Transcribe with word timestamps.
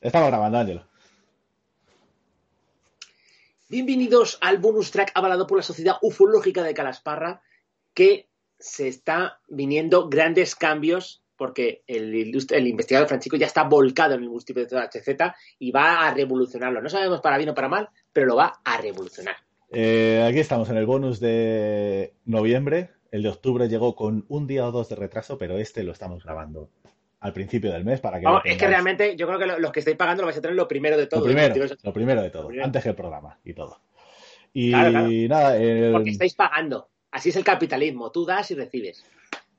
Estamos 0.00 0.28
grabando, 0.28 0.58
Ángelo. 0.58 0.84
Bienvenidos 3.68 4.38
al 4.40 4.58
bonus 4.58 4.90
track 4.90 5.12
avalado 5.14 5.46
por 5.46 5.58
la 5.58 5.62
Sociedad 5.62 5.96
Ufológica 6.00 6.62
de 6.62 6.74
Calasparra, 6.74 7.42
que 7.92 8.28
se 8.58 8.88
está 8.88 9.40
viniendo 9.48 10.08
grandes 10.08 10.56
cambios 10.56 11.22
porque 11.36 11.82
el, 11.86 12.14
el 12.50 12.66
investigador 12.66 13.08
Francisco 13.08 13.36
ya 13.36 13.46
está 13.46 13.62
volcado 13.62 14.14
en 14.14 14.22
el 14.22 14.28
multiplicidad 14.28 14.90
HZ 14.92 15.34
y 15.58 15.70
va 15.70 16.06
a 16.06 16.12
revolucionarlo. 16.12 16.82
No 16.82 16.90
sabemos 16.90 17.20
para 17.20 17.38
bien 17.38 17.48
o 17.48 17.54
para 17.54 17.68
mal, 17.68 17.88
pero 18.12 18.26
lo 18.26 18.36
va 18.36 18.60
a 18.62 18.78
revolucionar. 18.78 19.36
Eh, 19.70 20.22
aquí 20.28 20.38
estamos 20.38 20.68
en 20.68 20.76
el 20.76 20.84
bonus 20.84 21.20
de 21.20 22.14
noviembre. 22.24 22.90
El 23.10 23.22
de 23.22 23.30
octubre 23.30 23.68
llegó 23.68 23.96
con 23.96 24.26
un 24.28 24.46
día 24.46 24.66
o 24.66 24.72
dos 24.72 24.88
de 24.88 24.96
retraso, 24.96 25.38
pero 25.38 25.56
este 25.56 25.82
lo 25.82 25.92
estamos 25.92 26.24
grabando 26.24 26.68
al 27.20 27.32
principio 27.32 27.70
del 27.72 27.84
mes 27.84 28.00
para 28.00 28.18
que. 28.18 28.24
Vamos, 28.24 28.42
es 28.44 28.56
que 28.56 28.66
realmente 28.66 29.14
yo 29.16 29.26
creo 29.26 29.38
que 29.38 29.46
los 29.46 29.72
que 29.72 29.80
estáis 29.80 29.96
pagando 29.96 30.22
lo 30.22 30.26
vais 30.26 30.38
a 30.38 30.40
tener 30.40 30.56
lo 30.56 30.66
primero 30.66 30.96
de 30.96 31.06
todo. 31.06 31.20
Lo 31.20 31.26
primero, 31.26 31.66
lo 31.82 31.92
primero 31.92 32.22
de 32.22 32.30
todo, 32.30 32.48
antes 32.62 32.82
que 32.82 32.88
el 32.88 32.94
programa 32.94 33.38
y 33.44 33.52
todo. 33.52 33.80
Y 34.52 34.70
nada. 35.28 35.56
Porque 35.92 36.10
estáis 36.10 36.34
pagando. 36.34 36.88
Así 37.10 37.28
es 37.30 37.36
el 37.36 37.44
capitalismo. 37.44 38.10
Tú 38.10 38.24
das 38.24 38.50
y 38.50 38.54
recibes. 38.54 39.04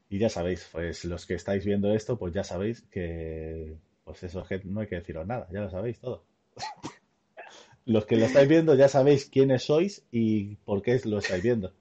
Y 0.09 0.17
ya 0.17 0.29
sabéis, 0.29 0.67
pues 0.71 1.05
los 1.05 1.25
que 1.25 1.35
estáis 1.35 1.65
viendo 1.65 1.93
esto, 1.93 2.17
pues 2.17 2.34
ya 2.34 2.43
sabéis 2.43 2.81
que. 2.91 3.77
Pues 4.03 4.23
eso, 4.23 4.45
no 4.65 4.81
hay 4.81 4.87
que 4.87 4.95
deciros 4.95 5.27
nada, 5.27 5.48
ya 5.51 5.62
lo 5.62 5.70
sabéis 5.70 5.99
todo. 5.99 6.25
los 7.85 8.05
que 8.05 8.15
lo 8.15 8.25
estáis 8.25 8.48
viendo 8.48 8.75
ya 8.75 8.87
sabéis 8.87 9.25
quiénes 9.25 9.63
sois 9.63 10.03
y 10.12 10.55
por 10.57 10.81
qué 10.81 10.99
lo 11.05 11.20
estáis 11.20 11.43
viendo. 11.43 11.73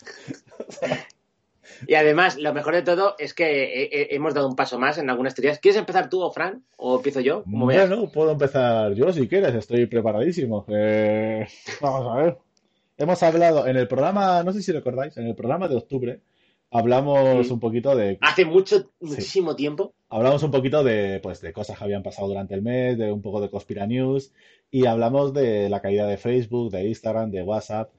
Y 1.86 1.94
además, 1.94 2.38
lo 2.38 2.52
mejor 2.54 2.74
de 2.74 2.82
todo 2.82 3.14
es 3.18 3.34
que 3.34 4.08
hemos 4.10 4.34
dado 4.34 4.48
un 4.48 4.56
paso 4.56 4.78
más 4.78 4.98
en 4.98 5.10
algunas 5.10 5.34
teorías. 5.34 5.58
¿Quieres 5.58 5.78
empezar 5.78 6.08
tú, 6.08 6.22
o 6.22 6.30
Fran? 6.30 6.64
¿O 6.76 6.96
empiezo 6.96 7.20
yo? 7.20 7.42
bueno, 7.46 8.10
puedo 8.10 8.32
empezar 8.32 8.94
yo 8.94 9.12
si 9.12 9.28
quieres, 9.28 9.54
estoy 9.54 9.86
preparadísimo. 9.86 10.64
Eh, 10.68 11.46
vamos 11.80 12.12
a 12.12 12.22
ver. 12.22 12.38
Hemos 12.96 13.22
hablado 13.22 13.66
en 13.66 13.76
el 13.76 13.88
programa, 13.88 14.42
no 14.42 14.52
sé 14.52 14.62
si 14.62 14.70
recordáis, 14.70 15.16
en 15.16 15.26
el 15.26 15.34
programa 15.34 15.66
de 15.66 15.76
octubre, 15.76 16.20
hablamos 16.70 17.50
un 17.50 17.58
poquito 17.58 17.96
de... 17.96 18.18
Hace 18.20 18.44
mucho, 18.44 18.90
muchísimo 19.00 19.56
tiempo. 19.56 19.94
Hablamos 20.08 20.42
un 20.42 20.50
poquito 20.50 20.84
de, 20.84 21.20
pues, 21.22 21.40
de 21.40 21.52
cosas 21.52 21.78
que 21.78 21.84
habían 21.84 22.02
pasado 22.02 22.28
durante 22.28 22.54
el 22.54 22.62
mes, 22.62 22.98
de 22.98 23.10
un 23.10 23.22
poco 23.22 23.40
de 23.40 23.50
Conspira 23.50 23.86
News, 23.86 24.32
y 24.70 24.86
hablamos 24.86 25.32
de 25.32 25.68
la 25.68 25.80
caída 25.80 26.06
de 26.06 26.16
Facebook, 26.16 26.70
de 26.70 26.88
Instagram, 26.88 27.30
de 27.30 27.42
WhatsApp, 27.42 27.90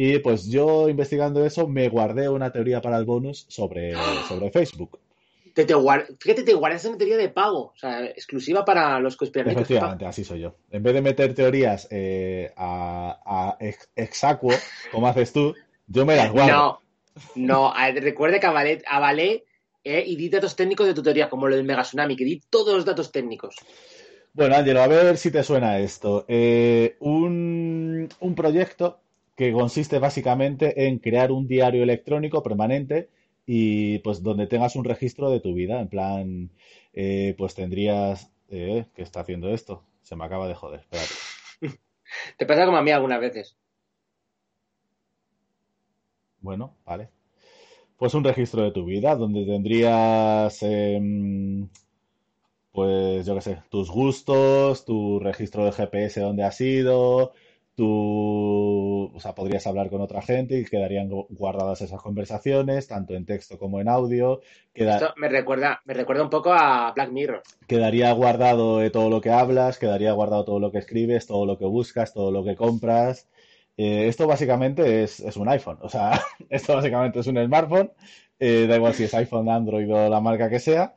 y 0.00 0.20
pues 0.20 0.46
yo 0.46 0.88
investigando 0.88 1.44
eso 1.44 1.66
me 1.66 1.88
guardé 1.88 2.28
una 2.28 2.52
teoría 2.52 2.80
para 2.80 2.98
el 2.98 3.04
bonus 3.04 3.46
sobre, 3.48 3.94
sobre 4.28 4.52
Facebook. 4.52 5.00
Te, 5.52 5.64
te 5.64 5.74
Fíjate, 6.20 6.44
te 6.44 6.54
guardas 6.54 6.84
una 6.84 6.96
teoría 6.96 7.16
de 7.16 7.30
pago, 7.30 7.72
o 7.74 7.76
sea, 7.76 8.04
exclusiva 8.04 8.64
para 8.64 9.00
los 9.00 9.16
conspiranoicos. 9.16 9.62
Efectivamente, 9.62 10.06
así 10.06 10.22
soy 10.22 10.38
yo. 10.38 10.54
En 10.70 10.84
vez 10.84 10.94
de 10.94 11.02
meter 11.02 11.34
teorías 11.34 11.88
eh, 11.90 12.52
a, 12.56 13.18
a 13.26 13.58
exacuo, 13.96 14.52
como 14.92 15.08
haces 15.08 15.32
tú, 15.32 15.52
yo 15.88 16.06
me 16.06 16.14
las 16.14 16.30
guardo. 16.30 16.80
No, 17.34 17.72
no, 17.72 17.74
recuerde 18.00 18.38
que 18.38 18.46
avalé, 18.46 18.82
avalé 18.86 19.46
eh, 19.82 20.04
y 20.06 20.14
di 20.14 20.28
datos 20.28 20.54
técnicos 20.54 20.86
de 20.86 20.94
tu 20.94 21.02
teoría, 21.02 21.28
como 21.28 21.48
lo 21.48 21.56
del 21.56 21.64
Mega 21.64 21.82
Tsunami, 21.82 22.14
que 22.14 22.24
di 22.24 22.40
todos 22.48 22.72
los 22.72 22.84
datos 22.84 23.10
técnicos. 23.10 23.56
Bueno, 24.32 24.54
Ángelo, 24.54 24.80
a 24.80 24.86
ver 24.86 25.16
si 25.16 25.32
te 25.32 25.42
suena 25.42 25.80
esto. 25.80 26.24
Eh, 26.28 26.94
un, 27.00 28.08
un 28.20 28.34
proyecto 28.36 29.00
que 29.38 29.52
consiste 29.52 30.00
básicamente 30.00 30.88
en 30.88 30.98
crear 30.98 31.30
un 31.30 31.46
diario 31.46 31.84
electrónico 31.84 32.42
permanente 32.42 33.08
y 33.46 34.00
pues 34.00 34.20
donde 34.20 34.48
tengas 34.48 34.74
un 34.74 34.82
registro 34.82 35.30
de 35.30 35.38
tu 35.38 35.54
vida. 35.54 35.80
En 35.80 35.88
plan, 35.88 36.50
eh, 36.92 37.36
pues 37.38 37.54
tendrías... 37.54 38.32
Eh, 38.48 38.86
¿Qué 38.96 39.02
está 39.02 39.20
haciendo 39.20 39.50
esto? 39.50 39.84
Se 40.02 40.16
me 40.16 40.24
acaba 40.24 40.48
de 40.48 40.56
joder, 40.56 40.80
espérate. 40.80 41.14
Te 42.36 42.46
pasa 42.46 42.64
como 42.66 42.78
a 42.78 42.82
mí 42.82 42.90
algunas 42.90 43.20
veces. 43.20 43.56
Bueno, 46.40 46.74
vale. 46.84 47.08
Pues 47.96 48.14
un 48.14 48.24
registro 48.24 48.64
de 48.64 48.72
tu 48.72 48.86
vida 48.86 49.14
donde 49.14 49.46
tendrías... 49.46 50.60
Em, 50.64 51.68
pues 52.72 53.24
yo 53.24 53.36
qué 53.36 53.40
sé, 53.40 53.62
tus 53.70 53.88
gustos, 53.88 54.84
tu 54.84 55.20
registro 55.20 55.64
de 55.64 55.70
GPS 55.70 56.20
donde 56.20 56.42
has 56.42 56.60
ido, 56.60 57.34
tú, 57.78 59.12
o 59.14 59.20
sea, 59.20 59.36
podrías 59.36 59.64
hablar 59.68 59.88
con 59.88 60.00
otra 60.00 60.20
gente 60.20 60.58
y 60.58 60.64
quedarían 60.64 61.08
guardadas 61.08 61.80
esas 61.80 62.02
conversaciones, 62.02 62.88
tanto 62.88 63.14
en 63.14 63.24
texto 63.24 63.56
como 63.56 63.80
en 63.80 63.88
audio. 63.88 64.40
Esto 64.74 65.14
me 65.16 65.28
recuerda, 65.28 65.80
me 65.84 65.94
recuerda 65.94 66.24
un 66.24 66.28
poco 66.28 66.52
a 66.52 66.90
Black 66.90 67.12
Mirror. 67.12 67.40
Quedaría 67.68 68.10
guardado 68.10 68.90
todo 68.90 69.08
lo 69.10 69.20
que 69.20 69.30
hablas, 69.30 69.78
quedaría 69.78 70.10
guardado 70.10 70.44
todo 70.44 70.58
lo 70.58 70.72
que 70.72 70.78
escribes, 70.78 71.28
todo 71.28 71.46
lo 71.46 71.56
que 71.56 71.66
buscas, 71.66 72.12
todo 72.12 72.32
lo 72.32 72.44
que 72.44 72.56
compras. 72.56 73.28
Eh, 73.76 74.08
esto 74.08 74.26
básicamente 74.26 75.04
es, 75.04 75.20
un 75.36 75.48
iPhone, 75.48 75.78
o 75.80 75.88
sea, 75.88 76.20
esto 76.50 76.74
básicamente 76.74 77.20
es 77.20 77.28
un 77.28 77.36
smartphone, 77.36 77.92
eh, 78.40 78.66
da 78.68 78.74
igual 78.74 78.92
si 78.92 79.04
es 79.04 79.14
iPhone, 79.14 79.48
Android 79.48 79.88
o 79.94 80.08
la 80.08 80.20
marca 80.20 80.50
que 80.50 80.58
sea. 80.58 80.96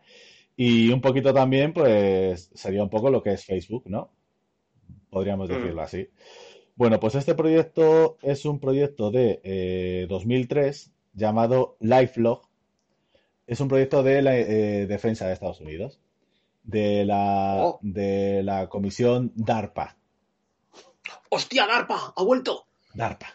Y 0.56 0.90
un 0.90 1.00
poquito 1.00 1.32
también, 1.32 1.74
pues, 1.74 2.50
sería 2.56 2.82
un 2.82 2.90
poco 2.90 3.12
lo 3.12 3.22
que 3.22 3.34
es 3.34 3.46
Facebook, 3.46 3.84
¿no? 3.86 4.10
Podríamos 5.12 5.48
mm. 5.48 5.54
decirlo 5.54 5.82
así. 5.84 6.10
Bueno, 6.76 7.00
pues 7.00 7.16
este 7.16 7.36
proyecto 7.36 8.18
es 8.22 8.46
un 8.46 8.60
proyecto 8.60 9.12
de 9.12 10.08
2003 10.10 10.88
eh, 10.88 10.92
llamado 11.14 11.78
LifeLog. 11.80 12.42
Es 13.48 13.60
un 13.60 13.68
proyecto 13.68 14.04
de 14.04 14.22
la 14.22 14.38
eh, 14.38 14.88
defensa 14.88 15.28
de 15.28 15.34
Estados 15.34 15.60
Unidos, 15.60 16.00
de 16.64 17.06
la, 17.06 17.58
oh. 17.60 17.80
de 17.82 18.44
la 18.44 18.70
comisión 18.70 19.32
DARPA. 19.36 19.98
¡Hostia, 21.30 21.68
DARPA! 21.68 22.14
¡Ha 22.16 22.24
vuelto! 22.24 22.66
DARPA. 22.94 23.28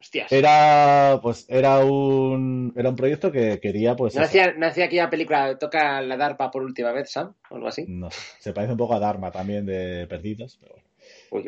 Hostias. 0.00 0.30
Era, 0.32 1.18
pues, 1.22 1.44
era 1.48 1.84
un, 1.84 2.72
era 2.76 2.90
un 2.90 2.96
proyecto 2.96 3.32
que 3.32 3.60
quería, 3.60 3.96
pues... 3.96 4.14
¿No 4.14 4.22
hacía, 4.22 4.54
¿No 4.54 4.66
hacía 4.66 4.86
aquella 4.86 5.10
película, 5.10 5.58
toca 5.58 6.00
la 6.00 6.16
DARPA 6.16 6.50
por 6.50 6.62
última 6.62 6.92
vez, 6.92 7.10
Sam? 7.10 7.34
O 7.50 7.56
algo 7.56 7.68
así. 7.68 7.84
No, 7.88 8.08
se 8.38 8.52
parece 8.52 8.72
un 8.72 8.78
poco 8.78 8.94
a 8.94 9.00
Dharma 9.00 9.30
también 9.30 9.66
de 9.66 10.06
Perdidos, 10.08 10.56
pero 10.60 10.74
bueno. 10.74 10.87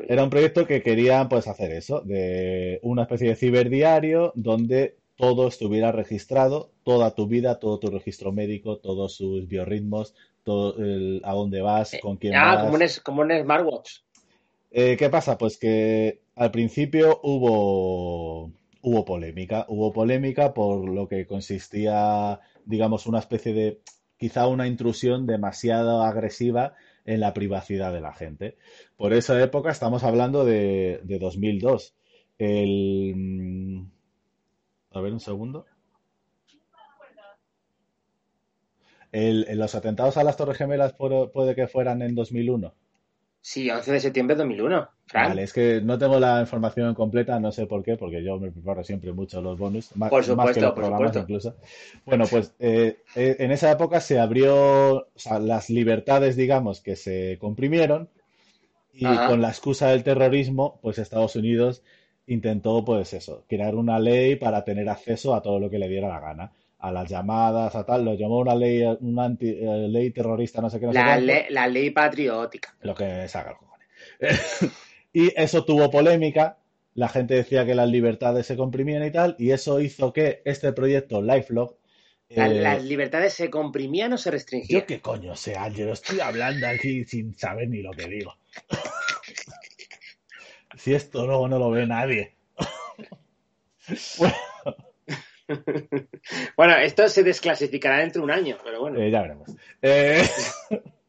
Era 0.09 0.25
un 0.25 0.31
proyecto 0.31 0.67
que 0.67 0.83
querían 0.83 1.29
pues 1.29 1.49
hacer 1.49 1.73
eso, 1.73 2.01
de 2.01 2.81
una 2.83 3.03
especie 3.03 3.29
de 3.29 3.37
ciberdiario 3.37 4.33
donde 4.35 4.97
todo 5.17 5.49
estuviera 5.49 5.93
registrado, 5.93 6.71
toda 6.83 7.15
tu 7.15 7.27
vida, 7.27 7.59
todo 7.59 7.79
tu 7.79 7.91
registro 7.91 8.33
médico, 8.33 8.79
todos 8.79 9.15
sus 9.15 9.47
biorritmos, 9.49 10.15
todo 10.45 10.77
a 11.23 11.33
dónde 11.33 11.61
vas, 11.61 11.97
con 12.01 12.17
quién 12.17 12.35
ah, 12.35 12.55
vas. 12.55 12.65
Como 12.65 12.75
un, 12.75 12.83
como 13.05 13.23
un 13.23 13.43
smartwatch. 13.43 13.99
Eh, 14.71 14.97
¿Qué 14.99 15.11
pasa? 15.11 15.37
Pues 15.37 15.59
que 15.59 16.21
al 16.37 16.51
principio 16.51 17.21
hubo, 17.23 18.51
hubo 18.83 19.05
polémica, 19.05 19.67
hubo 19.69 19.93
polémica 19.93 20.55
por 20.55 20.89
lo 20.89 21.09
que 21.09 21.27
consistía, 21.27 22.41
digamos, 22.65 23.07
una 23.07 23.19
especie 23.19 23.53
de, 23.53 23.81
quizá 24.17 24.47
una 24.47 24.69
intrusión 24.69 25.27
demasiado 25.27 26.03
agresiva 26.03 26.75
en 27.11 27.21
la 27.21 27.35
privacidad 27.35 27.93
de 27.93 28.01
la 28.01 28.13
gente. 28.13 28.57
Por 28.97 29.13
esa 29.13 29.43
época 29.43 29.71
estamos 29.71 30.05
hablando 30.05 30.45
de, 30.45 31.01
2002. 31.03 31.95
El... 32.39 33.15
Mm, 33.17 33.91
a 34.93 35.01
ver 35.01 35.13
un 35.13 35.21
segundo. 35.21 35.67
los 39.13 39.75
atentados 39.75 40.17
a 40.17 40.23
las 40.23 40.37
Torres 40.37 40.57
Gemelas 40.57 40.95
puede 40.95 41.55
que 41.57 41.67
fueran 41.67 42.01
en 42.03 42.15
2001. 42.15 42.73
Sí, 43.43 43.71
11 43.71 43.93
de 43.93 44.01
septiembre 44.01 44.35
de 44.37 44.41
2001. 44.41 44.89
Vale, 45.13 45.43
es 45.43 45.53
que 45.53 45.81
no 45.81 45.99
tengo 45.99 46.21
la 46.21 46.41
información 46.41 46.95
completa, 46.95 47.41
no 47.41 47.51
sé 47.51 47.67
por 47.67 47.83
qué, 47.83 47.97
porque 47.97 48.23
yo 48.23 48.39
me 48.39 48.51
preparo 48.51 48.85
siempre 48.85 49.13
mucho 49.13 49.41
los 49.41 49.59
bonus, 49.59 49.97
más, 49.97 50.11
por 50.11 50.23
supuesto, 50.23 50.55
que 50.55 50.61
los 50.61 50.75
programas 50.75 51.17
incluso. 51.17 51.57
Bueno, 52.05 52.27
pues 52.31 52.55
eh, 52.61 52.99
eh, 53.17 53.37
en 53.41 53.51
esa 53.51 53.73
época 53.73 54.01
se 54.01 54.21
abrió 54.21 55.09
las 55.41 55.71
libertades, 55.71 56.37
digamos, 56.37 56.81
que 56.81 56.97
se 56.97 57.39
comprimieron 57.41 58.09
y 58.93 59.05
con 59.05 59.41
la 59.41 59.49
excusa 59.49 59.89
del 59.89 60.05
terrorismo, 60.05 60.79
pues 60.83 60.99
Estados 60.99 61.35
Unidos 61.35 61.83
intentó, 62.27 62.85
pues 62.85 63.13
eso, 63.15 63.45
crear 63.49 63.75
una 63.75 63.99
ley 63.99 64.37
para 64.37 64.65
tener 64.65 64.89
acceso 64.89 65.35
a 65.35 65.43
todo 65.43 65.59
lo 65.59 65.71
que 65.71 65.79
le 65.79 65.89
diera 65.89 66.09
la 66.09 66.21
gana 66.21 66.53
a 66.81 66.91
las 66.91 67.09
llamadas, 67.09 67.75
a 67.75 67.85
tal, 67.85 68.05
lo 68.05 68.15
llamó 68.15 68.39
una 68.39 68.55
ley, 68.55 68.83
una 69.01 69.25
anti, 69.25 69.49
eh, 69.49 69.89
ley 69.89 70.11
terrorista, 70.11 70.61
no 70.61 70.71
sé 70.71 70.81
qué. 70.81 70.87
No 70.87 70.93
la, 70.93 71.19
sé 71.19 71.47
la 71.51 71.67
ley 71.67 71.91
patriótica. 71.91 72.75
Lo 72.83 72.95
que 72.95 73.29
saca 73.29 73.51
el 73.51 73.57
cojones. 73.57 73.89
y 75.13 75.33
eso 75.41 75.65
tuvo 75.65 75.91
polémica, 75.91 76.59
la 76.95 77.09
gente 77.09 77.35
decía 77.35 77.67
que 77.67 77.75
las 77.75 77.89
libertades 77.89 78.47
se 78.47 78.57
comprimían 78.57 79.05
y 79.05 79.11
tal, 79.11 79.37
y 79.39 79.51
eso 79.51 79.81
hizo 79.81 80.13
que 80.13 80.43
este 80.45 80.73
proyecto 80.73 81.23
LifeLog 81.23 81.77
eh, 82.31 82.49
¿Las 82.49 82.85
libertades 82.85 83.35
se 83.35 83.51
comprimían 83.51 84.13
o 84.13 84.19
se 84.19 84.31
restringían? 84.31 84.83
Yo 84.83 84.87
qué 84.87 85.01
coño 85.01 85.35
sé, 85.35 85.57
Ángel, 85.57 85.89
estoy 85.89 86.21
hablando 86.21 86.69
aquí 86.69 87.05
sin 87.05 87.37
saber 87.37 87.69
ni 87.69 87.83
lo 87.83 87.91
que 87.91 88.07
digo. 88.07 88.37
si 90.79 90.95
esto 90.95 91.27
luego 91.27 91.49
no 91.49 91.59
lo 91.59 91.71
ve 91.71 91.89
nadie. 91.89 92.37
bueno, 94.19 94.37
bueno, 96.57 96.77
esto 96.77 97.09
se 97.09 97.23
desclasificará 97.23 97.99
dentro 97.99 98.21
de 98.21 98.25
un 98.25 98.31
año, 98.31 98.57
pero 98.63 98.81
bueno. 98.81 99.01
Eh, 99.01 99.11
ya 99.11 99.23
veremos. 99.23 99.49
Eh, 99.83 100.23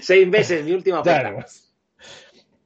Seis 0.00 0.28
meses, 0.28 0.64
mi 0.64 0.72
última. 0.72 1.02
Claro. 1.02 1.44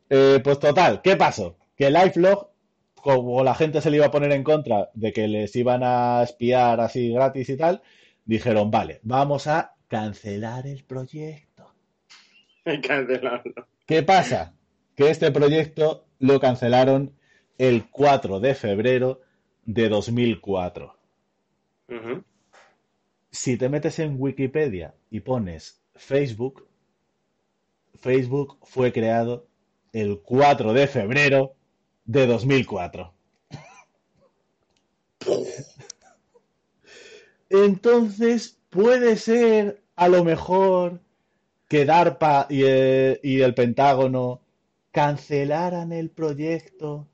Eh, 0.09 0.41
pues 0.43 0.59
total, 0.59 1.01
¿qué 1.03 1.17
pasó? 1.17 1.57
Que 1.77 1.91
LifeLog, 1.91 2.51
como 2.95 3.43
la 3.43 3.55
gente 3.55 3.81
se 3.81 3.91
le 3.91 3.99
iba 3.99 4.07
a 4.07 4.11
poner 4.11 4.33
en 4.33 4.45
contra 4.45 4.91
de 4.95 5.13
que 5.13 5.27
les 5.27 5.55
iban 5.57 5.83
a 5.83 6.23
espiar 6.23 6.81
así 6.81 7.13
gratis 7.13 7.49
y 7.49 7.57
tal, 7.57 7.83
dijeron, 8.25 8.71
vale, 8.71 9.01
vamos 9.03 9.47
a 9.47 9.75
cancelar 9.89 10.67
el 10.67 10.85
proyecto. 10.85 11.73
Cancelarlo. 12.65 13.67
¿Qué 13.87 14.03
pasa? 14.03 14.55
Que 14.95 15.11
este 15.11 15.31
proyecto 15.31 16.07
lo 16.19 16.41
cancelaron 16.41 17.13
el 17.59 17.89
4 17.91 18.41
de 18.41 18.55
febrero 18.55 19.21
de 19.67 19.89
2004. 19.89 20.97
Ujú. 21.89 22.25
Si 23.31 23.59
te 23.59 23.69
metes 23.69 23.99
en 23.99 24.17
Wikipedia 24.19 24.95
y 25.11 25.21
pones 25.21 25.83
Facebook, 25.95 26.67
Facebook 28.01 28.59
fue 28.63 28.93
creado 28.93 29.47
el 29.93 30.21
4 30.21 30.73
de 30.73 30.87
febrero 30.87 31.55
de 32.05 32.27
2004. 32.27 33.13
Entonces, 37.51 38.59
puede 38.71 39.17
ser 39.17 39.83
a 39.97 40.09
lo 40.09 40.25
mejor 40.25 41.01
que 41.69 41.85
DARPA 41.85 42.47
y 42.49 42.63
el, 42.63 43.21
y 43.23 43.41
el 43.41 43.55
Pentágono 43.55 44.41
cancelaran 44.93 45.93
el 45.93 46.11
proyecto 46.11 47.07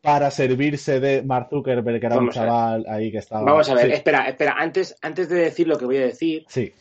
para 0.00 0.30
servirse 0.30 1.00
de 1.00 1.22
Mark 1.22 1.48
Zuckerberg, 1.50 2.00
que 2.00 2.06
era 2.06 2.16
Vamos 2.16 2.36
un 2.36 2.42
chaval 2.42 2.86
ahí 2.88 3.10
que 3.10 3.18
estaba... 3.18 3.42
Vamos 3.42 3.68
a 3.68 3.74
ver, 3.74 3.86
Sí, 3.86 3.92
espera, 3.92 4.28
espera, 4.28 4.54
antes, 4.56 4.96
antes 5.02 5.28
de 5.28 5.36
decir 5.36 5.66
lo 5.66 5.76
que 5.76 5.84
voy 5.84 5.96
a 5.98 6.06
decir, 6.06 6.44
sí, 6.48 6.72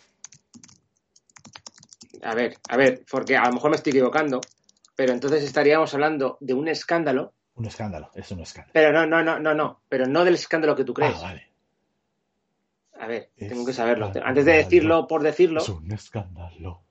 a 2.21 2.35
ver, 2.35 2.57
a 2.69 2.77
ver, 2.77 3.03
porque 3.09 3.35
a 3.37 3.45
lo 3.45 3.53
mejor 3.53 3.71
me 3.71 3.77
estoy 3.77 3.91
equivocando, 3.91 4.41
pero 4.95 5.13
entonces 5.13 5.43
estaríamos 5.43 5.93
hablando 5.93 6.37
de 6.41 6.53
un 6.53 6.67
escándalo, 6.67 7.33
un 7.55 7.65
escándalo, 7.65 8.11
es 8.13 8.29
un 8.31 8.41
escándalo. 8.41 8.73
pero 8.73 8.91
no, 8.91 9.05
no, 9.07 9.23
no, 9.23 9.39
no, 9.39 9.53
no, 9.53 9.81
pero 9.89 10.05
no 10.05 10.23
del 10.23 10.35
escándalo 10.35 10.75
que 10.75 10.83
tú 10.83 10.93
crees. 10.93 11.15
Ah, 11.17 11.21
vale. 11.23 11.47
A 12.99 13.07
ver, 13.07 13.29
Es 13.37 13.49
tengo 13.49 13.65
que 13.65 13.73
saberlo. 13.73 14.11
Antes 14.23 14.45
de 14.45 14.53
decirlo 14.53 15.07
por 15.07 15.23
decirlo, 15.23 15.61
Es 15.61 15.69
un 15.69 15.91
escándalo. 15.91 16.83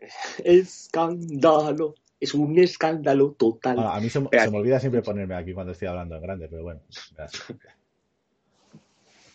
escándalo, 0.44 1.94
es 2.22 2.34
un 2.34 2.58
escándalo 2.58 3.32
total. 3.32 3.78
Ah, 3.80 3.96
a 3.96 4.00
mí 4.00 4.08
se, 4.08 4.20
me- 4.20 4.24
Espera. 4.26 4.44
se 4.44 4.50
me 4.50 4.58
olvida 4.58 4.78
siempre 4.80 5.02
ponerme 5.02 5.34
aquí 5.34 5.52
cuando 5.52 5.72
estoy 5.72 5.88
hablando 5.88 6.14
en 6.16 6.22
grande, 6.22 6.48
pero 6.48 6.62
bueno. 6.62 6.80
verás. 7.16 7.32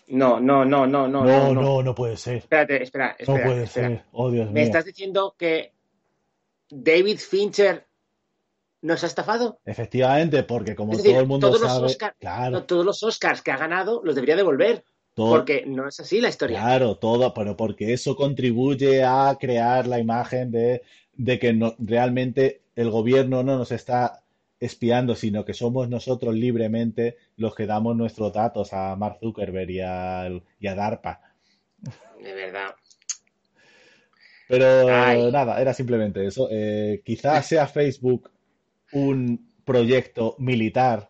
No, 0.10 0.40
no, 0.40 0.64
no, 0.64 0.88
no, 0.88 1.08
no, 1.08 1.26
No, 1.26 1.54
no, 1.54 1.84
no, 1.84 1.94
puede 1.96 2.16
ser. 2.16 2.38
Espérate, 2.38 2.82
espera, 2.82 3.08
No 3.28 3.34
espera, 3.36 3.46
puede 3.46 3.64
espera. 3.64 3.88
ser. 3.90 4.04
Oh, 4.14 4.32
Dios 4.32 4.48
¿Me 4.48 4.54
mío. 4.54 4.64
estás 4.64 4.86
diciendo 4.86 5.36
que 5.38 5.74
David 6.70 7.18
Fincher 7.18 7.86
nos 8.84 9.04
ha 9.04 9.08
estafado? 9.08 9.60
Efectivamente, 9.66 10.44
porque 10.44 10.76
como 10.76 10.94
Es 10.94 11.00
decir, 11.00 11.12
todo 11.12 11.22
el 11.22 11.28
mundo 11.28 11.48
todos 11.48 11.62
los 11.62 11.72
sabe, 11.74 11.86
Oscar- 11.88 12.16
claro, 12.20 12.52
No, 12.52 12.64
todos 12.64 12.86
los 12.86 13.04
Oscars 13.04 13.42
que 13.42 13.52
ha 13.52 13.58
ganado 13.58 14.02
los 14.04 14.16
debería 14.16 14.38
devolver, 14.38 14.86
todo, 15.14 15.30
porque 15.32 15.66
no 15.66 15.88
es 15.90 16.00
así 16.00 16.22
la 16.22 16.30
historia. 16.30 16.60
claro, 16.62 16.96
todo, 16.98 17.34
pero 17.34 17.58
porque 17.58 17.92
eso 17.92 18.16
contribuye 18.16 19.04
a 19.04 19.36
crear 19.38 19.88
la 19.88 20.00
imagen 20.00 20.52
de, 20.52 20.84
de 21.14 21.38
que 21.38 21.52
no, 21.52 21.76
realmente 21.80 22.62
el 22.78 22.92
gobierno 22.92 23.44
no 23.44 23.58
nos 23.58 23.72
está 23.72 24.24
espiando, 24.60 25.16
sino 25.16 25.44
que 25.44 25.56
somos 25.56 25.90
nosotros 25.90 26.36
libremente 26.36 27.18
los 27.36 27.56
que 27.56 27.66
damos 27.66 27.98
nuestros 27.98 28.32
datos 28.32 28.72
a 28.72 28.96
Mark 28.96 29.18
Zuckerberg 29.20 29.72
y, 29.72 29.80
a 29.82 30.30
DARPA. 30.62 31.22
De 32.22 32.34
verdad. 32.34 32.76
Pero 34.48 34.88
Ay. 34.90 35.32
nada, 35.32 35.60
era 35.60 35.74
simplemente 35.74 36.26
eso. 36.26 36.48
Eh, 36.52 37.02
quizás 37.04 37.48
sea 37.48 37.68
Facebook 37.68 38.32
un 38.92 39.52
proyecto 39.66 40.36
militar 40.38 41.10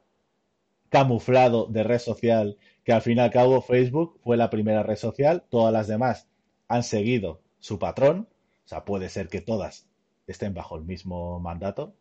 camuflado 0.89 1.67
de 1.67 1.83
red 1.83 1.99
social, 1.99 2.57
que 2.85 2.93
al 2.93 3.01
fin 3.01 3.17
y 3.17 3.21
al 3.21 3.29
cabo 3.29 3.61
Facebook 3.61 4.19
fue 4.23 4.37
la 4.37 4.49
primera 4.49 4.83
red 4.83 4.95
social, 4.95 5.43
todas 5.49 5.73
las 5.73 5.87
demás 5.87 6.29
han 6.69 6.83
seguido 6.83 7.41
su 7.59 7.77
patrón, 7.77 8.29
o 8.63 8.67
sea, 8.67 8.85
puede 8.85 9.09
ser 9.09 9.27
que 9.27 9.41
todas 9.41 9.86
estén 10.27 10.53
bajo 10.53 10.75
el 10.75 10.83
mismo 10.83 11.39
mandato 11.39 11.93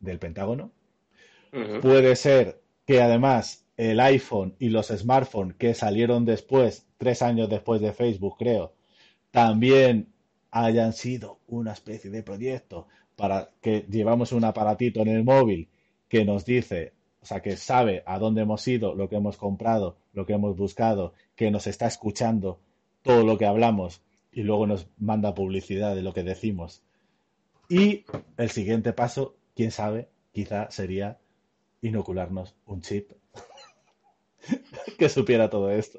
del 0.00 0.18
Pentágono. 0.18 0.70
Puede 1.82 2.16
ser 2.16 2.60
que 2.86 3.00
además 3.00 3.64
el 3.76 4.00
iPhone 4.00 4.54
y 4.58 4.68
los 4.68 4.88
smartphones 4.88 5.56
que 5.56 5.74
salieron 5.74 6.24
después, 6.24 6.86
tres 6.98 7.22
años 7.22 7.48
después 7.48 7.80
de 7.80 7.92
Facebook, 7.92 8.36
creo, 8.38 8.72
también 9.30 10.08
hayan 10.50 10.92
sido 10.92 11.40
una 11.46 11.72
especie 11.72 12.10
de 12.10 12.22
proyecto 12.22 12.86
para 13.16 13.50
que 13.60 13.86
llevamos 13.90 14.32
un 14.32 14.44
aparatito 14.44 15.00
en 15.00 15.08
el 15.08 15.24
móvil 15.24 15.68
que 16.08 16.24
nos 16.24 16.44
dice, 16.44 16.92
o 17.20 17.26
sea, 17.26 17.40
que 17.42 17.56
sabe 17.56 18.02
a 18.06 18.18
dónde 18.18 18.42
hemos 18.42 18.66
ido, 18.68 18.94
lo 18.94 19.08
que 19.08 19.16
hemos 19.16 19.36
comprado, 19.36 19.96
lo 20.12 20.26
que 20.26 20.34
hemos 20.34 20.56
buscado, 20.56 21.12
que 21.34 21.50
nos 21.50 21.66
está 21.66 21.86
escuchando 21.86 22.60
todo 23.02 23.24
lo 23.24 23.38
que 23.38 23.46
hablamos 23.46 24.02
y 24.32 24.42
luego 24.42 24.66
nos 24.66 24.88
manda 24.98 25.34
publicidad 25.34 25.94
de 25.94 26.02
lo 26.02 26.12
que 26.12 26.22
decimos. 26.22 26.82
Y 27.68 28.04
el 28.36 28.50
siguiente 28.50 28.92
paso, 28.92 29.36
quién 29.54 29.70
sabe, 29.70 30.08
quizá 30.32 30.70
sería 30.70 31.18
inocularnos 31.80 32.54
un 32.66 32.80
chip 32.82 33.10
que 34.98 35.08
supiera 35.08 35.50
todo 35.50 35.70
esto. 35.70 35.98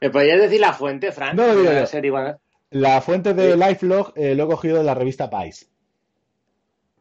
¿Me 0.00 0.10
podrías 0.10 0.40
decir 0.40 0.60
la 0.60 0.72
fuente, 0.72 1.12
Fran? 1.12 1.36
No 1.36 1.42
Para 1.46 1.80
yo. 1.80 1.86
ser 1.86 2.04
igual. 2.04 2.38
La 2.70 3.00
fuente 3.00 3.34
de 3.34 3.52
Sí. 3.52 3.58
LifeLog 3.58 4.12
eh, 4.16 4.34
lo 4.34 4.44
he 4.44 4.46
cogido 4.46 4.78
de 4.78 4.84
la 4.84 4.94
revista 4.94 5.28
Vice. 5.28 5.66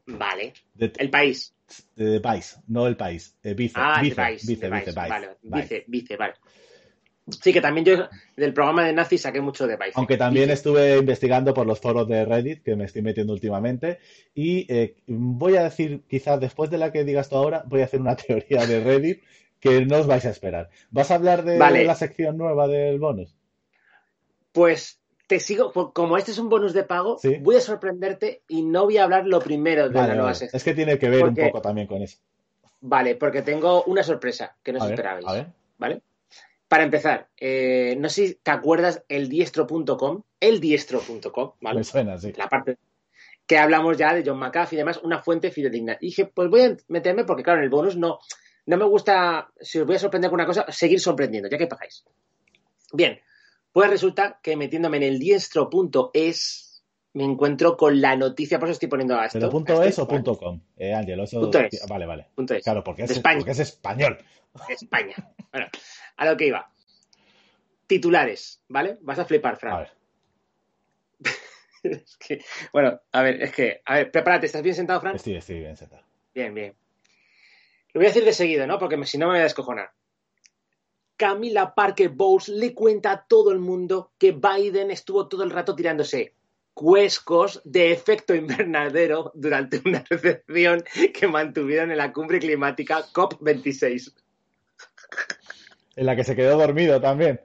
Vale. 0.06 0.54
De, 0.74 0.92
El 0.98 1.10
país. 1.10 1.54
de 1.96 2.20
Vice, 2.20 2.58
no 2.68 2.88
el 2.88 2.98
país. 2.98 3.36
eh, 3.44 3.54
Vice, 3.54 3.74
Ah, 3.78 4.00
Vice, 4.02 4.16
de 4.22 4.32
Vice. 4.32 4.48
Vice, 4.48 4.62
de 4.70 4.70
Vice, 4.70 4.86
Vice. 4.86 5.02
Vice, 5.02 5.10
Vale, 5.10 5.38
Vice. 5.42 5.62
Vice, 5.62 5.86
Vice, 5.88 6.18
vale. 6.18 6.34
Sí, 7.30 7.54
que 7.54 7.62
también 7.62 7.86
yo 7.86 8.10
del 8.36 8.54
programa 8.54 8.86
de 8.86 8.92
Nazi 8.94 9.18
saqué 9.18 9.40
mucho 9.40 9.66
de 9.66 9.78
Vice. 9.78 9.94
Aunque 9.96 10.18
también 10.18 10.50
estuve 10.50 10.98
investigando 10.98 11.54
por 11.54 11.66
los 11.66 11.80
foros 11.80 12.06
de 12.08 12.26
Reddit, 12.26 12.64
que 12.64 12.76
me 12.76 12.84
estoy 12.84 13.02
metiendo 13.02 13.32
últimamente, 13.32 14.00
y 14.36 14.66
eh, 14.74 14.96
voy 15.08 15.56
a 15.56 15.64
decir, 15.64 16.04
quizás 16.10 16.40
después 16.42 16.70
de 16.70 16.78
la 16.78 16.92
que 16.92 17.06
digas 17.06 17.30
tú 17.30 17.38
ahora, 17.38 17.64
voy 17.66 17.82
a 17.82 17.86
hacer 17.86 18.02
una 18.02 18.16
teoría 18.18 18.66
de 18.66 18.84
Reddit 18.84 19.22
que 19.62 19.86
no 19.86 20.00
os 20.00 20.08
vais 20.08 20.26
a 20.26 20.30
esperar. 20.32 20.70
¿Vas 20.92 21.12
a 21.12 21.16
hablar 21.16 21.44
de 21.46 21.58
Vale. 21.58 21.86
la 21.86 21.96
sección 21.96 22.38
nueva 22.38 22.68
del 22.68 23.00
bonus? 23.00 23.34
Pues 24.52 25.00
te 25.28 25.40
sigo, 25.40 25.72
po- 25.72 25.94
como 25.94 26.18
este 26.18 26.32
es 26.32 26.38
un 26.38 26.50
bonus 26.50 26.74
de 26.74 26.84
pago, 26.84 27.18
Sí. 27.18 27.38
voy 27.40 27.56
a 27.56 27.62
sorprenderte 27.62 28.42
y 28.50 28.64
no 28.64 28.84
voy 28.84 28.98
a 28.98 29.06
hablar 29.06 29.26
lo 29.26 29.40
primero 29.40 29.88
de 29.88 29.96
Vale, 29.96 30.08
la 30.10 30.14
nueva 30.16 30.24
vale. 30.26 30.36
sección. 30.36 30.58
Es 30.58 30.64
que 30.66 30.74
tiene 30.74 31.00
que 31.00 31.10
ver 31.10 31.24
un 31.24 31.36
poco 31.36 31.62
también 31.62 31.88
con 31.88 32.02
eso. 32.02 32.18
Vale, 32.82 33.16
porque 33.16 33.42
tengo 33.42 33.84
una 33.86 34.04
sorpresa 34.04 34.58
que 34.62 34.74
no 34.74 34.84
os 34.84 34.90
esperabais. 34.90 35.26
a 35.26 35.34
ver. 35.34 35.48
¿Vale? 35.78 36.02
Para 36.74 36.86
empezar, 36.86 37.30
eh, 37.38 37.96
no 38.00 38.10
sé 38.10 38.28
si 38.30 38.34
te 38.34 38.50
acuerdas 38.50 39.04
eldiestro.com, 39.08 40.24
eldiestro.com, 40.40 41.52
¿vale? 41.62 41.78
Me 41.78 41.84
suena, 41.84 42.18
sí. 42.18 42.34
La 42.36 42.50
parte 42.50 42.80
que 43.46 43.60
hablamos 43.60 43.96
ya 43.96 44.16
de 44.16 44.24
John 44.26 44.40
McAfee 44.40 44.78
y 44.78 44.80
demás, 44.80 45.00
una 45.04 45.22
fuente 45.22 45.52
fidedigna. 45.52 46.00
Y 46.02 46.08
dije, 46.08 46.26
pues 46.26 46.50
voy 46.50 46.62
a 46.62 46.76
meterme 46.88 47.26
porque, 47.26 47.44
claro, 47.44 47.60
en 47.60 47.66
el 47.66 47.70
bonus 47.70 47.96
no, 47.96 48.18
no 48.66 48.78
me 48.78 48.86
gusta, 48.86 49.52
si 49.62 49.82
os 49.82 49.86
voy 49.86 49.98
a 49.98 50.00
sorprender 50.00 50.32
con 50.32 50.40
una 50.40 50.48
cosa, 50.48 50.66
seguir 50.72 51.00
sorprendiendo, 51.00 51.48
ya 51.48 51.60
que 51.60 51.68
pagáis. 51.68 52.06
Bien, 52.92 53.20
pues 53.72 53.92
resulta 53.92 54.40
que 54.42 54.58
metiéndome 54.58 54.98
en 54.98 55.04
eldiestro.es 55.04 56.73
me 57.14 57.24
encuentro 57.24 57.78
con 57.78 58.02
la 58.02 58.16
noticia, 58.16 58.60
por 58.60 58.68
eso 58.68 58.74
estoy 58.74 58.90
poniendo 58.90 59.16
a 59.18 59.26
esto. 59.26 59.40
¿Pero 59.40 59.52
punto 59.52 59.80
a 59.80 59.86
es 59.86 60.00
o 60.00 60.08
punto 60.08 60.36
com? 60.38 60.60
Eh, 60.78 60.94
Ángel, 60.94 61.20
eso... 61.20 61.42
Punto 61.42 61.60
es. 61.60 61.86
Vale, 61.88 62.06
vale. 62.06 62.28
Punto 62.36 62.56
es. 62.56 62.64
Claro, 62.64 62.84
porque 62.84 63.04
es, 63.04 63.10
De 63.10 63.16
España. 63.16 63.38
porque 63.38 63.52
es 63.52 63.60
español. 63.60 64.18
España. 64.70 65.16
Bueno, 65.52 65.68
a 66.18 66.26
lo 66.26 66.38
que 66.38 66.48
iba. 66.48 66.72
Titulares, 67.86 68.62
¿vale? 68.68 68.98
Vas 69.02 69.20
a 69.20 69.26
flipar, 69.26 69.58
Fran. 69.58 69.74
A 69.74 69.80
ver. 69.80 69.92
Es 71.84 72.16
que, 72.16 72.40
bueno, 72.72 73.02
a 73.12 73.22
ver, 73.24 73.42
es 73.44 73.52
que, 73.54 73.82
a 73.84 73.96
ver, 73.96 74.10
prepárate, 74.10 74.46
¿estás 74.46 74.62
bien 74.62 74.74
sentado, 74.74 75.02
Fran? 75.02 75.18
Estoy, 75.18 75.36
estoy 75.36 75.60
bien 75.60 75.76
sentado. 75.76 76.02
Bien, 76.34 76.54
bien. 76.54 76.74
Lo 77.92 78.00
voy 78.00 78.06
a 78.06 78.10
decir 78.10 78.24
de 78.24 78.32
seguido, 78.32 78.66
¿no? 78.66 78.80
Porque 78.80 79.06
si 79.06 79.18
no 79.18 79.26
me 79.26 79.34
voy 79.34 79.42
a 79.42 79.44
descojonar. 79.44 79.92
Camila 81.18 81.76
Parker 81.76 82.08
Bowles 82.08 82.48
le 82.48 82.74
cuenta 82.74 83.12
a 83.12 83.26
todo 83.26 83.52
el 83.52 83.60
mundo 83.60 84.14
que 84.18 84.32
Biden 84.32 84.92
estuvo 84.92 85.28
todo 85.28 85.44
el 85.44 85.52
rato 85.52 85.76
tirándose 85.76 86.34
cuescos 86.74 87.62
de 87.64 87.92
efecto 87.92 88.34
invernadero 88.36 89.32
durante 89.36 89.82
una 89.86 90.04
recepción 90.10 90.84
que 91.14 91.28
mantuvieron 91.28 91.92
en 91.92 91.98
la 91.98 92.12
cumbre 92.12 92.40
climática 92.40 93.06
COP26. 93.14 94.14
En 95.96 96.06
la 96.06 96.16
que 96.16 96.24
se 96.24 96.36
quedó 96.36 96.58
dormido 96.58 97.00
también. 97.00 97.40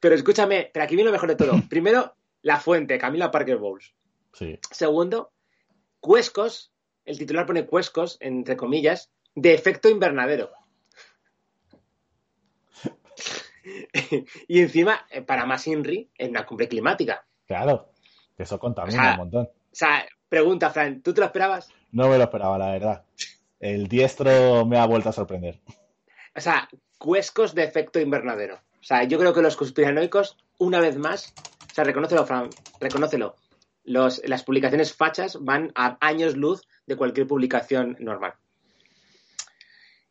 Pero 0.00 0.14
escúchame, 0.14 0.70
pero 0.72 0.84
aquí 0.84 0.94
viene 0.94 1.10
lo 1.10 1.12
mejor 1.12 1.28
de 1.28 1.36
todo. 1.36 1.52
Primero, 1.68 2.14
la 2.42 2.60
fuente, 2.60 2.98
Camila 2.98 3.30
Parker 3.30 3.56
Bowles. 3.56 3.92
Sí. 4.32 4.58
Segundo, 4.70 5.32
cuescos, 6.00 6.72
el 7.04 7.18
titular 7.18 7.46
pone 7.46 7.66
cuescos, 7.66 8.16
entre 8.20 8.56
comillas, 8.56 9.10
de 9.34 9.54
efecto 9.54 9.88
invernadero. 9.88 10.50
y 14.48 14.60
encima, 14.60 15.06
eh, 15.10 15.22
para 15.22 15.46
más 15.46 15.66
INRI, 15.66 16.10
en 16.16 16.30
una 16.30 16.46
cumbre 16.46 16.68
climática. 16.68 17.24
Claro, 17.46 17.92
que 18.36 18.42
eso 18.42 18.58
contamina 18.58 18.98
O 18.98 19.02
sea, 19.02 19.12
un 19.12 19.18
montón. 19.18 19.44
O 19.44 19.50
sea, 19.72 20.06
pregunta, 20.28 20.70
Fran, 20.70 21.02
¿tú 21.02 21.12
te 21.14 21.20
lo 21.20 21.26
esperabas? 21.26 21.70
No 21.92 22.08
me 22.08 22.18
lo 22.18 22.24
esperaba, 22.24 22.58
la 22.58 22.72
verdad. 22.72 23.04
El 23.60 23.88
diestro 23.88 24.66
me 24.66 24.78
ha 24.78 24.86
vuelto 24.86 25.08
a 25.08 25.12
sorprender. 25.12 25.60
O 26.34 26.40
sea, 26.40 26.68
cuescos 26.98 27.54
de 27.54 27.64
efecto 27.64 28.00
invernadero. 28.00 28.56
O 28.80 28.84
sea, 28.84 29.04
yo 29.04 29.18
creo 29.18 29.34
que 29.34 29.42
los 29.42 29.56
conspiranoicos, 29.56 30.36
una 30.58 30.80
vez 30.80 30.96
más, 30.96 31.34
o 31.70 31.74
sea, 31.74 31.84
reconócelo, 31.84 32.26
Fran, 32.26 32.50
reconócelo. 32.80 33.34
Los, 33.84 34.20
las 34.24 34.44
publicaciones 34.44 34.94
fachas 34.94 35.38
van 35.40 35.72
a 35.74 35.96
años 36.00 36.36
luz 36.36 36.62
de 36.86 36.96
cualquier 36.96 37.26
publicación 37.26 37.96
normal. 38.00 38.34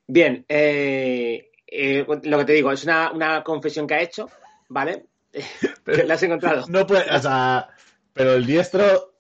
Bien, 0.08 0.46
eh, 0.48 1.52
eh, 1.68 2.06
lo 2.24 2.38
que 2.40 2.46
te 2.46 2.54
digo, 2.54 2.72
es 2.72 2.84
una, 2.84 3.12
una 3.12 3.44
confesión 3.44 3.86
que 3.88 3.94
ha 3.96 4.02
hecho, 4.02 4.30
¿vale? 4.70 5.06
¿La 5.86 6.14
has 6.16 6.24
encontrado? 6.24 6.66
No 6.68 6.88
puede, 6.88 7.10
o 7.14 7.20
sea, 7.20 7.70
pero 8.14 8.34
el 8.34 8.46
diestro 8.46 9.14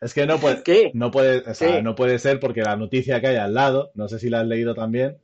es 0.00 0.14
que 0.14 0.26
no 0.26 0.38
puede, 0.38 0.62
¿Qué? 0.62 0.90
no 0.94 1.10
puede, 1.10 1.38
o 1.48 1.54
sea, 1.54 1.76
¿Qué? 1.76 1.82
no 1.82 1.94
puede 1.94 2.18
ser 2.18 2.40
porque 2.40 2.62
la 2.62 2.76
noticia 2.76 3.20
que 3.20 3.28
hay 3.28 3.36
al 3.36 3.54
lado, 3.54 3.92
no 3.94 4.08
sé 4.08 4.18
si 4.18 4.28
la 4.30 4.40
has 4.40 4.46
leído 4.46 4.74
también, 4.74 5.18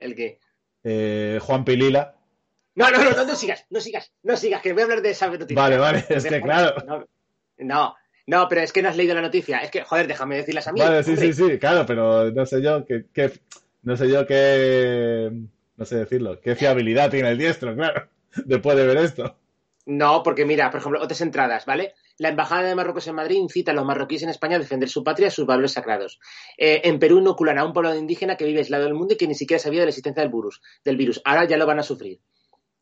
¿El 0.00 0.14
qué? 0.14 0.38
eh, 0.84 1.38
Juan 1.42 1.64
Pilila. 1.64 2.14
No, 2.74 2.90
no, 2.90 3.02
no, 3.02 3.10
no, 3.10 3.24
no 3.24 3.34
sigas, 3.34 3.66
no 3.70 3.80
sigas, 3.80 4.12
no 4.22 4.36
sigas, 4.36 4.62
que 4.62 4.72
voy 4.72 4.82
a 4.82 4.84
hablar 4.84 5.02
de 5.02 5.10
esa 5.10 5.26
noticia. 5.28 5.56
Vale, 5.60 5.76
vale, 5.78 6.04
es 6.08 6.24
que 6.24 6.40
claro. 6.40 6.74
No, 6.86 7.04
no, 7.58 7.96
no, 8.26 8.46
pero 8.48 8.60
es 8.60 8.72
que 8.72 8.80
no 8.82 8.88
has 8.88 8.96
leído 8.96 9.14
la 9.16 9.20
noticia. 9.22 9.58
Es 9.58 9.70
que, 9.70 9.82
joder, 9.82 10.06
déjame 10.06 10.36
decirlas 10.36 10.68
a 10.68 10.72
mí. 10.72 10.80
Vale, 10.80 11.02
sí, 11.02 11.10
hombre. 11.10 11.32
sí, 11.32 11.48
sí, 11.50 11.58
claro, 11.58 11.84
pero 11.84 12.30
no 12.30 12.46
sé 12.46 12.62
yo 12.62 12.84
qué- 12.86 13.32
no 13.88 13.96
sé 13.96 14.10
yo 14.10 14.26
qué, 14.26 15.32
no 15.78 15.84
sé 15.86 15.96
decirlo, 15.96 16.42
qué 16.42 16.54
fiabilidad 16.54 17.10
tiene 17.10 17.30
el 17.30 17.38
diestro, 17.38 17.74
claro, 17.74 18.06
después 18.44 18.76
de 18.76 18.86
ver 18.86 18.98
esto. 18.98 19.34
No, 19.86 20.22
porque 20.22 20.44
mira, 20.44 20.70
por 20.70 20.80
ejemplo, 20.80 21.02
otras 21.02 21.22
entradas, 21.22 21.64
¿vale? 21.64 21.94
La 22.18 22.28
Embajada 22.28 22.68
de 22.68 22.74
Marruecos 22.74 23.06
en 23.06 23.14
Madrid 23.14 23.38
incita 23.38 23.72
a 23.72 23.74
los 23.74 23.86
marroquíes 23.86 24.22
en 24.24 24.28
España 24.28 24.56
a 24.56 24.58
defender 24.58 24.90
su 24.90 25.02
patria 25.02 25.28
y 25.28 25.30
sus 25.30 25.46
valores 25.46 25.72
sagrados. 25.72 26.20
Eh, 26.58 26.82
en 26.84 26.98
Perú 26.98 27.20
inoculan 27.20 27.56
a 27.56 27.64
un 27.64 27.72
pueblo 27.72 27.94
indígena 27.94 28.36
que 28.36 28.44
vive 28.44 28.58
aislado 28.58 28.84
del 28.84 28.92
mundo 28.92 29.14
y 29.14 29.16
que 29.16 29.26
ni 29.26 29.34
siquiera 29.34 29.58
sabía 29.58 29.80
de 29.80 29.86
la 29.86 29.90
existencia 29.90 30.22
del 30.22 30.30
virus. 30.30 30.60
Del 30.84 30.98
virus. 30.98 31.22
Ahora 31.24 31.46
ya 31.46 31.56
lo 31.56 31.64
van 31.64 31.78
a 31.78 31.82
sufrir. 31.82 32.20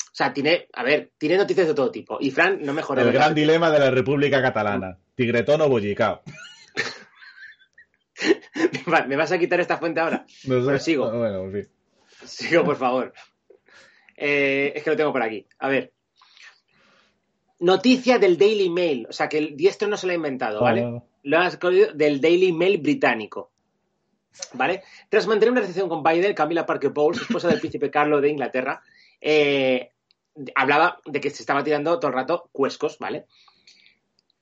O 0.01 0.11
sea, 0.17 0.33
tiene, 0.33 0.67
a 0.73 0.83
ver, 0.83 1.13
tiene 1.19 1.37
noticias 1.37 1.69
de 1.69 1.75
todo 1.75 1.93
tipo. 1.93 2.19
Y 2.19 2.33
Fran 2.33 2.59
no 2.63 2.73
mejora. 2.73 3.03
El 3.03 3.13
gran 3.13 3.33
dilema 3.33 3.71
de 3.71 3.79
la 3.79 3.93
República 3.93 4.43
Catalana, 4.43 4.99
tigretón 5.15 5.61
o 5.61 5.69
bollicao. 5.69 6.23
¿Me 9.09 9.17
vas 9.17 9.33
a 9.33 9.39
quitar 9.39 9.61
esta 9.61 9.79
fuente 9.79 10.01
ahora? 10.01 10.27
No 10.45 10.61
sé. 10.61 10.67
Pero 10.67 10.79
sigo. 10.79 11.11
Bueno, 11.11 11.45
en 11.45 11.53
fin. 11.53 11.69
Sigo, 12.25 12.65
por 12.65 12.77
favor. 12.77 13.13
Eh, 14.17 14.73
es 14.75 14.83
que 14.83 14.91
lo 14.91 14.97
tengo 14.97 15.13
por 15.13 15.23
aquí. 15.23 15.47
A 15.59 15.69
ver. 15.69 15.93
Noticia 17.59 18.19
del 18.19 18.37
Daily 18.37 18.71
Mail. 18.71 19.07
O 19.09 19.13
sea, 19.13 19.29
que 19.29 19.39
el 19.39 19.57
diestro 19.57 19.89
no 19.89 19.97
se 19.97 20.07
lo 20.07 20.13
ha 20.13 20.17
inventado, 20.17 20.61
¿vale? 20.61 20.83
No. 20.83 21.07
Lo 21.23 21.39
has 21.39 21.57
cogido 21.57 21.93
del 21.93 22.21
Daily 22.21 22.53
Mail 22.53 22.79
británico. 22.79 23.51
¿Vale? 24.53 24.83
Tras 25.09 25.27
mantener 25.27 25.53
una 25.53 25.61
recepción 25.63 25.89
con 25.89 26.03
Biden, 26.03 26.35
Camila 26.35 26.67
Parker 26.67 26.91
Bowles, 26.91 27.23
esposa 27.23 27.49
del 27.49 27.59
príncipe 27.59 27.91
Carlos 27.91 28.21
de 28.21 28.29
Inglaterra, 28.29 28.83
eh, 29.21 29.93
hablaba 30.55 31.01
de 31.07 31.21
que 31.21 31.31
se 31.31 31.43
estaba 31.43 31.65
tirando 31.65 31.99
todo 31.99 32.09
el 32.09 32.17
rato 32.17 32.51
cuescos, 32.53 32.99
¿vale? 32.99 33.27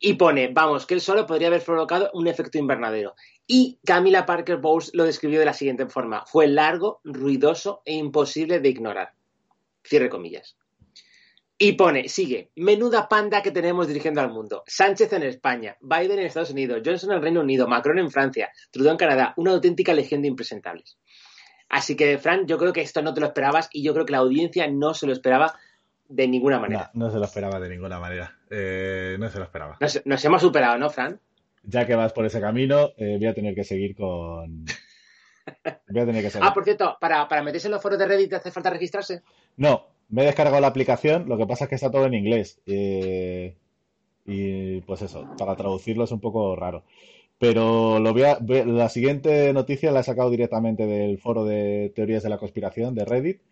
Y 0.07 0.15
pone, 0.15 0.49
vamos, 0.53 0.85
que 0.85 0.93
él 0.93 1.01
solo 1.01 1.27
podría 1.27 1.49
haber 1.49 1.63
provocado 1.63 2.11
un 2.13 2.29
efecto 2.29 2.59
invernadero. 2.59 3.15
Y 3.47 3.79
Camila 3.87 4.27
Parker 4.27 4.59
Bowles 4.59 4.91
lo 4.93 5.05
describió 5.05 5.39
de 5.41 5.47
la 5.47 5.55
siguiente 5.55 5.87
forma: 5.87 6.27
fue 6.27 6.47
largo, 6.47 7.01
ruidoso 7.05 7.81
e 7.87 7.95
imposible 7.95 8.61
de 8.61 8.69
ignorar. 8.69 9.15
Cierre 9.83 10.11
comillas. 10.11 10.59
Y 11.57 11.73
pone, 11.73 12.11
sigue, 12.11 12.51
menuda 12.55 13.09
panda 13.09 13.41
que 13.41 13.51
tenemos 13.51 13.89
dirigiendo 13.89 14.21
al 14.21 14.31
mundo. 14.31 14.63
Sánchez 14.67 15.11
en 15.15 15.23
España, 15.23 15.79
Biden 15.81 16.19
en 16.19 16.27
Estados 16.27 16.51
Unidos, 16.51 16.83
Johnson 16.85 17.13
en 17.13 17.23
Reino 17.23 17.41
Unido, 17.41 17.67
Macron 17.67 17.99
en 17.99 18.11
Francia, 18.11 18.53
Trudeau 18.71 18.93
en 18.93 18.99
Canadá, 18.99 19.33
una 19.39 19.53
auténtica 19.53 19.95
legión 19.95 20.21
de 20.21 20.29
impresentables. 20.29 20.99
Así 21.71 21.97
que, 21.97 22.19
Fran, 22.19 22.47
yo 22.47 22.59
creo 22.59 22.75
que 22.75 22.83
esto 22.83 23.01
no 23.01 23.15
te 23.15 23.23
lo 23.23 23.29
esperabas 23.29 23.71
y 23.73 23.83
yo 23.83 23.95
creo 23.95 24.05
que 24.05 24.13
la 24.13 24.19
audiencia 24.19 24.69
no 24.69 24.93
se 24.93 25.07
lo 25.07 25.15
esperaba 25.15 25.59
de 26.09 26.29
ninguna 26.29 26.59
manera. 26.59 26.91
No, 26.95 27.07
no 27.07 27.13
se 27.13 27.19
lo 27.19 27.25
esperaba 27.25 27.59
de 27.61 27.69
ninguna 27.69 27.99
manera. 27.99 28.37
Eh, 28.51 29.17
no 29.19 29.29
se 29.29 29.39
lo 29.39 29.45
esperaba. 29.45 29.77
Nos, 29.81 30.05
nos 30.05 30.25
hemos 30.25 30.41
superado, 30.43 30.79
¿no, 30.79 30.91
Fran? 30.91 31.21
Ya 31.63 31.87
que 31.87 31.95
vas 31.95 32.13
por 32.13 32.27
ese 32.27 32.41
camino, 32.41 32.91
eh, 32.97 33.17
voy 33.19 33.27
a 33.27 33.35
tener 33.35 33.55
que 33.55 33.65
seguir 33.65 33.97
con. 33.97 34.65
Voy 35.89 36.01
a 36.01 36.07
tener 36.07 36.23
que 36.23 36.31
seguir. 36.31 36.49
Ah, 36.49 36.55
por 36.55 36.65
cierto, 36.65 36.97
para, 37.01 37.29
para 37.29 37.43
meterse 37.43 37.69
en 37.69 37.73
los 37.73 37.83
foros 37.83 37.99
de 37.99 38.07
Reddit 38.07 38.33
hace 38.33 38.51
falta 38.51 38.71
registrarse. 38.71 39.23
No, 39.59 39.87
me 40.09 40.23
he 40.23 40.27
descargado 40.27 40.59
la 40.61 40.69
aplicación, 40.69 41.29
lo 41.29 41.37
que 41.37 41.47
pasa 41.47 41.65
es 41.65 41.69
que 41.69 41.75
está 41.75 41.91
todo 41.91 42.07
en 42.07 42.15
inglés. 42.15 42.61
eh, 42.67 43.55
y 44.27 44.81
pues 44.83 45.03
eso, 45.03 45.29
para 45.39 45.55
traducirlo 45.55 46.05
es 46.05 46.11
un 46.13 46.21
poco 46.21 46.57
raro. 46.57 46.85
Pero 47.39 47.99
lo 47.99 48.13
voy 48.15 48.23
a- 48.23 48.39
la 48.41 48.89
siguiente 48.89 49.53
noticia 49.53 49.91
la 49.93 50.01
he 50.01 50.05
sacado 50.05 50.31
directamente 50.31 50.87
del 50.87 51.19
foro 51.19 51.45
de 51.45 51.93
teorías 51.95 52.23
de 52.23 52.31
la 52.31 52.39
conspiración 52.39 52.95
de 52.95 53.05
Reddit. 53.05 53.43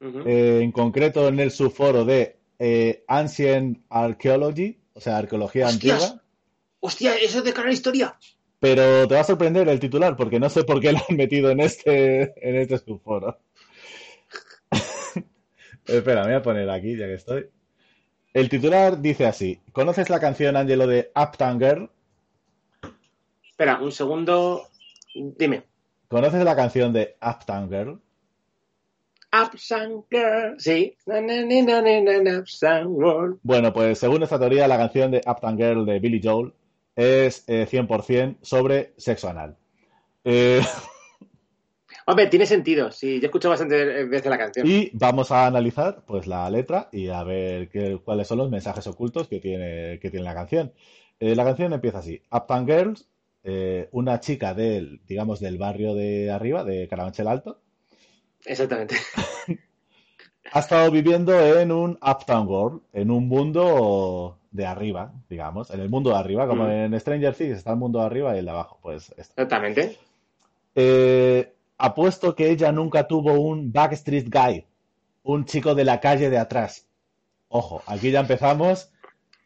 Eh, 0.00 0.60
en 0.62 0.72
concreto 0.72 1.26
en 1.28 1.40
el 1.40 1.50
subforo 1.50 2.04
de 2.04 2.38
eh, 2.58 3.04
Ancient 3.08 3.82
Archaeology, 3.88 4.78
o 4.92 5.00
sea, 5.00 5.18
arqueología 5.18 5.66
¡Hostias! 5.66 6.02
antigua. 6.02 6.22
Hostia, 6.80 7.16
eso 7.16 7.38
es 7.38 7.44
de 7.44 7.52
canal 7.52 7.72
historia. 7.72 8.18
Pero 8.60 9.06
te 9.08 9.14
va 9.14 9.20
a 9.20 9.24
sorprender 9.24 9.68
el 9.68 9.80
titular, 9.80 10.16
porque 10.16 10.40
no 10.40 10.48
sé 10.48 10.64
por 10.64 10.80
qué 10.80 10.92
lo 10.92 10.98
han 11.08 11.16
metido 11.16 11.50
en 11.50 11.60
este, 11.60 12.32
en 12.48 12.56
este 12.56 12.78
subforo. 12.78 13.38
Espera, 15.86 16.22
me 16.22 16.28
voy 16.28 16.36
a 16.36 16.42
poner 16.42 16.68
aquí, 16.70 16.96
ya 16.96 17.06
que 17.06 17.14
estoy. 17.14 17.46
El 18.32 18.48
titular 18.48 19.00
dice 19.00 19.26
así: 19.26 19.60
¿Conoces 19.72 20.10
la 20.10 20.20
canción 20.20 20.56
Angelo 20.56 20.86
de 20.86 21.10
Uptown 21.14 21.58
Girl? 21.58 21.90
Espera, 23.48 23.80
un 23.80 23.92
segundo. 23.92 24.68
Dime. 25.14 25.64
¿Conoces 26.08 26.44
la 26.44 26.54
canción 26.54 26.92
de 26.92 27.16
Uptown 27.22 27.68
Girl? 27.68 28.00
Uptown 29.32 30.04
Girl. 30.10 30.54
Sí. 30.58 30.96
Na, 31.06 31.20
na, 31.20 31.44
na. 31.44 32.44
Bueno, 33.42 33.72
pues 33.72 33.98
según 33.98 34.22
esta 34.22 34.38
teoría, 34.38 34.68
la 34.68 34.76
canción 34.78 35.10
de 35.10 35.20
Uptown 35.26 35.56
Girl 35.56 35.86
de 35.86 35.98
Billy 35.98 36.20
Joel 36.22 36.52
es 36.94 37.44
eh, 37.48 37.66
100% 37.70 38.38
sobre 38.42 38.94
sexo 38.96 39.28
anal. 39.28 39.56
Eh, 40.24 40.60
Hombre, 42.06 42.28
tiene 42.28 42.46
sentido. 42.46 42.90
Sí, 42.92 43.18
yo 43.20 43.26
escucho 43.26 43.48
bastante 43.48 44.04
veces 44.04 44.30
la 44.30 44.38
canción. 44.38 44.66
y 44.66 44.90
vamos 44.92 45.30
a 45.32 45.46
analizar 45.46 46.04
pues 46.06 46.26
la 46.26 46.48
letra 46.50 46.88
y 46.92 47.08
a 47.08 47.22
ver 47.24 47.68
qué- 47.68 47.98
cuáles 48.04 48.28
son 48.28 48.38
los 48.38 48.50
mensajes 48.50 48.86
ocultos 48.86 49.28
que 49.28 49.40
tiene, 49.40 49.98
que 50.00 50.10
tiene 50.10 50.24
la 50.24 50.34
canción. 50.34 50.72
Eh, 51.18 51.34
la 51.34 51.44
canción 51.44 51.72
empieza 51.72 51.98
así: 51.98 52.22
Uptown 52.30 52.66
Girls, 52.66 53.08
eh, 53.42 53.88
una 53.92 54.20
chica 54.20 54.54
del, 54.54 55.00
digamos, 55.06 55.40
del 55.40 55.58
barrio 55.58 55.94
de 55.94 56.30
arriba, 56.30 56.62
de 56.64 56.86
Carabanchel 56.88 57.26
Alto, 57.28 57.60
Exactamente. 58.46 58.96
ha 60.52 60.60
estado 60.60 60.90
viviendo 60.90 61.38
en 61.58 61.72
un 61.72 61.98
Uptown 62.00 62.46
World, 62.46 62.80
en 62.92 63.10
un 63.10 63.28
mundo 63.28 64.38
de 64.50 64.64
arriba, 64.64 65.12
digamos, 65.28 65.70
en 65.70 65.80
el 65.80 65.90
mundo 65.90 66.10
de 66.10 66.16
arriba, 66.16 66.46
como 66.46 66.64
Mm. 66.64 66.70
en 66.70 67.00
Stranger 67.00 67.34
Things 67.34 67.58
está 67.58 67.72
el 67.72 67.76
mundo 67.76 67.98
de 68.00 68.06
arriba 68.06 68.34
y 68.34 68.38
el 68.38 68.44
de 68.46 68.50
abajo, 68.52 68.78
pues. 68.80 69.12
Exactamente. 69.18 69.98
Eh, 70.74 71.52
apuesto 71.78 72.34
que 72.34 72.50
ella 72.50 72.72
nunca 72.72 73.06
tuvo 73.06 73.34
un 73.40 73.72
Backstreet 73.72 74.28
Guy, 74.32 74.64
un 75.24 75.44
chico 75.44 75.74
de 75.74 75.84
la 75.84 76.00
calle 76.00 76.30
de 76.30 76.38
atrás. 76.38 76.86
Ojo, 77.48 77.82
aquí 77.86 78.10
ya 78.10 78.20
empezamos 78.20 78.90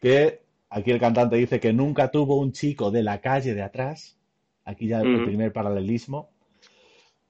que 0.00 0.42
aquí 0.68 0.90
el 0.90 1.00
cantante 1.00 1.36
dice 1.36 1.58
que 1.60 1.72
nunca 1.72 2.10
tuvo 2.10 2.36
un 2.36 2.52
chico 2.52 2.90
de 2.90 3.02
la 3.02 3.20
calle 3.20 3.54
de 3.54 3.62
atrás. 3.62 4.16
Aquí 4.64 4.86
ya 4.88 5.00
el 5.00 5.16
Ujú. 5.16 5.24
primer 5.24 5.52
paralelismo. 5.52 6.30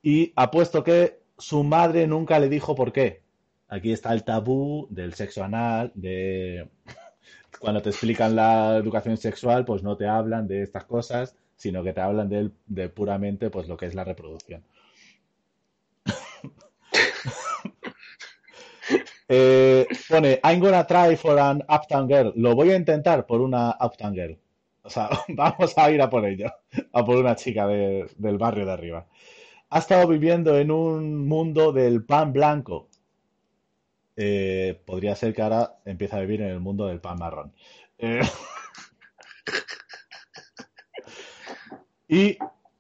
Y 0.03 0.33
apuesto 0.37 0.83
que 0.85 1.20
su 1.41 1.65
madre 1.65 2.07
nunca 2.07 2.39
le 2.39 2.49
dijo 2.49 2.75
por 2.75 2.93
qué. 2.93 3.23
Aquí 3.69 3.93
está 3.93 4.13
el 4.13 4.25
tabú 4.25 4.87
del 4.91 5.15
sexo 5.15 5.45
anal, 5.45 5.93
de 5.95 6.69
cuando 7.61 7.83
te 7.83 7.91
explican 7.91 8.37
la 8.37 8.77
educación 8.77 9.17
sexual, 9.17 9.65
pues 9.65 9.83
no 9.83 9.97
te 9.97 10.07
hablan 10.09 10.49
de 10.49 10.63
estas 10.63 10.85
cosas, 10.87 11.37
sino 11.57 11.83
que 11.85 11.93
te 11.93 12.01
hablan 12.01 12.29
de, 12.29 12.51
de 12.67 12.89
puramente 12.89 13.51
pues 13.51 13.69
lo 13.69 13.77
que 13.77 13.87
es 13.87 13.95
la 13.95 14.05
reproducción. 14.05 14.65
Eh, 19.29 19.87
pone, 20.09 20.41
I'm 20.43 20.61
gonna 20.61 20.85
try 20.87 21.15
for 21.17 21.39
an 21.39 21.63
uptown 21.69 22.09
girl. 22.09 22.33
Lo 22.37 22.55
voy 22.55 22.71
a 22.71 22.77
intentar 22.77 23.27
por 23.27 23.41
una 23.41 23.77
uptown 23.81 24.15
girl. 24.15 24.39
O 24.83 24.91
sea, 24.91 25.09
vamos 25.29 25.77
a 25.79 25.91
ir 25.91 26.03
a 26.03 26.11
por 26.11 26.25
ello, 26.27 26.47
a 26.93 27.05
por 27.05 27.17
una 27.17 27.37
chica 27.37 27.67
de- 27.67 28.09
del 28.17 28.39
barrio 28.39 28.67
de 28.67 28.73
arriba. 28.73 29.07
Ha 29.71 29.79
estado 29.79 30.07
viviendo 30.07 30.59
en 30.59 30.71
un 30.71 31.27
mundo 31.27 31.73
del 31.73 32.05
pan 32.05 32.31
blanco. 32.33 32.89
Eh, 34.17 34.81
podría 34.87 35.15
ser 35.17 35.35
que 35.35 35.43
ahora 35.43 35.81
empiece 35.85 36.17
a 36.17 36.21
vivir 36.21 36.43
en 36.43 36.49
el 36.49 36.61
mundo 36.61 36.87
del 36.87 37.01
pan 37.01 37.19
marrón. 37.19 37.53
Eh, 37.99 38.21
y 42.09 42.39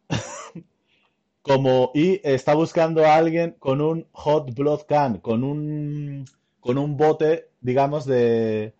como 1.42 1.90
y 1.94 2.20
está 2.24 2.54
buscando 2.54 3.04
a 3.04 3.16
alguien 3.16 3.56
con 3.58 3.80
un 3.80 4.06
hot 4.12 4.54
blood 4.54 4.82
can, 4.88 5.18
con 5.20 5.44
un 5.44 6.24
con 6.60 6.78
un 6.78 6.96
bote, 6.96 7.50
digamos, 7.60 8.04
de 8.06 8.74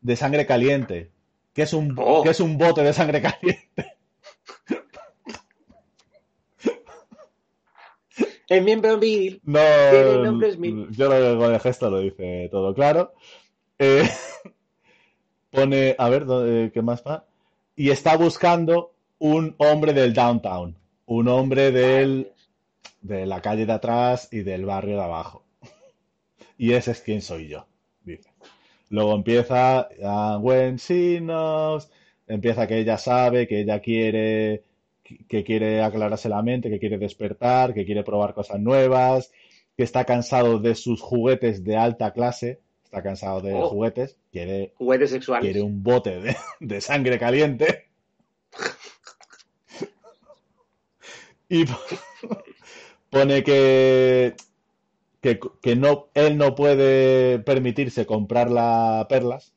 de 0.00 0.16
sangre 0.16 0.46
caliente. 0.46 1.12
¿Qué 1.54 1.62
es 1.62 1.72
un, 1.74 1.94
Oh. 1.98 2.22
¿qué 2.24 2.30
es 2.30 2.40
un 2.40 2.56
bote 2.58 2.82
de 2.82 2.92
sangre 2.94 3.20
caliente? 3.22 3.98
El 8.50 8.64
miembro 8.64 8.98
viril. 8.98 9.40
No, 9.44 9.60
Tiene 9.90 10.18
nombres 10.18 10.58
mil. 10.58 10.88
yo 10.90 11.08
lo 11.08 11.14
que 11.38 11.38
con 11.42 11.54
el 11.54 11.60
gesto 11.60 11.88
lo 11.88 12.00
dice 12.00 12.48
todo 12.50 12.74
claro. 12.74 13.14
Eh, 13.78 14.06
pone, 15.50 15.94
a 15.98 16.08
ver, 16.08 16.26
¿dónde- 16.26 16.70
¿qué 16.72 16.82
más 16.82 17.02
va? 17.06 17.24
Y 17.76 17.90
está 17.90 18.16
buscando 18.16 18.92
un 19.18 19.54
hombre 19.58 19.92
del 19.92 20.12
downtown, 20.12 20.76
un 21.06 21.28
hombre 21.28 21.70
del, 21.70 22.32
de 23.00 23.24
la 23.24 23.40
calle 23.40 23.66
de 23.66 23.72
atrás 23.72 24.28
y 24.32 24.40
del 24.40 24.64
barrio 24.66 24.96
de 24.96 25.02
abajo. 25.04 25.44
Y 26.58 26.74
ese 26.74 26.90
es 26.90 27.00
quien 27.00 27.22
soy 27.22 27.48
yo, 27.48 27.66
dice. 28.04 28.28
Luego 28.90 29.14
empieza 29.14 29.88
ah, 30.04 30.38
When 30.42 30.76
she 30.76 31.18
knows, 31.20 31.88
empieza 32.26 32.66
que 32.66 32.78
ella 32.80 32.98
sabe, 32.98 33.46
que 33.46 33.60
ella 33.60 33.80
quiere, 33.80 34.64
que 35.28 35.44
quiere 35.44 35.82
aclararse 35.82 36.28
la 36.28 36.42
mente, 36.42 36.70
que 36.70 36.78
quiere 36.78 36.98
despertar, 36.98 37.74
que 37.74 37.84
quiere 37.84 38.02
probar 38.04 38.34
cosas 38.34 38.60
nuevas, 38.60 39.30
que 39.76 39.82
está 39.84 40.04
cansado 40.04 40.58
de 40.58 40.74
sus 40.74 41.00
juguetes 41.00 41.64
de 41.64 41.76
alta 41.76 42.12
clase, 42.12 42.60
está 42.84 43.02
cansado 43.02 43.40
de 43.40 43.54
Oh. 43.54 43.68
juguetes, 43.68 44.16
quiere, 44.32 44.72
Juguetes 44.76 45.10
sexuales. 45.10 45.44
quiere 45.44 45.62
un 45.62 45.82
bote 45.82 46.20
de, 46.20 46.36
de 46.60 46.80
sangre 46.80 47.18
caliente. 47.18 47.86
Y 51.48 51.64
pone 53.10 53.42
que, 53.42 54.34
que, 55.20 55.40
que 55.60 55.76
no, 55.76 56.08
él 56.14 56.38
no 56.38 56.54
puede 56.54 57.40
permitirse 57.40 58.06
comprar 58.06 58.50
la 58.50 59.06
perlas 59.08 59.52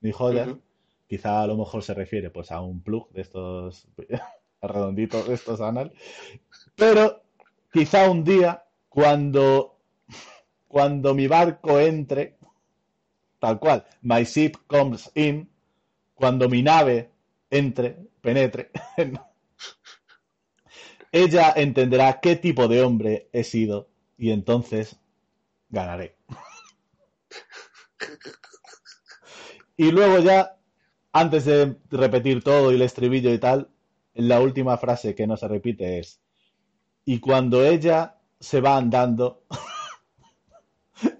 ni 0.00 0.10
joyas. 0.12 0.48
Ujú. 0.48 0.60
Quizá 1.06 1.42
a 1.42 1.46
lo 1.46 1.56
mejor 1.56 1.82
se 1.82 1.92
refiere 1.94 2.30
pues 2.30 2.50
a 2.50 2.60
un 2.62 2.80
plug 2.82 3.10
de 3.12 3.20
estos 3.20 3.86
redonditos 4.70 5.28
estos 5.28 5.60
anal. 5.60 5.92
Pero 6.76 7.22
quizá 7.72 8.10
un 8.10 8.24
día 8.24 8.64
cuando 8.88 9.78
cuando 10.68 11.14
mi 11.14 11.28
barco 11.28 11.78
entre 11.78 12.36
tal 13.38 13.58
cual, 13.58 13.84
my 14.02 14.24
ship 14.24 14.52
comes 14.66 15.10
in, 15.14 15.48
cuando 16.14 16.48
mi 16.48 16.62
nave 16.62 17.10
entre, 17.50 18.08
penetre, 18.20 18.70
ella 21.12 21.52
entenderá 21.54 22.20
qué 22.20 22.36
tipo 22.36 22.68
de 22.68 22.82
hombre 22.82 23.28
he 23.32 23.44
sido 23.44 23.88
y 24.16 24.30
entonces 24.30 24.96
ganaré. 25.68 26.16
Y 29.76 29.90
luego 29.90 30.20
ya, 30.20 30.56
antes 31.12 31.46
de 31.46 31.76
repetir 31.90 32.44
todo 32.44 32.70
y 32.70 32.76
el 32.76 32.82
estribillo 32.82 33.34
y 33.34 33.38
tal, 33.38 33.73
la 34.14 34.40
última 34.40 34.76
frase 34.76 35.14
que 35.14 35.26
no 35.26 35.36
se 35.36 35.48
repite 35.48 35.98
es, 35.98 36.20
y 37.04 37.20
cuando 37.20 37.64
ella 37.64 38.16
se 38.40 38.60
va 38.60 38.76
andando, 38.76 39.42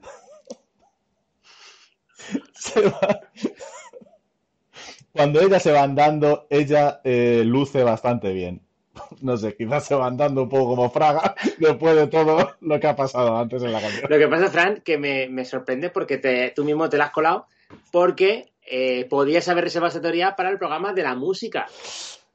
cuando 5.12 5.40
ella 5.40 5.60
se 5.60 5.72
va 5.72 5.82
andando, 5.82 6.46
ella 6.50 7.00
eh, 7.04 7.42
luce 7.44 7.82
bastante 7.82 8.32
bien. 8.32 8.62
No 9.20 9.36
sé, 9.36 9.56
quizás 9.56 9.86
se 9.86 9.94
va 9.94 10.06
andando 10.06 10.42
un 10.42 10.48
poco 10.48 10.74
como 10.74 10.90
Fraga 10.90 11.34
después 11.58 11.96
de 11.96 12.06
todo 12.06 12.56
lo 12.60 12.80
que 12.80 12.86
ha 12.86 12.96
pasado 12.96 13.36
antes 13.36 13.62
en 13.62 13.72
la 13.72 13.80
canción. 13.80 14.06
Lo 14.08 14.18
que 14.18 14.28
pasa, 14.28 14.50
Fran, 14.50 14.82
que 14.84 14.98
me, 14.98 15.28
me 15.28 15.44
sorprende 15.44 15.90
porque 15.90 16.18
te, 16.18 16.50
tú 16.50 16.64
mismo 16.64 16.88
te 16.88 16.96
la 16.96 17.04
has 17.06 17.10
colado, 17.10 17.46
porque 17.90 18.52
eh, 18.66 19.06
podías 19.08 19.48
haber 19.48 19.64
reservado 19.64 19.88
esta 19.88 20.00
teoría 20.00 20.36
para 20.36 20.50
el 20.50 20.58
programa 20.58 20.92
de 20.92 21.02
la 21.02 21.14
música. 21.14 21.66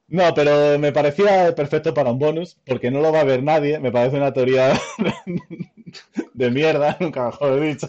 No, 0.10 0.34
pero 0.34 0.80
me 0.80 0.92
parecía 0.92 1.54
perfecto 1.56 1.94
para 1.94 2.12
un 2.12 2.20
bonus, 2.20 2.58
porque 2.66 2.90
no 2.92 3.00
lo 3.00 3.12
va 3.12 3.22
a 3.22 3.24
ver 3.26 3.44
nadie. 3.44 3.80
Me 3.80 3.92
parece 3.92 4.18
una 4.18 4.34
teoría 4.34 4.74
de 6.34 6.52
mierda, 6.52 6.98
nunca 7.00 7.26
mejor 7.28 7.60
dicho. 7.60 7.88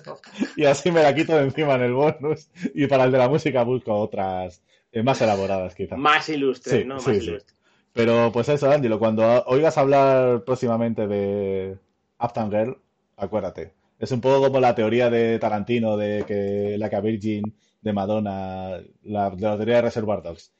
Y 0.56 0.64
así 0.64 0.90
me 0.90 1.02
la 1.02 1.14
quito 1.14 1.36
de 1.36 1.44
encima 1.44 1.74
en 1.74 1.82
el 1.82 1.92
bonus. 1.94 2.48
Y 2.74 2.86
para 2.86 3.04
el 3.04 3.12
de 3.12 3.18
la 3.18 3.28
música 3.28 3.62
busco 3.62 3.94
otras 3.94 4.62
eh, 4.92 5.02
más 5.02 5.20
elaboradas, 5.22 5.74
quizás. 5.74 5.98
Más 5.98 6.28
ilustres, 6.28 6.82
Sí, 6.82 6.84
¿no? 6.84 7.00
Más 7.00 7.04
sí, 7.04 7.20
sí. 7.20 7.26
ilustres. 7.30 7.56
Pero 7.92 8.30
pues 8.32 8.48
eso, 8.48 8.70
Angelo, 8.70 8.98
cuando 8.98 9.42
oigas 9.46 9.76
hablar 9.78 10.44
próximamente 10.44 11.06
de 11.08 11.76
Uptown 12.20 12.50
Girl, 12.50 12.78
acuérdate. 13.16 13.72
Es 13.98 14.12
un 14.12 14.20
poco 14.20 14.40
como 14.46 14.60
la 14.60 14.74
teoría 14.74 15.10
de 15.10 15.38
Tarantino 15.38 15.96
de 15.96 16.24
que 16.26 16.76
la 16.78 16.88
que 16.88 17.00
Virgin 17.00 17.42
de 17.82 17.92
Madonna, 17.92 18.80
la, 19.02 19.30
la 19.36 19.56
teoría 19.56 19.76
de 19.76 19.82
Reservoir 19.82 20.22
Dogs. 20.22 20.52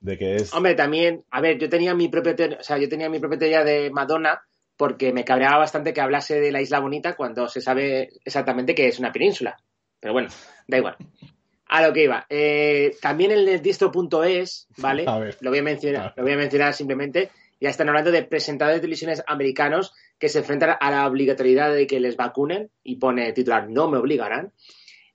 De 0.00 0.18
que 0.18 0.36
es. 0.36 0.52
Hombre, 0.54 0.74
también, 0.74 1.24
a 1.30 1.40
ver, 1.40 1.58
yo 1.58 1.68
tenía 1.68 1.94
mi 1.94 2.08
propia 2.08 2.36
teoría, 2.36 2.58
o 2.60 2.62
sea, 2.62 2.78
yo 2.78 2.88
tenía 2.88 3.08
mi 3.08 3.18
propia 3.18 3.38
teoría 3.38 3.64
de 3.64 3.90
Madonna 3.90 4.40
porque 4.76 5.12
me 5.12 5.24
cabreaba 5.24 5.58
bastante 5.58 5.92
que 5.92 6.00
hablase 6.00 6.40
de 6.40 6.52
la 6.52 6.60
Isla 6.60 6.80
Bonita 6.80 7.16
cuando 7.16 7.48
se 7.48 7.60
sabe 7.60 8.10
exactamente 8.24 8.74
que 8.74 8.88
es 8.88 8.98
una 8.98 9.12
península. 9.12 9.56
Pero 10.00 10.12
bueno, 10.12 10.28
da 10.68 10.76
igual. 10.76 10.96
A 11.68 11.82
lo 11.82 11.92
que 11.92 12.04
iba. 12.04 12.26
Eh, 12.28 12.94
también 13.00 13.32
el 13.32 13.62
distro.es, 13.62 14.68
¿vale? 14.76 15.04
A 15.08 15.18
ver. 15.18 15.36
Lo 15.40 15.50
voy 15.50 15.60
a 15.60 15.62
mencionar, 15.62 16.14
lo 16.16 16.22
voy 16.22 16.32
a 16.32 16.36
mencionar 16.36 16.74
simplemente. 16.74 17.30
Ya 17.58 17.70
están 17.70 17.88
hablando 17.88 18.12
de 18.12 18.22
presentadores 18.22 18.76
de 18.76 18.82
televisiones 18.82 19.24
americanos 19.26 19.94
que 20.18 20.28
se 20.28 20.40
enfrentan 20.40 20.76
a 20.78 20.90
la 20.90 21.06
obligatoriedad 21.06 21.72
de 21.72 21.86
que 21.86 22.00
les 22.00 22.16
vacunen 22.16 22.70
y 22.82 22.96
pone 22.96 23.32
titular 23.32 23.70
No 23.70 23.88
me 23.88 23.96
obligarán. 23.96 24.52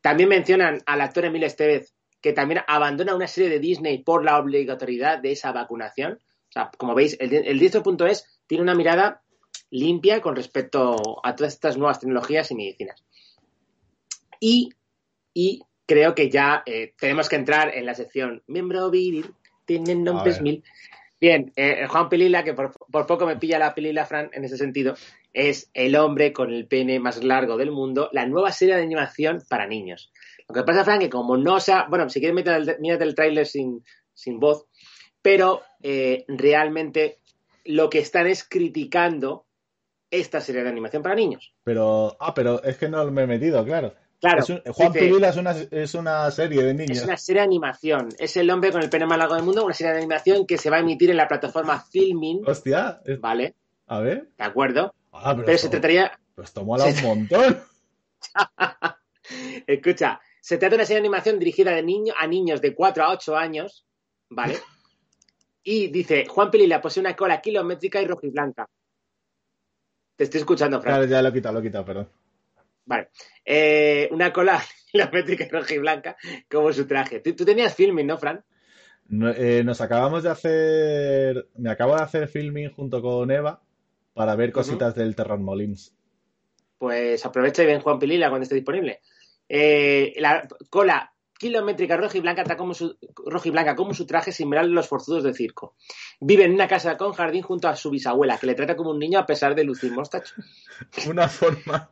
También 0.02 0.30
mencionan 0.30 0.82
al 0.88 1.02
actor 1.02 1.26
Emilio 1.26 1.46
Estevez 1.46 1.94
que 2.22 2.34
también 2.34 2.62
abandona 2.68 3.16
una 3.16 3.28
serie 3.28 3.50
de 3.50 3.60
Disney 3.60 4.00
por 4.00 4.24
la 4.24 4.38
obligatoriedad 4.38 5.20
de 5.20 5.32
esa 5.32 5.52
vacunación. 5.52 6.20
O 6.50 6.52
sea, 6.52 6.72
como 6.78 6.94
veis, 6.94 7.18
el, 7.20 7.34
el 7.34 7.60
distro.es 7.60 8.42
tiene 8.48 8.64
una 8.64 8.76
mirada 8.76 9.22
limpia 9.70 10.22
con 10.22 10.36
respecto 10.36 11.20
a 11.24 11.36
todas 11.36 11.54
estas 11.54 11.78
nuevas 11.78 12.00
tecnologías 12.00 12.52
y 12.52 12.56
medicinas. 12.56 13.04
Y, 14.40 14.70
y 15.34 15.62
creo 15.86 16.16
que 16.16 16.30
ya 16.30 16.64
eh, 16.66 16.94
tenemos 17.00 17.30
que 17.30 17.36
entrar 17.38 17.76
en 17.76 17.86
la 17.86 17.96
sección 17.96 18.44
miembro 18.48 18.90
viril, 18.90 19.34
tienen 19.66 20.04
nombres 20.04 20.42
mil. 20.42 20.64
Bien, 21.20 21.54
eh, 21.56 21.86
Juan 21.88 22.10
Pelila, 22.10 22.44
que 22.44 22.54
por, 22.54 22.74
por 22.92 23.06
poco 23.06 23.26
me 23.28 23.38
pilla 23.38 23.60
la 23.60 23.76
Pelila, 23.76 24.06
Fran, 24.06 24.32
en 24.34 24.44
ese 24.44 24.58
sentido, 24.58 24.96
es 25.34 25.70
el 25.74 25.96
hombre 25.96 26.34
con 26.34 26.52
el 26.52 26.68
pene 26.68 27.00
más 27.00 27.24
largo 27.24 27.58
del 27.58 27.72
mundo, 27.72 28.10
la 28.12 28.26
nueva 28.26 28.52
serie 28.52 28.76
de 28.76 28.84
animación 28.84 29.44
para 29.48 29.68
niños. 29.68 30.12
Lo 30.54 30.62
que 30.62 30.64
pasa, 30.66 30.84
Fran, 30.84 31.00
que 31.00 31.10
como 31.10 31.38
no 31.38 31.60
se 31.60 31.72
ha... 31.72 31.86
Bueno, 31.88 32.10
si 32.10 32.20
quieres, 32.20 32.36
mírate 32.36 32.72
el, 32.74 32.80
mírate 32.80 33.04
el 33.06 33.16
tráiler 33.16 33.46
sin, 33.48 33.84
sin 34.14 34.40
voz, 34.40 34.66
pero 35.22 35.62
eh, 35.82 36.26
realmente 36.28 37.20
lo 37.66 37.90
que 37.90 38.00
están 38.00 38.28
es 38.28 38.44
criticando 38.48 39.46
esta 40.10 40.42
serie 40.42 40.64
de 40.64 40.70
animación 40.70 41.02
para 41.04 41.16
niños. 41.16 41.54
Pero. 41.64 42.18
Ah, 42.20 42.34
pero 42.34 42.62
es 42.64 42.78
que 42.78 42.90
no 42.90 43.10
me 43.12 43.22
he 43.24 43.28
metido, 43.28 43.64
claro. 43.64 43.94
Claro, 44.20 44.40
Es 44.44 44.50
un- 44.50 44.62
Juan 44.74 44.92
dice- 44.92 45.06
Pirula 45.06 45.30
es 45.30 45.38
una, 45.38 45.52
es 45.72 45.94
una 45.96 46.30
serie 46.32 46.64
de 46.64 46.74
niños. 46.74 46.98
Es 46.98 47.04
una 47.06 47.16
serie 47.18 47.42
de 47.42 47.46
animación. 47.48 48.10
Es 48.20 48.36
el 48.38 48.50
hombre 48.52 48.72
con 48.72 48.82
el 48.84 48.90
pene 48.90 49.06
más 49.06 49.18
largo 49.18 49.36
del 49.36 49.44
mundo, 49.44 49.64
una 49.64 49.74
serie 49.74 49.94
de 49.94 50.00
animación 50.00 50.46
que 50.46 50.58
se 50.58 50.70
va 50.70 50.78
a 50.78 50.80
emitir 50.82 51.10
en 51.12 51.18
la 51.18 51.28
plataforma 51.28 51.80
Filmin, 51.80 52.42
Hostia, 52.46 53.02
es- 53.06 53.20
¿vale? 53.22 53.56
a 53.88 54.00
ver. 54.00 54.30
¿De 54.38 54.44
acuerdo? 54.44 54.94
Ah, 55.14 55.32
pero, 55.34 55.46
Pero 55.46 55.56
esto, 55.56 55.68
se 55.68 55.72
trataría, 55.72 56.20
mola 56.64 56.92
se- 56.92 57.00
un 57.00 57.04
montón. 57.20 57.60
escucha, 59.68 60.20
se 60.42 60.58
trata 60.58 60.72
de 60.72 60.76
una 60.76 60.86
serie 60.86 61.00
de 61.02 61.08
animación 61.08 61.40
dirigida 61.40 61.72
de 61.72 61.84
niño, 61.84 62.14
a 62.18 62.28
niños 62.28 62.60
de 62.62 62.76
4 62.76 63.04
a 63.06 63.12
8 63.14 63.38
años, 63.38 63.86
¿vale? 64.30 64.58
Y 65.64 65.88
dice, 65.88 66.26
Juan 66.26 66.52
Pelila 66.52 66.82
posee 66.82 67.00
una 67.02 67.16
cola 67.16 67.40
kilométrica 67.40 68.02
y 68.02 68.08
rojiblanca. 68.08 68.68
Te 70.16 70.24
estoy 70.26 70.40
escuchando, 70.40 70.82
Fran. 70.82 70.96
Claro, 70.96 71.10
ya 71.10 71.22
lo 71.22 71.30
he 71.30 71.34
quitado, 71.34 71.54
lo 71.54 71.60
he 71.60 71.64
quitado, 71.64 71.86
perdón. 71.86 72.10
Vale. 72.86 73.10
Eh, 73.46 74.10
una 74.12 74.34
cola 74.34 74.62
kilométrica 74.92 75.46
y 75.46 75.50
rojiblanca 75.50 76.18
como 76.50 76.74
su 76.74 76.86
traje. 76.88 77.20
Tú, 77.20 77.36
tú 77.36 77.46
tenías 77.46 77.76
filming, 77.76 78.08
¿no, 78.08 78.18
Fran? 78.18 78.44
No- 79.08 79.30
eh, 79.30 79.64
nos 79.64 79.80
acabamos 79.82 80.24
de 80.24 80.30
hacer. 80.30 81.50
Me 81.58 81.70
acabo 81.70 81.96
de 81.96 82.02
hacer 82.02 82.28
filming 82.28 82.72
junto 82.72 83.02
con 83.02 83.30
Eva 83.30 83.62
para 84.14 84.36
ver 84.36 84.52
cositas 84.52 84.96
del 84.96 85.16
Terror 85.16 85.40
Molins. 85.40 85.96
Pues 86.78 87.24
aprovecha 87.26 87.62
y 87.62 87.68
ven 87.68 87.82
Juan 87.82 88.00
Pilila 88.00 88.30
cuando 88.30 88.44
esté 88.44 88.56
disponible. 88.56 89.02
Eh, 89.54 90.14
la 90.18 90.48
cola 90.70 91.12
kilométrica 91.38 91.98
roja 91.98 92.18
y 92.18 92.22
blanca, 92.22 92.56
como 92.56 92.74
su, 92.74 92.98
roja 93.26 93.48
y 93.50 93.52
blanca 93.52 93.76
como 93.76 93.94
su 93.94 94.06
traje, 94.06 94.32
similar 94.32 94.64
a 94.64 94.68
los 94.68 94.88
forzudos 94.88 95.24
de 95.24 95.34
circo. 95.34 95.76
Vive 96.22 96.46
en 96.46 96.54
una 96.54 96.68
casa 96.68 96.96
con 96.98 97.12
jardín 97.14 97.42
junto 97.42 97.68
a 97.68 97.76
su 97.76 97.90
bisabuela, 97.90 98.38
que 98.38 98.46
le 98.48 98.56
trata 98.56 98.76
como 98.76 98.92
un 98.92 99.00
niño 99.00 99.20
a 99.20 99.26
pesar 99.26 99.54
de 99.56 99.64
lucir 99.66 99.92
mostacho. 99.92 100.36
Una 101.10 101.28
forma. 101.28 101.90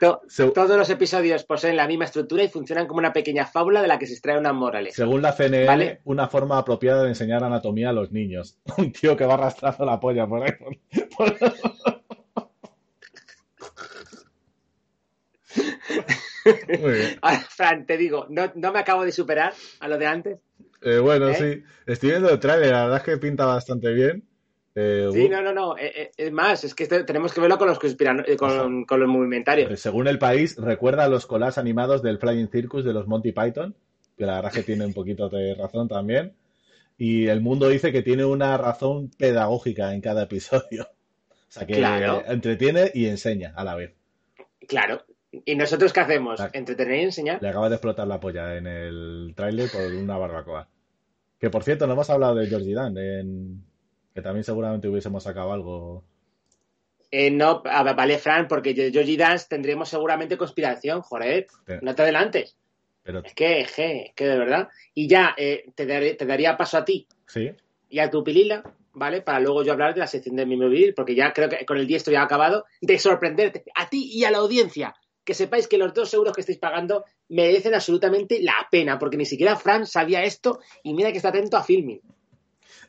Todos 0.00 0.78
los 0.78 0.88
episodios 0.88 1.44
poseen 1.44 1.76
la 1.76 1.86
misma 1.86 2.06
estructura 2.06 2.42
y 2.42 2.48
funcionan 2.48 2.86
como 2.86 3.00
una 3.00 3.12
pequeña 3.12 3.44
fábula 3.44 3.82
de 3.82 3.88
la 3.88 3.98
que 3.98 4.06
se 4.06 4.14
extrae 4.14 4.38
una 4.38 4.54
moraleja. 4.54 4.96
según 4.96 5.20
la 5.20 5.32
CNN, 5.32 5.66
Vale. 5.66 6.00
una 6.04 6.26
forma 6.26 6.56
apropiada 6.56 7.02
de 7.02 7.10
enseñar 7.10 7.44
anatomía 7.44 7.90
a 7.90 7.92
los 7.92 8.10
niños. 8.10 8.58
Un 8.78 8.92
tío 8.92 9.14
que 9.14 9.26
va 9.26 9.34
arrastrando 9.34 9.84
la 9.84 10.00
polla 10.00 10.26
por 10.26 10.42
ahí. 10.42 10.52
por- 11.14 11.36
por- 11.38 11.52
Muy 16.80 16.92
bien. 16.92 17.18
Ahora, 17.22 17.40
Fran, 17.40 17.86
te 17.86 17.96
digo, 17.96 18.26
no, 18.30 18.50
no 18.54 18.72
me 18.72 18.78
acabo 18.78 19.04
de 19.04 19.12
superar 19.12 19.52
a 19.80 19.88
lo 19.88 19.98
de 19.98 20.06
antes. 20.06 20.38
Eh, 20.82 20.98
bueno, 20.98 21.28
¿Eh? 21.28 21.34
sí. 21.34 21.62
Estoy 21.86 22.10
viendo 22.10 22.30
el 22.30 22.38
trailer, 22.40 22.70
la 22.72 22.82
verdad 22.84 22.98
es 22.98 23.02
que 23.04 23.16
pinta 23.18 23.44
bastante 23.46 23.92
bien. 23.92 24.24
Eh, 24.74 25.08
Sí, 25.12 25.28
no, 25.28 25.42
no, 25.42 25.52
no. 25.52 25.74
es 25.76 26.32
más, 26.32 26.62
es 26.64 26.74
que 26.74 26.84
este- 26.84 27.04
tenemos 27.04 27.34
que 27.34 27.40
verlo 27.40 27.58
con 27.58 27.66
los 27.68 27.78
conspiran 27.78 28.24
con, 28.38 28.84
con 28.84 29.00
los 29.00 29.08
movimentarios. 29.08 29.78
Según 29.80 30.06
el 30.08 30.18
país, 30.18 30.56
recuerda 30.56 31.04
a 31.04 31.08
los 31.08 31.26
collages 31.26 31.58
animados 31.58 32.02
del 32.02 32.18
Flying 32.18 32.48
Circus 32.50 32.84
de 32.84 32.92
los 32.92 33.06
Monty 33.08 33.32
Python, 33.32 33.74
que 34.16 34.26
la 34.26 34.36
verdad 34.36 34.52
es 34.52 34.58
que 34.58 34.62
tiene 34.64 34.86
un 34.86 34.94
poquito 34.94 35.28
de 35.28 35.54
razón 35.54 35.88
también. 35.88 36.34
Y 36.96 37.26
el 37.26 37.40
mundo 37.40 37.68
dice 37.68 37.92
que 37.92 38.02
tiene 38.02 38.24
una 38.24 38.56
razón 38.58 39.10
pedagógica 39.18 39.92
en 39.94 40.00
cada 40.00 40.22
episodio. 40.24 40.86
O 41.50 41.52
sea 41.52 41.66
que 41.66 41.74
Claro. 41.74 42.22
entretiene 42.28 42.92
y 42.94 43.06
enseña 43.06 43.52
a 43.56 43.64
la 43.64 43.74
vez. 43.74 43.92
Claro. 44.68 45.02
¿Y 45.32 45.54
nosotros 45.54 45.92
qué 45.92 46.00
hacemos? 46.00 46.40
¿Entretener 46.52 47.00
y 47.00 47.02
enseñar? 47.04 47.40
Le 47.40 47.48
acaba 47.48 47.68
de 47.68 47.76
explotar 47.76 48.06
la 48.06 48.18
polla 48.18 48.56
en 48.56 48.66
el 48.66 49.32
tráiler 49.36 49.70
por 49.70 49.82
una 49.94 50.18
barbacoa. 50.18 50.68
Que 51.38 51.50
por 51.50 51.62
cierto, 51.62 51.86
no 51.86 51.92
hemos 51.94 52.10
hablado 52.10 52.34
de 52.34 52.46
Georgie 52.48 52.74
Dan, 52.74 52.98
en... 52.98 53.64
que 54.12 54.22
también 54.22 54.44
seguramente 54.44 54.88
hubiésemos 54.88 55.22
sacado 55.22 55.52
algo. 55.52 56.04
Eh, 57.12 57.30
no, 57.30 57.62
vale, 57.62 58.18
Fran, 58.18 58.46
porque 58.48 58.74
de 58.74 58.90
Georgie 58.92 59.16
Dance 59.16 59.46
tendremos 59.48 59.88
seguramente 59.88 60.36
conspiración, 60.36 61.00
joder. 61.02 61.46
No 61.82 61.94
te 61.94 62.02
adelantes. 62.02 62.56
Pero 63.02 63.20
Es 63.24 63.34
que, 63.34 63.64
je, 63.64 64.02
es 64.08 64.14
que 64.14 64.26
de 64.26 64.38
verdad. 64.38 64.68
Y 64.94 65.08
ya, 65.08 65.34
eh, 65.36 65.64
te, 65.74 65.86
daré- 65.86 66.14
te 66.16 66.26
daría 66.26 66.56
paso 66.56 66.76
a 66.76 66.84
ti 66.84 67.06
sí, 67.26 67.50
y 67.88 67.98
a 67.98 68.10
tu 68.10 68.22
pilila, 68.22 68.62
¿vale? 68.92 69.22
Para 69.22 69.40
luego 69.40 69.64
yo 69.64 69.72
hablar 69.72 69.94
de 69.94 70.00
la 70.00 70.06
sección 70.06 70.36
de 70.36 70.44
mi 70.44 70.56
móvil, 70.56 70.92
porque 70.94 71.14
ya 71.14 71.32
creo 71.32 71.48
que 71.48 71.64
con 71.64 71.78
el 71.78 71.86
diestro 71.86 72.12
ya 72.12 72.20
ha 72.20 72.24
acabado, 72.24 72.66
de 72.82 72.98
sorprenderte 72.98 73.64
a 73.74 73.88
ti 73.88 74.10
y 74.12 74.24
a 74.24 74.30
la 74.30 74.38
audiencia. 74.38 74.94
Que 75.30 75.34
sepáis 75.34 75.68
que 75.68 75.78
los 75.78 75.94
dos 75.94 76.12
euros 76.12 76.34
que 76.34 76.40
estáis 76.40 76.58
pagando 76.58 77.04
merecen 77.28 77.72
absolutamente 77.72 78.42
la 78.42 78.66
pena, 78.68 78.98
porque 78.98 79.16
ni 79.16 79.24
siquiera 79.24 79.54
Fran 79.54 79.86
sabía 79.86 80.24
esto 80.24 80.58
y 80.82 80.92
mira 80.92 81.12
que 81.12 81.18
está 81.18 81.28
atento 81.28 81.56
a 81.56 81.62
filming. 81.62 82.00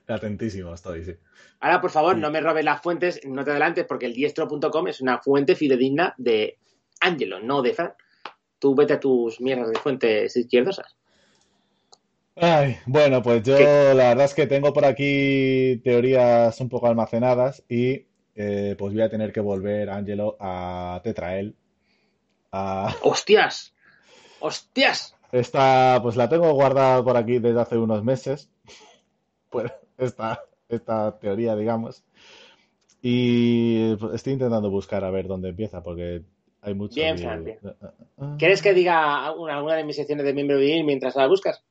atentísimo 0.08 0.73
estoy, 0.73 1.04
sí. 1.06 1.13
Ahora, 1.60 1.80
por 1.80 1.91
favor, 1.91 2.15
Sí. 2.15 2.21
no 2.21 2.32
me 2.32 2.41
robes 2.41 2.65
las 2.65 2.82
fuentes, 2.82 3.21
no 3.27 3.43
te 3.43 3.51
adelantes, 3.51 3.86
porque 3.86 4.08
el 4.08 4.15
diestro.com 4.15 4.88
es 4.88 5.01
una 5.01 5.19
fuente 5.19 5.54
fidedigna 5.56 6.15
de 6.17 6.58
Angelo, 6.99 7.39
no 7.39 7.62
de 7.62 7.75
Fran. 7.75 7.93
Tú 8.58 8.73
vete 8.73 8.93
a 8.93 8.99
tus 8.99 9.39
mierdas 9.39 9.69
de 9.69 9.77
fuentes 9.77 10.36
izquierdosas. 10.36 10.97
Ay, 12.38 12.77
bueno, 12.88 13.21
pues 13.21 13.43
yo 13.43 13.56
¿Qué? 13.56 13.93
la 13.95 14.10
verdad 14.10 14.25
es 14.25 14.34
que 14.34 14.47
tengo 14.47 14.73
por 14.73 14.86
aquí 14.86 15.80
teorías 15.84 16.60
un 16.60 16.69
poco 16.69 16.88
almacenadas 16.88 17.63
y 17.69 18.08
eh, 18.36 18.75
pues 18.80 18.93
voy 18.93 19.04
a 19.04 19.10
tener 19.10 19.32
que 19.32 19.41
volver, 19.41 19.91
Ángelo, 19.91 20.38
a 20.39 20.99
Tetrael. 21.04 21.56
A... 22.51 22.93
¡Hostias! 23.01 23.73
¡Hostias! 24.39 25.15
Esta, 25.31 25.99
pues 26.03 26.17
la 26.17 26.27
tengo 26.27 26.51
guardada 26.53 27.03
por 27.03 27.15
aquí 27.15 27.39
desde 27.39 27.61
hace 27.61 27.77
unos 27.77 28.03
meses. 28.03 28.49
Pues 29.49 29.71
esta, 29.97 30.43
esta 30.67 31.17
teoría, 31.19 31.55
digamos. 31.55 32.03
Y 33.01 33.97
estoy 34.13 34.33
intentando 34.33 34.69
buscar 34.69 35.03
a 35.03 35.11
ver 35.11 35.27
dónde 35.27 35.49
empieza, 35.49 35.81
porque 35.81 36.23
hay 36.61 36.73
mucho. 36.73 36.95
Bien, 36.95 37.15
y- 37.17 37.21
Fran, 37.21 37.43
bien. 37.43 37.59
Ah, 37.63 37.73
ah, 37.81 37.93
ah. 38.19 38.35
¿Quieres 38.37 38.61
que 38.61 38.73
diga 38.73 39.25
alguna, 39.25 39.75
de 39.75 39.83
mis 39.83 39.95
secciones 39.95 40.25
de 40.25 40.33
miembro 40.33 40.57
viril 40.57 40.83
mientras 40.83 41.15
la 41.15 41.27
buscas? 41.27 41.63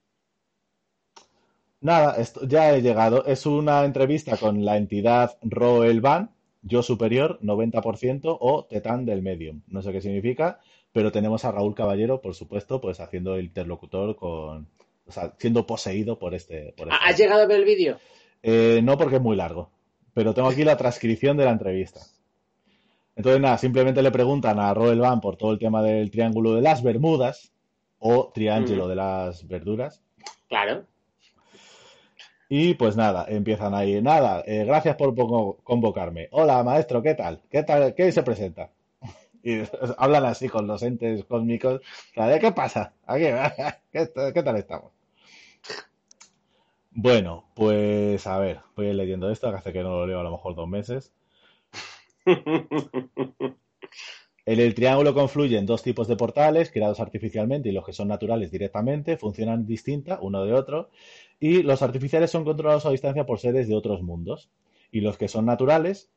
Nada, 1.82 2.16
esto, 2.16 2.46
ya 2.46 2.74
he 2.74 2.82
llegado. 2.82 3.24
Es 3.26 3.46
una 3.46 3.84
entrevista 3.84 4.36
con 4.36 4.64
la 4.64 4.76
entidad 4.76 5.38
Roelban, 5.42 6.30
yo 6.62 6.82
superior, 6.82 7.38
90%, 7.42 8.36
o 8.40 8.64
Tetán 8.64 9.04
del 9.06 9.22
Medium. 9.22 9.62
No 9.66 9.82
sé 9.82 9.92
qué 9.92 10.00
significa, 10.00 10.60
pero 10.92 11.12
tenemos 11.12 11.44
a 11.44 11.52
Raúl 11.52 11.74
Caballero, 11.74 12.20
por 12.20 12.34
supuesto, 12.34 12.80
pues 12.80 13.00
haciendo 13.00 13.34
el 13.36 13.46
interlocutor 13.46 14.16
con. 14.16 14.68
O 15.06 15.12
sea, 15.12 15.34
siendo 15.38 15.66
poseído 15.66 16.18
por 16.18 16.34
este. 16.34 16.72
Por 16.76 16.88
este 16.88 17.00
¿Has 17.02 17.18
llegado 17.18 17.42
a 17.42 17.46
ver 17.46 17.60
el 17.60 17.64
vídeo? 17.64 17.98
Eh, 18.42 18.80
no 18.82 18.96
porque 18.96 19.16
es 19.16 19.22
muy 19.22 19.36
largo, 19.36 19.70
pero 20.14 20.34
tengo 20.34 20.48
aquí 20.48 20.64
la 20.64 20.76
transcripción 20.76 21.36
de 21.36 21.44
la 21.44 21.50
entrevista. 21.50 22.00
Entonces, 23.16 23.40
nada, 23.40 23.58
simplemente 23.58 24.02
le 24.02 24.10
preguntan 24.10 24.58
a 24.58 24.72
Roel 24.72 25.00
Van 25.00 25.20
por 25.20 25.36
todo 25.36 25.52
el 25.52 25.58
tema 25.58 25.82
del 25.82 26.10
triángulo 26.10 26.54
de 26.54 26.62
las 26.62 26.82
Bermudas 26.82 27.52
o 27.98 28.30
triángulo 28.32 28.82
Ujú. 28.82 28.88
de 28.88 28.96
las 28.96 29.46
verduras. 29.46 30.02
Claro. 30.48 30.86
Y 32.50 32.74
pues 32.74 32.96
nada, 32.96 33.24
empiezan 33.28 33.72
ahí. 33.74 34.02
Nada, 34.02 34.42
eh, 34.46 34.64
gracias 34.66 34.96
por 34.96 35.14
convocarme. 35.64 36.28
Hola, 36.32 36.62
maestro, 36.62 37.00
¿qué 37.02 37.14
tal? 37.14 37.40
¿Qué 37.48 37.62
tal? 37.62 37.94
¿Qué 37.94 38.12
se 38.12 38.22
presenta? 38.22 38.70
Y 39.42 39.62
hablan 39.98 40.26
así 40.26 40.50
con 40.50 40.66
los 40.66 40.82
entes 40.82 41.24
cósmicos. 41.24 41.80
O 41.80 42.14
sea, 42.14 42.26
¿de 42.28 42.38
¿Qué 42.40 42.52
pasa? 42.52 42.92
Aquí, 43.06 43.24
¿qué, 43.92 44.10
qué 44.34 44.42
tal 44.42 44.56
estamos? 44.56 44.92
Bueno, 46.92 47.46
pues 47.56 48.26
a 48.28 48.38
ver, 48.38 48.60
voy 48.76 48.86
a 48.86 48.88
ir 48.90 48.94
leyendo 48.94 49.28
esto, 49.30 49.50
que 49.50 49.56
hace 49.56 49.72
que 49.72 49.82
no 49.82 49.90
lo 49.90 50.06
leo 50.06 50.20
a 50.20 50.22
lo 50.22 50.30
mejor 50.30 50.54
dos 50.54 50.68
meses. 50.68 51.12
En 54.44 54.60
el 54.60 54.74
triángulo 54.74 55.14
confluyen 55.14 55.64
dos 55.64 55.82
tipos 55.82 56.06
de 56.06 56.16
portales 56.16 56.70
creados 56.70 57.00
artificialmente 57.00 57.70
y 57.70 57.72
los 57.72 57.86
que 57.86 57.94
son 57.94 58.08
naturales 58.08 58.50
directamente, 58.50 59.16
funcionan 59.16 59.64
distinta 59.64 60.18
uno 60.20 60.44
de 60.44 60.52
otro, 60.52 60.90
y 61.40 61.62
los 61.62 61.82
artificiales 61.82 62.30
son 62.30 62.44
controlados 62.44 62.86
a 62.86 62.90
distancia 62.90 63.26
por 63.26 63.40
seres 63.40 63.66
de 63.66 63.74
otros 63.74 64.02
mundos, 64.02 64.50
y 64.92 65.00
los 65.00 65.16
que 65.16 65.28
son 65.28 65.46
naturales, 65.46 66.10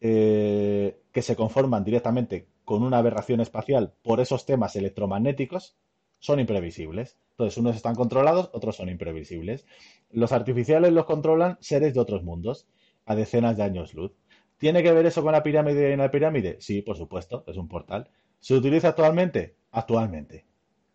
eh, 0.00 0.98
que 1.12 1.22
se 1.22 1.36
conforman 1.36 1.84
directamente 1.84 2.46
con 2.64 2.82
una 2.82 2.98
aberración 2.98 3.40
espacial 3.40 3.92
por 4.02 4.20
esos 4.20 4.46
temas 4.46 4.74
electromagnéticos, 4.74 5.76
son 6.18 6.40
imprevisibles. 6.40 7.18
Entonces, 7.32 7.58
unos 7.58 7.76
están 7.76 7.94
controlados, 7.94 8.48
otros 8.54 8.76
son 8.76 8.88
imprevisibles. 8.88 9.66
Los 10.10 10.32
artificiales 10.32 10.92
los 10.92 11.04
controlan 11.04 11.58
seres 11.60 11.92
de 11.92 12.00
otros 12.00 12.22
mundos, 12.22 12.66
a 13.04 13.14
decenas 13.14 13.58
de 13.58 13.64
años 13.64 13.92
luz. 13.92 14.12
¿Tiene 14.56 14.82
que 14.82 14.92
ver 14.92 15.04
eso 15.04 15.22
con 15.22 15.32
la 15.32 15.42
pirámide 15.42 15.92
en 15.92 15.98
la 15.98 16.10
pirámide? 16.10 16.56
Sí, 16.60 16.80
por 16.80 16.96
supuesto, 16.96 17.44
es 17.46 17.56
un 17.56 17.68
portal. 17.68 18.08
¿Se 18.40 18.54
utiliza 18.54 18.88
actualmente? 18.88 19.56
Actualmente. 19.72 20.46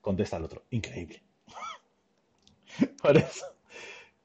Contesta 0.01 0.37
el 0.37 0.45
otro. 0.45 0.63
Increíble. 0.71 1.21
por 3.03 3.17
eso. 3.17 3.45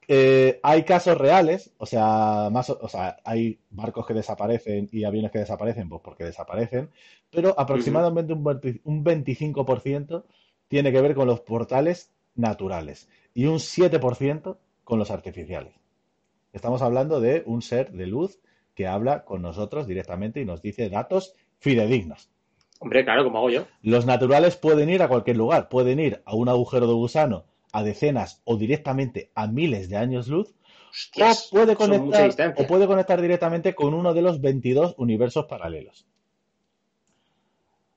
Eh, 0.07 0.59
hay 0.61 0.83
casos 0.83 1.17
reales, 1.17 1.71
o 1.77 1.85
sea, 1.85 2.49
más, 2.51 2.69
o 2.69 2.87
sea, 2.87 3.17
hay 3.23 3.59
barcos 3.71 4.05
que 4.05 4.13
desaparecen 4.13 4.87
y 4.91 5.03
aviones 5.03 5.31
que 5.31 5.39
desaparecen, 5.39 5.89
pues 5.89 6.01
porque 6.03 6.25
desaparecen, 6.25 6.89
pero 7.31 7.55
aproximadamente 7.57 8.33
un 8.33 8.43
20 8.43 8.81
un 8.83 9.03
25% 9.03 10.23
tiene 10.67 10.91
que 10.91 11.01
ver 11.01 11.15
con 11.15 11.27
los 11.27 11.41
portales 11.41 12.11
naturales 12.35 13.09
y 13.33 13.45
un 13.45 13.57
7% 13.57 14.57
con 14.83 14.99
los 14.99 15.09
artificiales. 15.09 15.73
Estamos 16.53 16.81
hablando 16.81 17.19
de 17.19 17.43
un 17.45 17.61
ser 17.61 17.91
de 17.91 18.05
luz 18.05 18.39
que 18.75 18.87
habla 18.87 19.25
con 19.25 19.41
nosotros 19.41 19.87
directamente 19.87 20.39
y 20.39 20.45
nos 20.45 20.61
dice 20.61 20.89
datos 20.89 21.33
fidedignos. 21.59 22.29
Hombre, 22.79 23.03
claro, 23.03 23.23
como 23.23 23.39
hago 23.39 23.49
yo. 23.49 23.65
Los 23.81 24.05
naturales 24.05 24.57
pueden 24.57 24.89
ir 24.89 25.01
a 25.01 25.07
cualquier 25.07 25.37
lugar, 25.37 25.69
pueden 25.69 25.99
ir 25.99 26.21
a 26.25 26.35
un 26.35 26.49
agujero 26.49 26.87
de 26.87 26.93
gusano 26.93 27.45
a 27.75 27.83
decenas 27.83 28.41
o 28.45 28.55
directamente 28.55 29.31
a 29.35 29.47
miles 29.47 29.89
de 29.89 29.97
años 29.97 30.29
luz, 30.29 30.55
Hostias, 30.89 31.47
o 31.47 31.57
puede 31.57 31.75
conectar 31.75 32.55
o 32.57 32.67
puede 32.67 32.87
conectar 32.87 33.21
directamente 33.21 33.75
con 33.75 33.93
uno 33.93 34.13
de 34.13 34.21
los 34.21 34.39
22 34.39 34.95
universos 34.97 35.45
paralelos. 35.45 36.07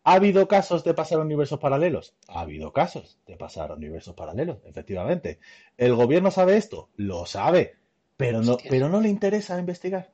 ¿Ha 0.02 0.14
habido 0.14 0.48
casos 0.48 0.82
de 0.82 0.94
pasar 0.94 1.20
a 1.20 1.22
universos 1.22 1.60
paralelos? 1.60 2.16
Ha 2.26 2.40
habido 2.40 2.72
casos 2.72 3.20
de 3.24 3.36
pasar 3.36 3.70
a 3.70 3.74
universos 3.74 4.16
paralelos, 4.16 4.58
efectivamente. 4.64 5.38
¿El 5.76 5.94
gobierno 5.94 6.32
sabe 6.32 6.56
esto? 6.56 6.88
Lo 6.96 7.24
sabe, 7.24 7.76
pero 8.16 8.42
no, 8.42 8.56
pero 8.68 8.88
no 8.88 9.00
le 9.00 9.10
interesa 9.10 9.60
investigar. 9.60 10.10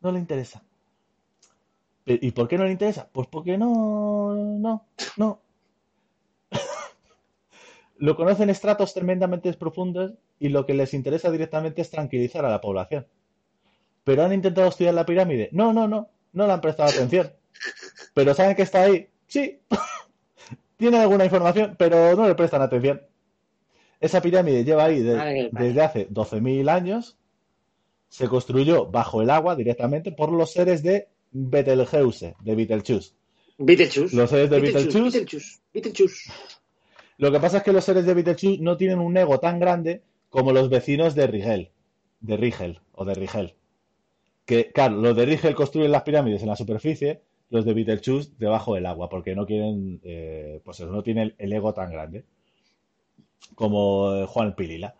No 0.00 0.10
le 0.10 0.18
interesa. 0.18 0.64
¿Y 2.06 2.32
por 2.32 2.48
qué 2.48 2.58
no 2.58 2.64
le 2.64 2.72
interesa? 2.72 3.08
Pues 3.12 3.28
porque 3.28 3.56
no, 3.56 4.34
no, 4.34 4.84
no. 5.16 5.40
Lo 8.00 8.16
conocen 8.16 8.48
estratos 8.50 8.94
tremendamente 8.94 9.52
profundos 9.54 10.12
y 10.38 10.48
lo 10.48 10.64
que 10.66 10.74
les 10.74 10.94
interesa 10.94 11.30
directamente 11.30 11.82
es 11.82 11.90
tranquilizar 11.90 12.44
a 12.44 12.50
la 12.50 12.60
población. 12.60 13.06
¿Pero 14.04 14.24
han 14.24 14.32
intentado 14.32 14.68
estudiar 14.68 14.94
la 14.94 15.04
pirámide? 15.04 15.50
No, 15.52 15.72
no, 15.74 15.86
no, 15.86 16.08
no 16.32 16.46
le 16.46 16.52
han 16.52 16.60
prestado 16.62 16.88
atención. 16.88 17.30
¿Pero 18.14 18.32
saben 18.34 18.56
que 18.56 18.62
está 18.62 18.82
ahí? 18.82 19.06
Sí. 19.26 19.58
Tienen 20.78 21.00
alguna 21.02 21.24
información, 21.26 21.76
pero 21.78 22.16
no 22.16 22.26
le 22.26 22.34
prestan 22.34 22.62
atención. 22.62 23.02
Esa 24.00 24.22
pirámide 24.22 24.64
lleva 24.64 24.84
ahí 24.84 25.00
de- 25.02 25.16
desde 25.66 25.82
hace 25.82 26.08
12.000 26.08 26.70
años. 26.70 27.18
Se 28.08 28.28
construyó 28.28 28.86
bajo 28.86 29.20
el 29.20 29.28
agua 29.30 29.54
directamente 29.56 30.10
por 30.10 30.32
los 30.32 30.52
seres 30.52 30.82
de 30.82 31.08
Betelgeuse, 31.32 32.34
de 32.40 32.54
Betelgeuse. 32.54 33.12
Beetlejuice. 33.58 34.16
Los 34.16 34.30
seres 34.30 34.48
de 34.48 34.58
Beetlejuice 34.58 35.00
Beetlejuice, 35.02 35.60
Beetlejuice. 35.74 36.32
Lo 37.20 37.30
que 37.30 37.38
pasa 37.38 37.58
es 37.58 37.62
que 37.62 37.72
los 37.72 37.84
seres 37.84 38.06
de 38.06 38.14
Betelgeuse 38.14 38.62
no 38.62 38.78
tienen 38.78 38.98
un 38.98 39.14
ego 39.14 39.38
tan 39.38 39.60
grande 39.60 40.02
como 40.30 40.52
los 40.52 40.70
vecinos 40.70 41.14
de 41.14 41.26
Rigel, 41.26 41.70
de 42.20 42.38
Rigel 42.38 42.80
o 42.92 43.04
de 43.04 43.14
Rigel. 43.14 43.54
Que, 44.46 44.72
claro, 44.72 44.96
los 44.96 45.14
de 45.14 45.26
Rigel 45.26 45.54
construyen 45.54 45.92
las 45.92 46.02
pirámides 46.02 46.40
en 46.40 46.48
la 46.48 46.56
superficie 46.56 47.20
los 47.50 47.66
de 47.66 47.74
Beetlejuice 47.74 48.32
debajo 48.38 48.74
del 48.74 48.86
agua, 48.86 49.10
porque 49.10 49.34
no 49.34 49.44
quieren, 49.44 50.00
eh, 50.02 50.62
pues 50.64 50.80
eso, 50.80 50.90
no 50.90 51.02
tienen 51.02 51.34
el 51.36 51.52
ego 51.52 51.74
tan 51.74 51.92
grande 51.92 52.24
como 53.54 54.14
eh, 54.14 54.26
Juan 54.26 54.54
Pilila. 54.54 54.94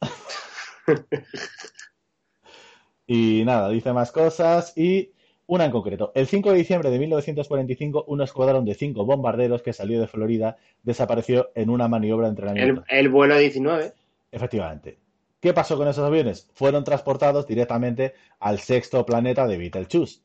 y 3.06 3.44
nada, 3.46 3.70
dice 3.70 3.94
más 3.94 4.12
cosas 4.12 4.76
y 4.76 5.12
una 5.52 5.66
en 5.66 5.70
concreto. 5.70 6.12
El 6.14 6.26
5 6.26 6.50
de 6.50 6.56
diciembre 6.56 6.90
de 6.90 6.98
1945, 6.98 8.04
un 8.08 8.22
escuadrón 8.22 8.64
de 8.64 8.74
cinco 8.74 9.04
bombarderos 9.04 9.60
que 9.60 9.74
salió 9.74 10.00
de 10.00 10.08
Florida 10.08 10.56
desapareció 10.82 11.50
en 11.54 11.68
una 11.68 11.88
maniobra 11.88 12.26
de 12.26 12.30
entrenamiento. 12.30 12.84
El, 12.88 13.00
el 13.00 13.08
vuelo 13.10 13.36
19. 13.36 13.92
Efectivamente. 14.30 14.98
¿Qué 15.40 15.52
pasó 15.52 15.76
con 15.76 15.88
esos 15.88 16.06
aviones? 16.06 16.48
Fueron 16.54 16.84
transportados 16.84 17.46
directamente 17.46 18.14
al 18.40 18.60
sexto 18.60 19.04
planeta 19.04 19.46
de 19.46 19.58
Betelgeuse. 19.58 20.22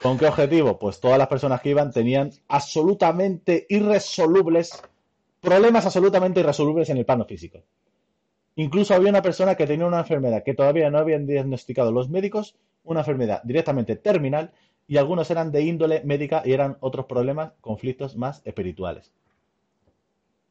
¿Con 0.00 0.16
qué 0.16 0.26
objetivo? 0.26 0.78
Pues 0.78 1.00
todas 1.00 1.18
las 1.18 1.28
personas 1.28 1.60
que 1.60 1.70
iban 1.70 1.92
tenían 1.92 2.30
absolutamente 2.48 3.66
irresolubles, 3.68 4.82
problemas 5.42 5.84
absolutamente 5.84 6.40
irresolubles 6.40 6.88
en 6.88 6.96
el 6.96 7.04
plano 7.04 7.26
físico. 7.26 7.62
Incluso 8.56 8.94
había 8.94 9.10
una 9.10 9.20
persona 9.20 9.54
que 9.54 9.66
tenía 9.66 9.86
una 9.86 9.98
enfermedad 9.98 10.42
que 10.42 10.54
todavía 10.54 10.88
no 10.90 10.96
habían 10.96 11.26
diagnosticado 11.26 11.92
los 11.92 12.08
médicos, 12.08 12.56
una 12.84 13.00
enfermedad 13.00 13.42
directamente 13.44 13.96
terminal, 13.96 14.52
y 14.86 14.96
algunos 14.96 15.30
eran 15.30 15.52
de 15.52 15.62
índole 15.62 16.02
médica 16.04 16.42
y 16.44 16.52
eran 16.52 16.76
otros 16.80 17.06
problemas, 17.06 17.52
conflictos 17.60 18.16
más 18.16 18.42
espirituales. 18.44 19.12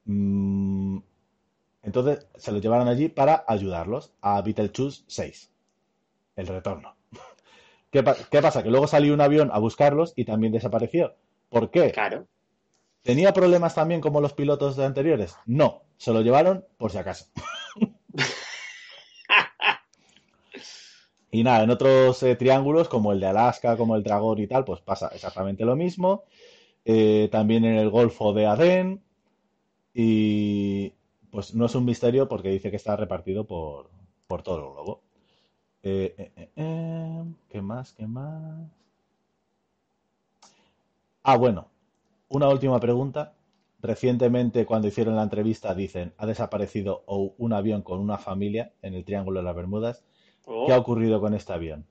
Mm, 0.06 1.00
entonces 1.84 2.26
se 2.38 2.52
los 2.52 2.62
llevaron 2.62 2.88
allí 2.88 3.10
para 3.10 3.44
ayudarlos 3.48 4.13
a 4.22 4.42
Beetlejuice 4.42 5.04
6, 5.08 5.52
el 6.38 6.48
retorno. 6.48 6.96
¿Qué, 7.92 8.04
¿Qué, 8.32 8.42
pasa? 8.42 8.63
Que 8.63 8.70
luego 8.70 8.88
salió 8.88 9.13
un 9.13 9.22
avión 9.22 9.50
a 9.52 9.60
buscarlos 9.60 10.13
y 10.15 10.24
también 10.26 10.54
desapareció. 10.54 11.15
¿Por 11.50 11.70
qué? 11.70 11.92
Claro. 11.92 12.28
¿Tenía 13.04 13.34
problemas 13.34 13.76
también 13.76 14.02
como 14.02 14.22
los 14.22 14.34
pilotos 14.34 14.76
de 14.76 14.86
anteriores? 14.86 15.36
No, 15.46 15.84
se 15.98 16.13
lo 16.13 16.22
llevaron 16.22 16.65
por 16.78 16.92
si 16.92 16.98
acaso. 16.98 17.26
y 21.32 21.44
nada, 21.44 21.63
en 21.63 21.70
otros 21.70 22.24
eh, 22.24 22.36
triángulos, 22.36 22.89
como 22.89 23.12
el 23.12 23.20
de 23.20 23.28
Alaska, 23.28 23.78
como 23.78 23.96
el 23.96 24.04
dragón 24.04 24.39
y 24.39 24.48
tal, 24.48 24.65
pues 24.65 24.82
pasa 24.82 25.10
exactamente 25.13 25.65
lo 25.65 25.76
mismo. 25.76 26.24
Eh, 26.86 27.30
también 27.32 27.65
en 27.65 27.76
el 27.76 27.89
Golfo 27.89 28.34
de 28.34 28.48
Adén. 28.48 29.04
Y 29.94 30.94
pues 31.32 31.54
no 31.56 31.65
es 31.65 31.76
un 31.76 31.86
misterio 31.86 32.28
porque 32.28 32.50
dice 32.50 32.72
que 32.72 32.78
está 32.78 32.96
repartido 32.96 33.46
por, 33.46 33.89
por 34.28 34.44
todo 34.44 34.58
el 34.58 34.74
globo. 34.74 35.02
Eh, 35.84 36.32
¿Qué 37.50 37.62
más? 37.62 37.94
¿Qué 37.94 38.08
más? 38.08 38.70
Ah, 41.24 41.38
bueno, 41.38 41.68
una 42.30 42.50
última 42.50 42.80
pregunta. 42.80 43.34
Recientemente, 43.82 44.65
cuando 44.65 44.88
hicieron 44.89 45.15
la 45.15 45.24
entrevista, 45.24 45.74
dicen, 45.74 46.13
ha 46.18 46.26
desaparecido 46.26 47.04
un 47.08 47.54
avión 47.54 47.82
con 47.82 48.00
una 48.00 48.18
familia 48.18 48.74
en 48.82 48.94
el 48.96 49.06
Triángulo 49.06 49.39
de 49.39 49.46
las 49.46 49.56
Bermudas. 49.56 50.04
Oh. 50.45 50.65
¿Qué 50.65 50.73
ha 50.73 50.78
ocurrido 50.78 51.19
con 51.19 51.34
este 51.34 51.54
avión? 51.54 51.86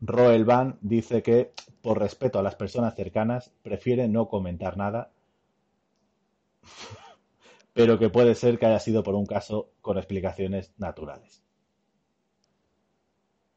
Roel 0.00 0.44
Van 0.44 0.78
dice 0.80 1.22
que, 1.22 1.52
por 1.80 2.00
respeto 2.00 2.38
a 2.38 2.42
las 2.42 2.56
personas 2.56 2.96
cercanas, 2.96 3.52
prefiere 3.62 4.08
no 4.08 4.28
comentar 4.28 4.76
nada, 4.76 5.12
pero 7.72 7.98
que 7.98 8.10
puede 8.10 8.34
ser 8.34 8.58
que 8.58 8.66
haya 8.66 8.80
sido 8.80 9.02
por 9.02 9.14
un 9.14 9.26
caso 9.26 9.70
con 9.80 9.98
explicaciones 9.98 10.72
naturales. 10.76 11.42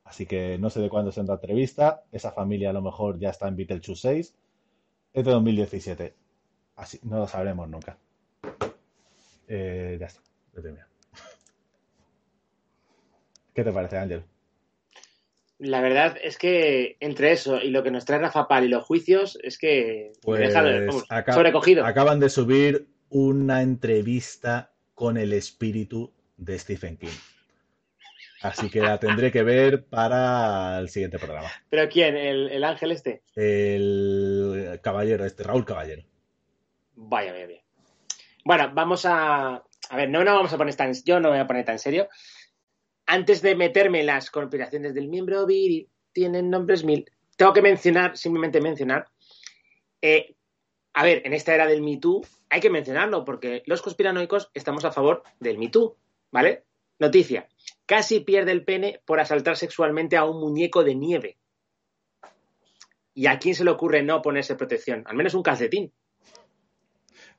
Así 0.03 0.27
que 0.27 0.57
no 0.59 0.69
sé 0.69 0.81
de 0.81 0.89
cuándo 0.89 1.09
es 1.09 1.17
en 1.17 1.25
la 1.25 1.33
entrevista. 1.33 2.03
Esa 2.11 2.31
familia 2.31 2.69
a 2.69 2.73
lo 2.73 2.81
mejor 2.81 3.19
ya 3.19 3.31
está 3.31 3.47
en 3.47 3.55
Beetlejuice 3.55 4.01
6. 4.01 4.35
Es 5.13 5.25
de 5.25 5.31
2017. 5.31 6.15
Así, 6.75 6.99
no 7.03 7.17
lo 7.17 7.27
sabremos 7.27 7.67
nunca. 7.67 7.97
Eh, 9.47 9.97
ya 9.99 10.05
está. 10.05 10.21
He 10.55 10.61
terminado. 10.61 10.94
¿Qué 13.55 13.63
te 13.63 13.71
parece, 13.71 13.97
Ángel? 13.97 14.23
La 15.57 15.79
verdad 15.79 16.17
es 16.21 16.37
que 16.37 16.97
entre 16.99 17.31
eso 17.31 17.61
y 17.61 17.69
lo 17.69 17.81
que 17.81 17.89
nos 17.89 18.03
trae 18.03 18.19
Rafa 18.19 18.47
Pal 18.49 18.65
y 18.65 18.67
los 18.67 18.83
juicios, 18.83 19.39
es 19.41 19.57
que 19.57 20.11
Pues 20.21 20.41
deja, 20.41 20.61
vamos, 20.61 21.05
sobrecogido. 21.33 21.85
acaban 21.85 22.19
de 22.19 22.29
subir 22.29 22.87
una 23.09 23.61
entrevista 23.61 24.73
con 24.93 25.15
el 25.17 25.31
espíritu 25.31 26.13
de 26.35 26.59
Stephen 26.59 26.97
King. 26.97 27.17
Así 28.41 28.69
que 28.69 28.81
la 28.81 28.99
tendré 28.99 29.31
que 29.31 29.43
ver 29.43 29.85
para 29.85 30.77
el 30.79 30.89
siguiente 30.89 31.17
programa. 31.17 31.49
¿Pero 31.69 31.89
quién? 31.89 32.17
¿El, 32.17 32.49
el 32.49 32.63
ángel 32.65 32.91
este? 32.91 33.23
El 33.35 34.79
caballero, 34.83 35.25
este, 35.25 35.43
Raúl 35.43 35.65
Caballero. 35.65 36.03
Vaya, 36.95 37.31
vaya, 37.31 37.45
vaya. 37.47 37.61
Bueno, 38.43 38.71
vamos 38.73 39.05
a. 39.05 39.63
A 39.89 39.95
ver, 39.95 40.09
no 40.09 40.23
nos 40.23 40.35
vamos 40.35 40.53
a 40.53 40.57
poner 40.57 40.75
tan. 40.75 40.93
Yo 41.05 41.19
no 41.19 41.29
me 41.29 41.35
voy 41.37 41.39
a 41.43 41.47
poner 41.47 41.65
tan 41.65 41.79
serio. 41.79 42.07
Antes 43.05 43.41
de 43.41 43.55
meterme 43.55 43.99
en 44.01 44.07
las 44.07 44.31
conspiraciones 44.31 44.93
del 44.93 45.07
miembro 45.07 45.45
Viri, 45.45 45.87
tienen 46.11 46.49
nombres 46.49 46.83
mil. 46.83 47.05
Tengo 47.37 47.53
que 47.53 47.61
mencionar, 47.61 48.17
simplemente 48.17 48.61
mencionar. 48.61 49.07
eh, 50.01 50.35
a 50.93 51.03
ver, 51.03 51.23
en 51.25 51.33
esta 51.33 51.53
era 51.53 51.67
del 51.67 51.81
Me 51.81 51.97
Too 51.97 52.21
hay 52.49 52.61
que 52.61 52.69
mencionarlo 52.69 53.25
porque 53.25 53.63
los 53.65 53.81
conspiranoicos 53.81 54.49
estamos 54.53 54.85
a 54.85 54.91
favor 54.91 55.23
del 55.41 55.57
Me 55.57 55.67
Too, 55.67 55.97
¿vale? 56.31 56.63
Noticia. 56.99 57.49
Casi 57.85 58.21
pierde 58.21 58.53
el 58.53 58.63
pene 58.63 59.01
por 59.05 59.19
asaltar 59.19 59.57
sexualmente 59.57 60.15
a 60.15 60.23
un 60.23 60.39
muñeco 60.39 60.85
de 60.85 60.95
nieve. 60.95 61.37
¿Y 63.13 63.27
a 63.27 63.39
quién 63.39 63.55
se 63.55 63.65
le 63.65 63.71
ocurre 63.71 64.03
no 64.03 64.21
ponerse 64.21 64.55
protección? 64.55 65.03
Al 65.05 65.17
menos 65.17 65.33
un 65.33 65.43
calcetín. 65.43 65.91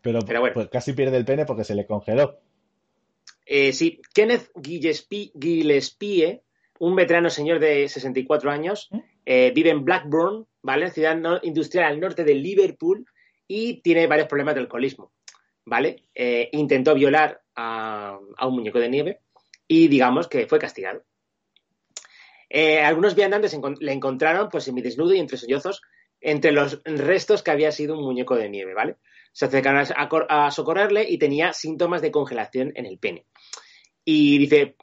Pero, 0.02 0.20
Pero 0.26 0.40
bueno. 0.40 0.54
pues 0.54 0.68
casi 0.68 0.92
pierde 0.92 1.16
el 1.16 1.24
pene 1.24 1.46
porque 1.46 1.64
se 1.64 1.74
le 1.74 1.86
congeló. 1.86 2.38
Eh, 3.44 3.72
sí, 3.72 4.00
Kenneth 4.14 4.50
Gillespie, 4.62 5.32
Gillespie, 5.40 6.42
un 6.78 6.96
veterano 6.96 7.30
señor 7.30 7.58
de 7.60 7.88
64 7.88 8.50
años, 8.50 8.88
eh, 9.24 9.52
vive 9.54 9.70
en 9.70 9.84
Blackburn, 9.84 10.46
¿vale? 10.62 10.90
Ciudad 10.90 11.16
no- 11.16 11.40
industrial 11.42 11.86
al 11.86 12.00
norte 12.00 12.24
de 12.24 12.34
Liverpool 12.34 13.06
y 13.46 13.80
tiene 13.82 14.06
varios 14.06 14.28
problemas 14.28 14.54
de 14.54 14.62
alcoholismo, 14.62 15.12
¿vale? 15.64 16.04
Eh, 16.14 16.48
intentó 16.52 16.94
violar 16.94 17.40
a, 17.54 18.18
a 18.36 18.46
un 18.46 18.54
muñeco 18.54 18.78
de 18.80 18.88
nieve 18.88 19.20
y 19.68 19.88
digamos 19.88 20.28
que 20.28 20.46
fue 20.46 20.58
castigado. 20.58 21.04
Eh, 22.48 22.80
algunos 22.80 23.14
viandantes 23.14 23.58
le 23.80 23.92
encontraron 23.92 24.48
pues 24.48 24.64
semidesnudo 24.64 25.14
y 25.14 25.18
entre 25.18 25.36
sollozos 25.36 25.82
entre 26.20 26.52
los 26.52 26.80
restos 26.84 27.42
que 27.42 27.50
había 27.50 27.72
sido 27.72 27.98
un 27.98 28.04
muñeco 28.04 28.36
de 28.36 28.48
nieve, 28.48 28.72
¿vale? 28.74 28.96
Se 29.36 29.44
acercaron 29.44 29.82
a, 29.82 30.02
a 30.02 30.08
cor- 30.08 30.26
a 30.30 30.50
socorrerle 30.50 31.04
y 31.06 31.18
tenía 31.18 31.52
síntomas 31.52 32.00
de 32.00 32.10
congelación 32.10 32.72
en 32.74 32.86
el 32.86 32.96
pene. 32.98 33.26
Y 34.02 34.38
dice, 34.38 34.76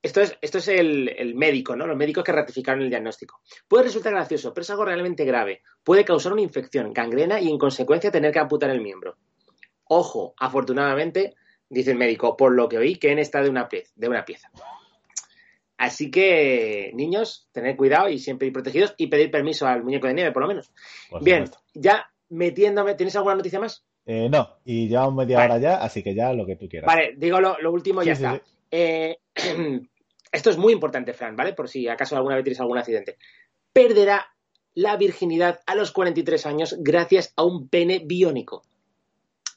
esto 0.00 0.20
es, 0.20 0.38
esto 0.40 0.58
es 0.58 0.68
el, 0.68 1.08
el 1.08 1.34
médico, 1.34 1.74
¿no? 1.74 1.88
Los 1.88 1.96
médicos 1.96 2.22
que 2.22 2.30
ratificaron 2.30 2.82
el 2.82 2.88
diagnóstico. 2.88 3.40
Puede 3.66 3.82
resultar 3.82 4.12
gracioso, 4.12 4.54
pero 4.54 4.62
es 4.62 4.70
algo 4.70 4.84
realmente 4.84 5.24
grave. 5.24 5.62
Puede 5.82 6.04
causar 6.04 6.32
una 6.32 6.42
infección, 6.42 6.92
gangrena 6.92 7.40
y 7.40 7.50
en 7.50 7.58
consecuencia 7.58 8.12
tener 8.12 8.30
que 8.30 8.38
amputar 8.38 8.70
el 8.70 8.80
miembro. 8.80 9.16
Ojo, 9.88 10.34
afortunadamente, 10.38 11.34
dice 11.68 11.90
el 11.90 11.98
médico, 11.98 12.36
por 12.36 12.54
lo 12.54 12.68
que 12.68 12.78
oí, 12.78 12.94
que 13.00 13.10
en 13.10 13.18
está 13.18 13.42
de 13.42 13.50
una, 13.50 13.68
pieza, 13.68 13.92
de 13.96 14.08
una 14.08 14.24
pieza. 14.24 14.52
Así 15.78 16.12
que, 16.12 16.92
niños, 16.94 17.48
tener 17.50 17.74
cuidado 17.74 18.08
y 18.08 18.20
siempre 18.20 18.46
ir 18.46 18.52
protegidos 18.52 18.94
y 18.98 19.08
pedir 19.08 19.32
permiso 19.32 19.66
al 19.66 19.82
muñeco 19.82 20.06
de 20.06 20.14
nieve, 20.14 20.30
por 20.30 20.42
lo 20.42 20.48
menos. 20.48 20.70
por 21.10 21.24
Bien, 21.24 21.50
ya 21.74 22.08
metiéndome, 22.28 22.94
¿tienes 22.94 23.16
alguna 23.16 23.34
noticia 23.34 23.58
más? 23.58 23.84
Eh, 24.06 24.28
no, 24.30 24.58
y 24.64 24.88
llevamos 24.88 25.14
media 25.14 25.38
Vale. 25.38 25.54
hora 25.54 25.60
ya, 25.60 25.76
así 25.78 26.02
que 26.02 26.14
ya 26.14 26.32
lo 26.32 26.46
que 26.46 26.56
tú 26.56 26.68
quieras. 26.68 26.86
Vale, 26.86 27.14
digo 27.16 27.40
lo, 27.40 27.58
lo 27.60 27.72
último, 27.72 28.02
ya 28.02 28.14
Sí, 28.14 28.22
sí, 28.22 28.26
está. 28.26 28.36
sí. 28.44 28.52
Eh, 28.70 29.18
esto 30.32 30.50
es 30.50 30.56
muy 30.58 30.72
importante, 30.72 31.12
Fran, 31.12 31.34
¿vale? 31.36 31.52
Por 31.54 31.68
si 31.68 31.88
acaso 31.88 32.16
alguna 32.16 32.36
vez 32.36 32.44
tienes 32.44 32.60
algún 32.60 32.78
accidente. 32.78 33.18
Perderá 33.72 34.26
la 34.74 34.96
virginidad 34.96 35.60
a 35.66 35.74
los 35.74 35.90
43 35.90 36.46
años 36.46 36.76
gracias 36.78 37.32
a 37.36 37.42
un 37.44 37.68
pene 37.68 38.02
biónico. 38.04 38.62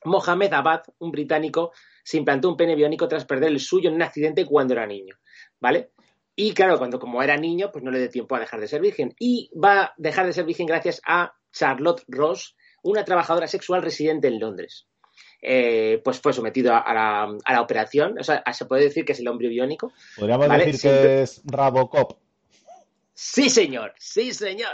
Mohamed 0.06 0.54
Abad, 0.54 0.82
un 1.00 1.12
británico, 1.12 1.72
se 2.04 2.18
implantó 2.18 2.50
un 2.50 2.58
pene 2.58 2.76
biónico 2.76 3.08
tras 3.08 3.26
perder 3.26 3.50
el 3.50 3.60
suyo 3.60 3.90
en 3.90 3.96
un 3.96 4.02
accidente 4.02 4.46
cuando 4.46 4.74
era 4.74 4.88
niño, 4.88 5.16
¿vale? 5.60 5.92
Y 6.36 6.54
claro, 6.54 6.78
cuando 6.78 7.00
como 7.00 7.22
era 7.22 7.36
niño, 7.36 7.70
pues 7.72 7.84
no 7.84 7.92
le 7.92 8.00
dio 8.00 8.10
tiempo 8.10 8.34
a 8.36 8.40
dejar 8.40 8.62
de 8.62 8.70
ser 8.70 8.82
virgen. 8.82 9.14
Y 9.20 9.52
va 9.62 9.82
a 9.84 9.94
dejar 9.98 10.26
de 10.26 10.32
ser 10.32 10.46
virgen 10.46 10.68
gracias 10.68 11.02
a 11.06 11.34
Charlotte 11.52 12.06
Ross, 12.08 12.56
una 12.84 13.04
trabajadora 13.06 13.48
sexual 13.48 13.82
residente 13.82 14.28
en 14.28 14.40
Londres. 14.40 14.88
Eh, 15.42 16.02
pues 16.04 16.20
fue 16.20 16.34
sometido 16.34 16.74
a, 16.74 16.80
a 16.80 16.94
la, 16.94 17.38
a 17.46 17.54
la 17.54 17.62
operación. 17.62 18.20
O 18.20 18.24
sea, 18.24 18.44
se 18.54 18.66
puede 18.66 18.84
decir 18.84 19.06
que 19.06 19.14
es 19.14 19.20
el 19.20 19.28
hombre 19.28 19.48
biónico. 19.48 19.94
Podríamos 20.18 20.48
Vale, 20.48 20.66
decir 20.66 20.80
siempre- 20.82 21.02
que 21.04 21.22
es 21.24 21.42
Rabocop. 21.46 22.18
Sí, 23.14 23.50
señor, 23.50 23.94
sí, 23.98 24.34
señor. 24.34 24.72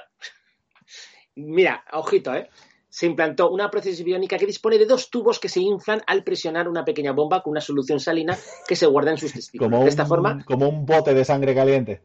Mira, 1.36 1.84
ojito, 1.94 2.34
¿eh? 2.34 2.50
Se 2.89 3.06
implantó 3.06 3.50
una 3.50 3.70
prótesis 3.70 4.04
biónica 4.06 4.38
que 4.38 4.46
dispone 4.46 4.78
de 4.78 4.86
dos 4.86 5.10
tubos 5.10 5.39
que 5.39 5.50
se 5.50 5.60
inflan 5.60 6.02
al 6.08 6.24
presionar 6.24 6.70
una 6.70 6.86
pequeña 6.86 7.12
bomba 7.12 7.44
con 7.44 7.52
una 7.52 7.60
solución 7.62 8.00
salina 8.00 8.38
que 8.68 8.76
se 8.78 8.86
guarda 8.86 9.12
en 9.12 9.18
sus 9.18 9.34
testículos. 9.34 9.70
Como 9.70 9.84
de 9.84 9.89
esta 9.89 10.06
forma, 10.06 10.46
como 10.46 10.70
un 10.70 10.86
bote 10.86 11.13
de 11.13 11.26
sangre 11.26 11.54
caliente. 11.54 12.02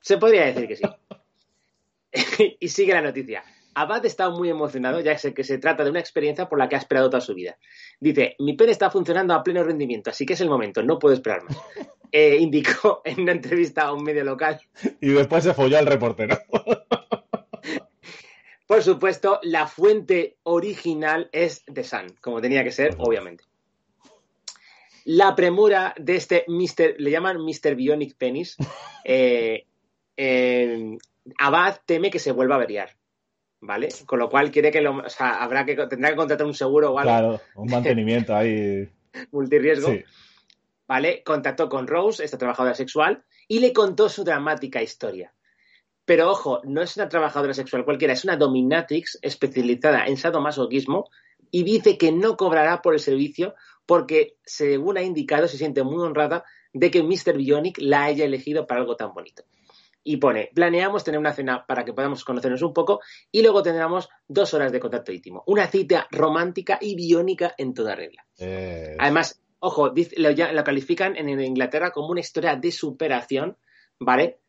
se 0.00 0.18
podría 0.18 0.44
decir 0.46 0.68
que 0.68 0.76
sí. 0.76 0.84
y 2.60 2.68
sigue 2.68 2.92
la 2.92 3.00
noticia. 3.00 3.42
Abad 3.74 4.04
está 4.04 4.30
muy 4.30 4.48
emocionado, 4.48 5.00
ya 5.00 5.16
sé 5.18 5.34
que 5.34 5.44
se 5.44 5.58
trata 5.58 5.84
de 5.84 5.90
una 5.90 6.00
experiencia 6.00 6.48
por 6.48 6.58
la 6.58 6.68
que 6.68 6.76
ha 6.76 6.78
esperado 6.78 7.10
toda 7.10 7.20
su 7.20 7.34
vida. 7.34 7.58
Dice, 8.00 8.34
mi 8.38 8.54
pene 8.54 8.72
está 8.72 8.90
funcionando 8.90 9.34
a 9.34 9.42
pleno 9.42 9.62
rendimiento, 9.62 10.10
así 10.10 10.26
que 10.26 10.32
es 10.32 10.40
el 10.40 10.48
momento, 10.48 10.82
no 10.82 10.98
puedo 10.98 11.14
esperar 11.14 11.44
más. 11.44 11.56
Eh, 12.12 12.38
indicó 12.40 13.02
en 13.04 13.20
una 13.20 13.30
entrevista 13.30 13.82
a 13.82 13.92
un 13.92 14.02
medio 14.02 14.24
local. 14.24 14.60
Y 15.00 15.10
después 15.10 15.44
se 15.44 15.54
folló 15.54 15.78
al 15.78 15.86
reportero. 15.86 16.36
Por 18.66 18.82
supuesto, 18.82 19.38
la 19.44 19.68
fuente 19.68 20.36
original 20.42 21.28
es 21.30 21.64
The 21.72 21.84
Sun, 21.84 22.16
como 22.20 22.40
tenía 22.40 22.64
que 22.64 22.72
ser, 22.72 22.96
obviamente. 22.98 23.44
La 25.04 25.34
premura 25.34 25.94
de 25.98 26.16
este 26.16 26.44
Mr. 26.46 26.96
le 26.98 27.10
llaman 27.10 27.38
Mr. 27.44 27.74
Bionic 27.74 28.16
Penis. 28.16 28.56
Eh, 29.02 29.64
eh, 30.18 30.98
Abad 31.38 31.78
teme 31.86 32.10
que 32.10 32.18
se 32.18 32.32
vuelva 32.32 32.56
a 32.56 32.58
averiar. 32.58 32.99
¿Vale? 33.60 33.88
Con 34.06 34.18
lo 34.18 34.30
cual 34.30 34.50
quiere 34.50 34.70
que 34.70 34.80
lo, 34.80 34.96
o 34.96 35.08
sea, 35.08 35.42
habrá 35.42 35.66
que 35.66 35.74
tendrá 35.74 36.10
que 36.10 36.16
contratar 36.16 36.46
un 36.46 36.54
seguro 36.54 36.92
o 36.92 36.98
algo. 36.98 37.10
Claro, 37.10 37.40
un 37.56 37.70
mantenimiento 37.70 38.34
ahí. 38.34 38.88
Multirriesgo. 39.32 39.88
Sí. 39.88 40.02
¿Vale? 40.88 41.22
Contactó 41.22 41.68
con 41.68 41.86
Rose, 41.86 42.24
esta 42.24 42.38
trabajadora 42.38 42.74
sexual, 42.74 43.22
y 43.46 43.60
le 43.60 43.72
contó 43.72 44.08
su 44.08 44.24
dramática 44.24 44.82
historia. 44.82 45.32
Pero 46.04 46.30
ojo, 46.30 46.60
no 46.64 46.82
es 46.82 46.96
una 46.96 47.08
trabajadora 47.08 47.54
sexual 47.54 47.84
cualquiera, 47.84 48.14
es 48.14 48.24
una 48.24 48.36
dominatrix 48.36 49.18
especializada 49.22 50.06
en 50.06 50.16
sadomasoquismo 50.16 51.08
y 51.50 51.62
dice 51.62 51.98
que 51.98 52.10
no 52.10 52.36
cobrará 52.36 52.82
por 52.82 52.94
el 52.94 53.00
servicio 53.00 53.54
porque, 53.86 54.36
según 54.44 54.98
ha 54.98 55.02
indicado, 55.02 55.46
se 55.48 55.58
siente 55.58 55.82
muy 55.82 56.04
honrada 56.04 56.44
de 56.72 56.90
que 56.90 57.02
Mr. 57.02 57.36
Bionic 57.36 57.78
la 57.78 58.04
haya 58.04 58.24
elegido 58.24 58.66
para 58.66 58.80
algo 58.80 58.96
tan 58.96 59.12
bonito. 59.12 59.44
Y 60.02 60.16
pone, 60.16 60.50
planeamos 60.54 61.04
tener 61.04 61.20
una 61.20 61.32
cena 61.34 61.66
para 61.66 61.84
que 61.84 61.92
podamos 61.92 62.24
conocernos 62.24 62.62
un 62.62 62.72
poco 62.72 63.00
y 63.30 63.42
luego 63.42 63.62
tendremos 63.62 64.08
dos 64.26 64.54
horas 64.54 64.72
de 64.72 64.80
contacto 64.80 65.12
íntimo. 65.12 65.42
Una 65.46 65.66
cita 65.66 66.08
romántica 66.10 66.78
y 66.80 66.94
biónica 66.96 67.54
en 67.58 67.74
toda 67.74 67.94
regla. 67.94 68.24
Eh, 68.38 68.96
Además, 68.98 69.42
ojo, 69.58 69.90
dice- 69.90 70.14
lo, 70.18 70.30
ya- 70.30 70.52
lo 70.52 70.64
califican 70.64 71.16
en, 71.16 71.28
en 71.28 71.40
Inglaterra 71.42 71.90
como 71.90 72.08
una 72.08 72.20
historia 72.20 72.56
de 72.56 72.72
superación, 72.72 73.58
¿vale? 73.98 74.40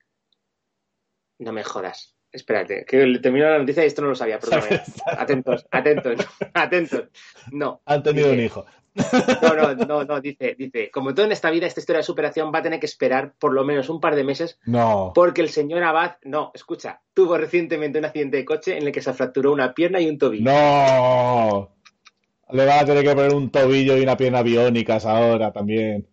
No 1.40 1.52
me 1.52 1.64
jodas. 1.64 2.16
Espérate, 2.32 2.86
que 2.86 3.06
le 3.06 3.20
termino 3.20 3.50
la 3.50 3.60
noticia 3.60 3.84
y 3.84 3.88
esto 3.88 4.02
no 4.02 4.10
lo 4.10 4.16
sabía, 4.16 4.40
perdóname. 4.40 4.82
Atentos, 5.06 5.66
atentos, 5.70 6.16
atentos. 6.54 7.04
No. 7.52 7.82
han 7.86 8.04
tenido 8.04 8.28
dice- 8.30 8.40
un 8.40 8.46
hijo. 8.46 8.66
No, 9.42 9.54
no, 9.56 9.74
no, 9.86 10.04
no, 10.04 10.20
dice, 10.20 10.54
dice, 10.58 10.92
como 10.92 11.14
todo 11.16 11.26
en 11.26 11.32
esta 11.32 11.50
vida, 11.50 11.66
esta 11.66 11.80
historia 11.80 12.00
de 12.00 12.04
superación 12.04 12.52
va 12.54 12.60
a 12.60 12.62
tener 12.62 12.78
que 12.80 12.86
esperar 12.86 13.34
por 13.40 13.54
lo 13.54 13.64
menos 13.64 13.88
un 13.90 14.02
par 14.02 14.16
de 14.16 14.26
meses 14.26 14.60
No. 14.66 15.14
porque 15.16 15.40
el 15.42 15.48
señor 15.50 15.82
Abad, 15.84 16.18
no, 16.24 16.52
escucha, 16.54 17.00
tuvo 17.14 17.38
recientemente 17.38 18.00
un 18.00 18.06
accidente 18.06 18.36
de 18.38 18.44
coche 18.46 18.78
en 18.78 18.86
el 18.86 18.92
que 18.92 19.02
se 19.02 19.14
fracturó 19.14 19.54
una 19.54 19.74
pierna 19.74 20.02
y 20.02 20.10
un 20.10 20.18
tobillo. 20.18 20.44
No. 20.44 21.74
Le 22.52 22.66
van 22.66 22.80
a 22.80 22.86
tener 22.86 23.04
que 23.06 23.16
poner 23.16 23.34
un 23.34 23.50
tobillo 23.50 23.96
y 23.98 24.02
una 24.02 24.18
pierna 24.18 24.42
biónicas 24.44 25.06
ahora 25.06 25.54
también. 25.54 26.06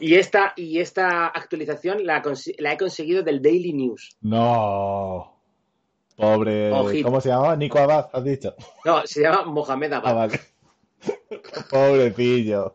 Y 0.00 0.14
esta, 0.16 0.52
y 0.56 0.80
esta 0.80 1.26
actualización 1.28 2.04
la, 2.04 2.22
la 2.58 2.72
he 2.72 2.76
conseguido 2.76 3.22
del 3.22 3.40
Daily 3.40 3.72
News. 3.72 4.16
No. 4.22 5.40
Pobre. 6.16 6.72
Ojito. 6.72 7.08
¿Cómo 7.08 7.20
se 7.20 7.28
llamaba? 7.28 7.56
Nico 7.56 7.78
Abad, 7.78 8.08
has 8.12 8.24
dicho. 8.24 8.54
No, 8.84 9.06
se 9.06 9.22
llama 9.22 9.44
Mohamed 9.44 9.92
Abad. 9.92 10.10
Ah, 10.10 10.14
vale. 10.14 10.40
Pobrecillo. 11.70 12.74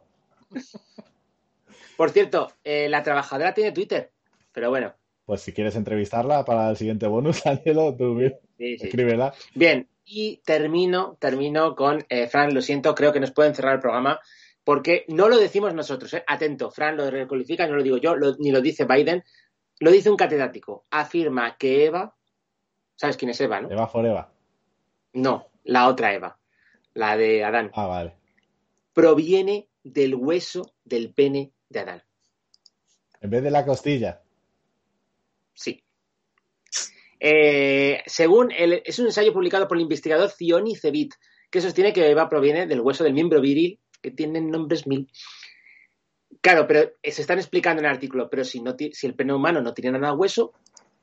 Por 1.98 2.12
cierto, 2.12 2.52
eh, 2.64 2.88
la 2.90 3.04
trabajadora 3.04 3.54
tiene 3.54 3.72
Twitter, 3.72 4.12
pero 4.52 4.70
bueno, 4.70 4.94
Pues 5.26 5.42
si 5.42 5.52
quieres 5.54 5.76
entrevistarla 5.76 6.46
para 6.46 6.70
el 6.70 6.78
siguiente 6.78 7.08
bonus, 7.08 7.46
Ángelo, 7.46 7.96
tú 7.96 8.20
sí, 8.58 8.78
sí. 8.78 8.86
escríbela. 8.86 9.34
Bien, 9.54 9.88
y 10.06 10.38
termino, 10.46 11.18
termino 11.20 11.76
con, 11.76 12.06
eh, 12.10 12.28
Fran, 12.28 12.54
lo 12.54 12.62
siento, 12.62 12.96
creo 12.96 13.12
que 13.14 13.20
nos 13.20 13.32
pueden 13.32 13.54
cerrar 13.54 13.76
el 13.76 13.82
programa, 13.82 14.20
porque 14.70 15.04
no 15.08 15.30
lo 15.30 15.38
decimos 15.40 15.74
nosotros, 15.74 16.14
eh. 16.14 16.24
atento, 16.28 16.70
Fran 16.70 16.96
lo 16.96 17.10
recualifica, 17.10 17.66
no 17.66 17.76
lo 17.76 17.82
digo 17.82 17.98
yo, 17.98 18.16
lo- 18.16 18.36
ni 18.38 18.52
lo 18.52 18.62
dice 18.62 18.86
Biden, 18.86 19.24
lo 19.80 19.90
dice 19.90 20.12
un 20.12 20.16
catedrático, 20.16 20.86
afirma 20.92 21.58
que 21.58 21.86
Eva, 21.86 22.16
¿sabes 22.96 23.18
quién 23.18 23.32
es 23.32 23.42
Eva, 23.42 23.62
no? 23.62 23.72
Eva 23.72 23.88
Foreva. 23.88 24.32
No, 25.14 25.48
la 25.64 25.88
otra 25.88 26.14
Eva, 26.14 26.38
la 26.94 27.18
de 27.18 27.44
Adán, 27.44 27.72
Ah, 27.74 27.88
vale. 27.88 28.14
proviene 28.94 29.68
del 29.84 30.14
hueso 30.14 30.76
del 30.84 31.16
pene 31.16 31.52
de 31.70 31.80
Adán. 31.80 32.04
En 33.22 33.32
vez 33.32 33.42
de 33.42 33.50
la 33.50 33.66
costilla. 33.66 34.22
Sí. 35.56 35.84
Eh, 37.20 38.04
según 38.06 38.52
el, 38.52 38.84
es 38.86 39.00
un 39.00 39.08
ensayo 39.08 39.34
publicado 39.34 39.68
por 39.68 39.78
el 39.78 39.82
investigador 39.82 40.30
Zioni 40.30 40.76
Cevit, 40.76 41.16
que 41.50 41.60
sostiene 41.60 41.92
que 41.92 42.08
Eva 42.08 42.30
proviene 42.30 42.68
del 42.68 42.82
hueso 42.82 43.04
del 43.04 43.14
miembro 43.14 43.42
viril, 43.42 43.80
que 44.02 44.12
tienen 44.12 44.50
nombres 44.50 44.88
mil. 44.88 45.10
Claro, 46.42 46.68
pero 46.68 46.92
eh, 47.02 47.12
se 47.12 47.22
están 47.22 47.40
explicando 47.40 47.82
en 47.82 47.86
el 47.86 47.92
artículo, 47.92 48.30
pero 48.30 48.44
si, 48.44 48.62
no 48.62 48.76
si 48.78 49.08
el 49.08 49.16
pene 49.16 49.34
humano 49.34 49.62
no 49.62 49.74
tiene 49.74 49.98
nada 49.98 50.14
de 50.14 50.20
hueso, 50.20 50.54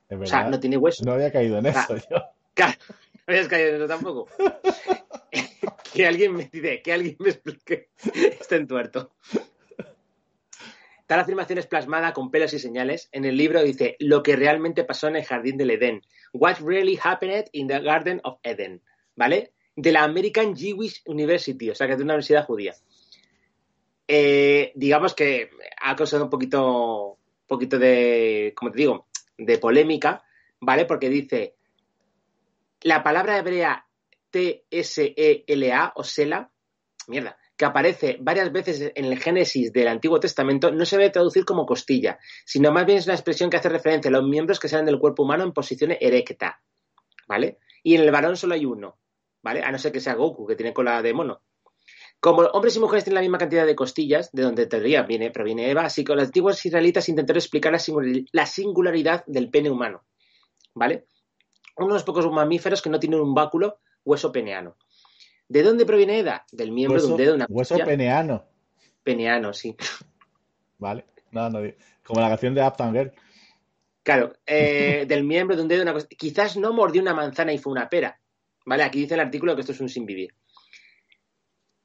Es 0.09 0.18
o 0.18 0.26
sea, 0.26 0.48
no 0.48 0.61
tiene 0.61 0.76
hueso. 0.76 1.04
No 1.04 1.12
había 1.12 1.32
caído 1.32 1.59
en 1.59 1.66
eso 1.66 1.96
yo. 1.96 2.16
Claro, 2.54 2.78
no 3.26 3.35
habías 3.35 3.48
caído 3.48 3.68
en 3.70 3.74
eso 3.76 3.87
tampoco. 3.87 4.28
que 5.94 6.06
alguien 6.06 6.35
me 6.35 6.48
dice, 6.50 6.80
que 6.82 6.92
alguien 6.92 7.16
me 7.18 7.30
explique 7.30 7.90
este 8.40 8.56
entuerto. 8.56 9.12
Tal 11.06 11.20
afirmación 11.20 11.59
es 11.59 11.66
plasmada 11.66 12.12
con 12.12 12.30
pelos 12.30 12.52
y 12.52 12.59
señales. 12.59 13.09
En 13.12 13.24
el 13.24 13.37
libro 13.37 13.62
dice 13.62 13.96
lo 14.00 14.22
que 14.22 14.35
realmente 14.35 14.85
pasó 14.85 15.06
en 15.06 15.16
el 15.16 15.24
jardín 15.24 15.56
del 15.56 15.70
Edén. 15.70 16.02
What 16.32 16.56
really 16.61 16.98
happened 17.02 17.48
in 17.52 17.68
the 17.68 17.80
Garden 17.80 18.20
of 18.24 18.38
Eden. 18.42 18.82
¿Vale? 19.14 19.52
De 19.76 19.92
la 19.92 20.02
American 20.04 20.56
Jewish 20.56 21.02
University, 21.04 21.70
o 21.70 21.74
sea 21.74 21.86
que 21.86 21.92
es 21.92 21.98
de 21.98 22.04
una 22.04 22.14
universidad 22.14 22.46
judía. 22.46 22.74
Eh, 24.08 24.72
digamos 24.74 25.14
que 25.14 25.50
ha 25.80 25.94
causado 25.94 26.24
un 26.24 26.30
poquito, 26.30 27.18
poquito 27.46 27.78
de, 27.78 28.52
como 28.56 28.70
te 28.70 28.78
digo, 28.78 29.06
de 29.36 29.58
polémica, 29.58 30.24
¿vale? 30.60 30.86
Porque 30.86 31.10
dice 31.10 31.56
la 32.82 33.02
palabra 33.02 33.38
hebrea 33.38 33.86
T-S-E-L-A 34.30 35.92
o 35.96 36.04
Sela, 36.04 36.50
mierda, 37.08 37.36
que 37.56 37.64
aparece 37.64 38.18
varias 38.20 38.52
veces 38.52 38.92
en 38.94 39.04
el 39.06 39.18
Génesis 39.18 39.72
del 39.72 39.88
Antiguo 39.88 40.20
Testamento, 40.20 40.70
no 40.70 40.84
se 40.84 40.98
debe 40.98 41.10
traducir 41.10 41.44
como 41.44 41.66
costilla, 41.66 42.18
sino 42.44 42.70
más 42.70 42.86
bien 42.86 42.98
es 42.98 43.06
una 43.06 43.14
expresión 43.14 43.50
que 43.50 43.56
hace 43.56 43.68
referencia 43.68 44.08
a 44.08 44.12
los 44.12 44.28
miembros 44.28 44.60
que 44.60 44.68
salen 44.68 44.86
del 44.86 44.98
cuerpo 44.98 45.22
humano 45.22 45.44
en 45.44 45.52
posición 45.52 45.92
erecta, 45.98 46.60
¿vale? 47.26 47.58
Y 47.82 47.94
en 47.94 48.02
el 48.02 48.10
varón 48.10 48.36
solo 48.36 48.54
hay 48.54 48.66
uno, 48.66 48.98
¿vale? 49.46 49.62
A 49.62 49.70
no 49.70 49.78
ser 49.78 49.92
que 49.92 50.00
sea 50.00 50.14
Goku, 50.14 50.44
que 50.44 50.56
tiene 50.56 50.74
cola 50.74 51.00
de 51.02 51.14
mono. 51.14 51.40
Como 52.18 52.42
hombres 52.42 52.74
y 52.74 52.80
mujeres 52.80 53.04
tienen 53.04 53.14
la 53.14 53.20
misma 53.20 53.38
cantidad 53.38 53.64
de 53.64 53.76
costillas, 53.76 54.32
de 54.32 54.42
donde 54.42 54.66
teoría 54.66 55.04
viene, 55.04 55.30
proviene 55.30 55.70
Eva, 55.70 55.85
así 55.85 56.02
que 56.02 56.16
los 56.16 56.24
antiguos 56.24 56.66
israelitas 56.66 57.09
intentaron 57.09 57.38
explicar 57.38 57.70
la 57.70 57.78
singulari- 57.78 58.26
la 58.32 58.44
singularidad 58.46 59.24
del 59.26 59.48
pene 59.48 59.70
humano, 59.70 60.04
¿vale? 60.74 61.06
Unos 61.76 62.02
pocos 62.02 62.26
mamíferos 62.28 62.82
que 62.82 62.90
no 62.90 62.98
tienen 62.98 63.20
un 63.20 63.35
báculo 63.35 63.78
hueso 64.04 64.32
peneano. 64.32 64.76
¿De 65.48 65.62
dónde 65.62 65.87
proviene 65.87 66.18
Eva? 66.18 66.44
Del 66.50 66.72
miembro 66.72 67.00
de 67.00 67.06
un 67.06 67.16
dedo 67.16 67.30
de 67.30 67.37
una 67.37 67.46
hueso 67.48 67.74
costilla. 67.74 67.85
peneano. 67.85 68.44
peneano, 69.04 69.52
sí. 69.52 69.76
Vale. 70.78 71.06
No, 71.30 71.48
no. 71.50 71.61
Como 72.04 72.20
la 72.20 72.30
canción 72.30 72.52
de 72.52 72.66
Uptown 72.66 72.92
Girl. 72.94 73.12
Claro, 74.02 74.32
eh, 74.44 75.04
del 75.06 75.22
miembro 75.22 75.54
de 75.54 75.62
un 75.62 75.68
dedo 75.68 75.78
de 75.78 75.82
una 75.85 75.92
costilla. 75.92 76.18
Quizás 76.18 76.56
no 76.56 76.72
mordió 76.72 77.00
una 77.00 77.14
manzana 77.14 77.52
y 77.52 77.59
fue 77.59 77.72
una 77.72 77.88
pera. 77.88 78.18
¿Vale? 78.66 78.83
Aquí 78.83 79.00
dice 79.00 79.14
el 79.14 79.20
artículo 79.20 79.55
que 79.55 79.61
esto 79.61 79.72
es 79.72 79.81
un 79.81 79.88
sin 79.88 80.05
vivir. 80.05 80.35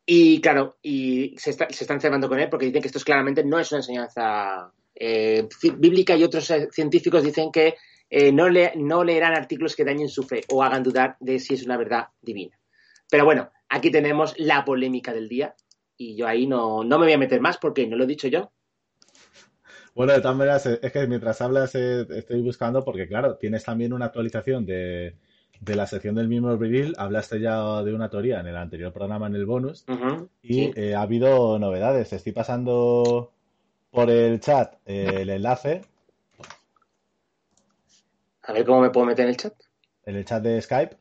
Y 0.06 0.41
claro, 0.41 0.78
y 0.82 1.36
se, 1.38 1.52
está- 1.52 1.70
se 1.70 1.84
están 1.84 2.02
cebando 2.02 2.28
con 2.28 2.39
él 2.39 2.50
porque 2.50 2.65
dicen 2.65 2.82
que 2.82 2.88
esto 2.88 2.98
es 2.98 3.06
claramente 3.06 3.44
no 3.46 3.60
es 3.60 3.72
una 3.72 3.80
enseñanza 3.80 4.74
eh, 4.96 5.48
bíblica 5.78 6.15
y 6.17 6.24
otros 6.24 6.50
eh, 6.50 6.67
científicos 6.72 7.24
dicen 7.24 7.52
que 7.52 7.76
eh, 8.10 8.32
no, 8.32 8.50
le- 8.50 8.74
no 8.76 9.04
leerán 9.04 9.34
artículos 9.34 9.76
que 9.76 9.86
dañen 9.86 10.10
su 10.10 10.24
fe 10.24 10.41
o 10.49 10.64
hagan 10.64 10.84
dudar 10.84 11.16
de 11.20 11.39
si 11.39 11.53
es 11.53 11.64
una 11.64 11.78
verdad 11.78 12.08
divina. 12.22 12.60
Pero 13.10 13.26
bueno, 13.26 13.51
aquí 13.70 13.91
tenemos 13.91 14.34
la 14.38 14.66
polémica 14.66 15.14
del 15.14 15.30
día 15.30 15.55
y 15.95 16.16
yo 16.16 16.28
ahí 16.28 16.47
no, 16.47 16.84
no 16.84 16.97
me 16.97 17.05
voy 17.05 17.14
a 17.14 17.18
meter 17.20 17.39
más 17.39 17.58
porque 17.58 17.86
no 17.88 17.95
lo 17.95 18.03
he 18.05 18.08
dicho 18.08 18.28
yo. 18.28 18.51
Bueno, 19.93 20.14
de 20.14 20.22
todas 20.22 20.38
maneras, 20.38 20.66
es 20.66 20.91
que 20.91 21.05
mientras 21.05 21.41
hablas 21.41 21.76
estoy 21.76 22.41
buscando 22.41 22.84
porque, 22.84 23.08
claro, 23.08 23.38
tienes 23.38 23.64
también 23.66 23.93
una 23.93 24.05
actualización 24.05 24.66
de, 24.66 25.16
de 25.62 25.76
la 25.76 25.88
sección 25.88 26.16
del 26.16 26.28
miembro 26.28 26.57
viril. 26.57 26.93
Hablaste 26.97 27.39
ya 27.39 27.82
de 27.84 27.93
una 27.93 28.09
teoría 28.09 28.39
en 28.41 28.47
el 28.47 28.57
anterior 28.57 28.91
programa, 28.91 29.28
en 29.28 29.36
el 29.36 29.45
bonus, 29.45 29.86
y 30.43 30.55
sí. 30.55 30.74
eh, 30.76 30.95
ha 30.95 31.01
habido 31.01 31.57
novedades. 31.59 32.12
Estoy 32.14 32.32
pasando 32.34 33.32
por 33.91 34.09
el 34.09 34.39
chat 34.39 34.76
eh, 34.86 35.20
el 35.22 35.30
enlace, 35.30 35.82
A 38.43 38.53
ver 38.53 38.66
cómo 38.66 38.82
me 38.82 38.89
puedo 38.89 39.05
meter 39.05 39.26
en 39.26 39.30
el 39.30 39.38
chat. 39.38 39.53
en 40.05 40.16
el 40.16 40.26
chat 40.26 40.41
de 40.43 40.62
Skype. 40.62 40.95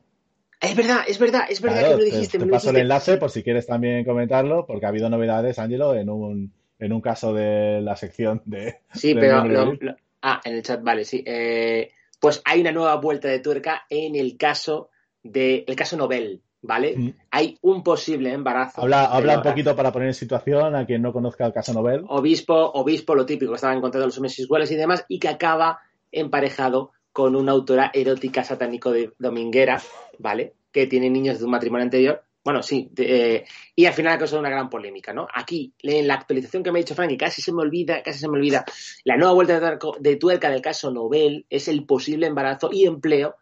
Es 0.61 0.75
verdad, 0.75 0.99
es 1.07 1.17
verdad, 1.17 1.41
es 1.49 1.59
verdad 1.59 1.79
Claro, 1.79 1.97
que 1.97 2.03
me 2.03 2.03
lo 2.03 2.09
te- 2.09 2.15
dijiste. 2.17 2.37
te, 2.37 2.45
me 2.45 2.51
lo 2.51 2.51
paso 2.53 2.69
el 2.69 2.77
enlace 2.77 3.17
por 3.17 3.31
si 3.31 3.41
quieres 3.41 3.65
también 3.65 4.05
comentarlo, 4.05 4.65
porque 4.67 4.85
ha 4.85 4.89
habido 4.89 5.09
novedades, 5.09 5.57
Ángelo, 5.57 5.95
en 5.95 6.07
un, 6.09 6.53
en 6.77 6.93
un 6.93 7.01
caso 7.01 7.33
de 7.33 7.81
la 7.81 7.95
sección 7.95 8.43
de... 8.45 8.77
Sí, 8.93 9.15
pero. 9.15 9.43
lo- 9.47 9.73
lo- 9.73 9.95
ah, 10.21 10.39
en 10.45 10.53
el 10.53 10.61
chat, 10.61 10.83
vale, 10.83 11.03
sí. 11.03 11.23
Eh, 11.25 11.91
pues 12.21 12.41
hay 12.45 12.61
una 12.61 12.71
nueva 12.71 12.95
vuelta 12.95 13.27
de 13.27 13.39
tuerca 13.39 13.83
en 13.89 14.15
el 14.15 14.37
caso 14.37 14.91
del 15.23 15.65
caso 15.75 15.97
Nobel, 15.97 16.43
¿vale? 16.61 16.95
Mm. 16.95 17.13
Hay 17.31 17.57
un 17.61 17.83
posible 17.83 18.31
embarazo. 18.31 18.83
Habla, 18.83 19.01
de 19.01 19.07
habla 19.07 19.37
un 19.37 19.43
poquito 19.43 19.75
para 19.75 19.91
poner 19.91 20.09
en 20.09 20.13
situación 20.13 20.75
a 20.75 20.85
quien 20.85 21.01
no 21.01 21.11
conozca 21.11 21.47
el 21.47 21.51
caso 21.51 21.73
Nobel. 21.73 22.03
Obispo, 22.07 22.53
obispo, 22.53 23.15
lo 23.15 23.25
típico, 23.25 23.51
que 23.51 23.55
estaba 23.55 23.73
en 23.73 23.81
contra 23.81 23.99
de 23.99 24.05
los 24.05 24.17
homosexuales 24.19 24.71
y 24.71 24.75
demás, 24.75 25.03
y 25.07 25.17
que 25.17 25.29
acaba 25.29 25.79
emparejado 26.11 26.91
con 27.11 27.35
una 27.35 27.53
autora 27.53 27.89
erótica 27.91 28.43
satánico 28.43 28.91
de 28.91 29.13
dominguera, 29.17 29.81
¿vale? 30.19 30.53
Que 30.71 30.85
tiene 30.85 31.09
niños 31.09 31.39
de 31.39 31.45
un 31.45 31.51
matrimonio 31.51 31.85
anterior. 31.85 32.23
Bueno, 32.43 32.63
sí, 32.63 32.89
de- 32.91 33.35
eh, 33.35 33.45
y 33.75 33.85
al 33.85 33.93
final 33.93 34.13
ha 34.13 34.17
causado 34.17 34.39
una 34.39 34.49
gran 34.49 34.69
polémica, 34.69 35.13
¿no? 35.13 35.27
Aquí, 35.33 35.73
en 35.83 36.07
la 36.07 36.15
actualización 36.15 36.63
que 36.63 36.71
me 36.71 36.79
ha 36.79 36.81
dicho 36.81 36.95
Frank, 36.95 37.11
y 37.11 37.17
casi 37.17 37.41
se 37.41 37.53
me 37.53 37.61
olvida, 37.61 38.01
casi 38.01 38.17
se 38.19 38.27
me 38.27 38.37
olvida, 38.37 38.65
la 39.03 39.15
nueva 39.15 39.33
vuelta 39.33 39.77
de 39.99 40.15
tuerca 40.15 40.49
del 40.49 40.61
caso 40.61 40.89
Nobel 40.91 41.45
es 41.49 41.67
el 41.67 41.85
posible 41.85 42.25
embarazo 42.27 42.69
y 42.71 42.85
empleo 42.85 43.35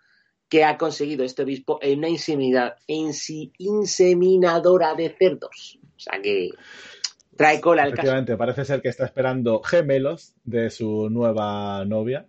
que 0.50 0.66
ha 0.66 0.78
conseguido 0.78 1.24
este 1.24 1.44
obispo 1.44 1.80
en 1.82 2.00
una 2.00 2.10
insemina- 2.10 2.76
insi- 2.88 3.52
inseminadora 3.60 4.96
de 4.96 5.16
cerdos. 5.18 5.80
O 5.96 6.00
sea 6.00 6.20
que 6.22 6.50
trae 7.38 7.62
cola 7.62 7.84
el 7.84 7.90
caso. 7.92 8.02
Efectivamente, 8.02 8.36
parece 8.36 8.66
ser 8.66 8.82
que 8.82 8.90
está 8.90 9.06
esperando 9.06 9.62
gemelos 9.62 10.34
de 10.44 10.70
su 10.72 11.10
nueva 11.10 11.86
novia 11.86 12.26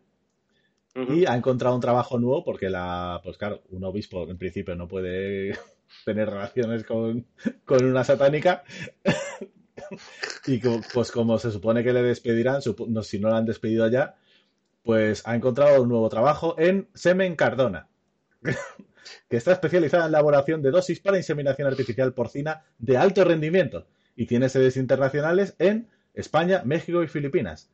y 0.95 1.25
ha 1.25 1.35
encontrado 1.35 1.75
un 1.75 1.81
trabajo 1.81 2.19
nuevo 2.19 2.45
porque 2.45 2.69
la, 2.69 3.21
pues 3.25 3.39
claro, 3.39 3.63
un 3.71 3.83
obispo 3.85 4.29
en 4.29 4.37
principio 4.39 4.75
no 4.77 4.87
puede 4.87 5.53
tener 6.05 6.29
relaciones 6.31 6.85
con, 6.85 7.27
con 7.65 7.85
una 7.85 8.05
satánica 8.05 8.65
y 10.47 10.59
pues 10.93 11.11
como 11.11 11.39
se 11.39 11.51
supone 11.51 11.83
que 11.83 11.93
le 11.93 12.03
despedirán, 12.03 12.61
si 12.63 13.19
no 13.19 13.31
la 13.31 13.39
han 13.39 13.47
despedido 13.47 13.89
ya, 13.89 14.17
pues 14.83 15.23
ha 15.27 15.35
encontrado 15.35 15.83
un 15.83 15.89
nuevo 15.89 16.09
trabajo 16.09 16.55
en 16.59 16.89
Semen 16.95 17.37
Cardona, 17.37 17.89
que 19.29 19.37
está 19.37 19.53
especializada 19.53 20.07
en 20.07 20.13
la 20.13 20.19
elaboración 20.19 20.63
de 20.63 20.71
dosis 20.71 21.01
para 21.01 21.17
inseminación 21.17 21.69
artificial 21.69 22.15
porcina 22.15 22.65
de 22.79 22.97
alto 22.97 23.25
rendimiento 23.25 23.87
y 24.17 24.27
tiene 24.27 24.49
sedes 24.49 24.77
internacionales 24.77 25.55
en 25.59 25.89
España, 26.15 26.63
México 26.65 27.03
y 27.03 27.09
Filipinas. 27.09 27.71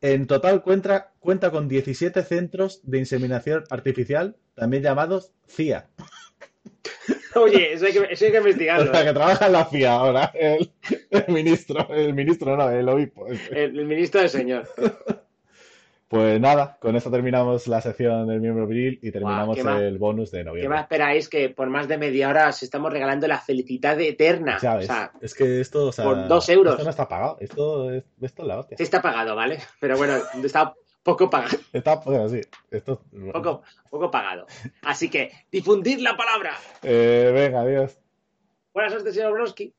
En 0.00 0.26
total 0.26 0.62
cuenta, 0.62 1.12
cuenta 1.18 1.50
con 1.50 1.66
17 1.68 2.22
centros 2.24 2.80
de 2.84 2.98
inseminación 2.98 3.64
artificial, 3.70 4.36
también 4.54 4.82
llamados 4.82 5.32
CIA. 5.48 5.88
Oye, 7.34 7.72
eso 7.72 7.86
hay 7.86 7.92
que, 7.92 8.06
eso 8.10 8.24
hay 8.24 8.30
que 8.32 8.38
O 8.38 8.40
investigarlo. 8.40 8.92
sea, 8.92 9.02
¿eh? 9.02 9.04
que 9.06 9.12
trabaja 9.12 9.46
en 9.46 9.52
la 9.52 9.64
CIA 9.64 9.92
ahora, 9.92 10.30
el, 10.34 10.70
el 11.10 11.24
ministro, 11.34 11.88
el 11.90 12.14
ministro 12.14 12.56
no, 12.56 12.70
el 12.70 12.88
obispo. 12.88 13.26
El, 13.26 13.38
el 13.78 13.84
ministro 13.86 14.20
del 14.20 14.30
señor. 14.30 14.68
Pues 16.06 16.40
nada, 16.40 16.76
con 16.80 16.94
esto 16.94 17.10
terminamos 17.10 17.66
la 17.66 17.80
sección 17.80 18.28
del 18.28 18.40
miembro 18.40 18.66
viril 18.68 19.00
y 19.02 19.10
terminamos 19.10 19.56
¿qué 19.56 19.64
más? 19.64 19.80
el 19.80 19.98
bonus 19.98 20.30
de 20.30 20.38
¿Qué 20.40 20.44
noviembre. 20.44 20.68
más 20.68 20.82
esperáis 20.82 21.28
que 21.28 21.48
por 21.48 21.68
más 21.70 21.88
de 21.88 21.98
media 21.98 22.28
hora 22.28 22.50
os 22.50 22.62
estamos 22.62 22.92
regalando 22.92 23.26
la 23.26 23.40
felicidad 23.40 24.00
eterna? 24.00 24.58
Ya 24.62 24.76
O 24.76 24.82
sea, 24.82 25.12
es 25.20 25.34
que 25.34 25.60
esto, 25.60 25.86
o 25.86 25.92
sea, 25.92 26.04
por 26.04 26.28
dos 26.28 26.48
euros. 26.50 26.74
Esto 26.74 26.84
no 26.84 26.90
está 26.90 27.08
pagado, 27.08 27.38
esto 27.40 27.90
es, 27.90 28.04
esto 28.20 28.42
es 28.42 28.48
la 28.48 28.58
hostia. 28.60 28.76
sí 28.76 28.82
está 28.84 29.02
pagado, 29.02 29.34
¿vale? 29.34 29.58
Pero 29.80 29.96
bueno, 29.96 30.14
está 30.44 30.74
poco 31.04 31.30
pagado. 31.30 31.58
Está, 31.72 31.94
o 32.04 32.12
sea, 32.12 32.28
sí, 32.28 32.40
esto... 32.70 33.00
Poco, 33.32 33.62
poco 33.90 34.10
pagado. 34.10 34.46
Así 34.82 35.08
que, 35.08 35.30
difundir 35.52 36.00
la 36.00 36.16
palabra. 36.16 36.56
Eh, 36.82 37.30
venga, 37.32 37.60
adiós. 37.60 38.00
Buenas 38.72 38.94
noches, 38.94 39.14
señor 39.14 39.34
Broski. 39.34 39.72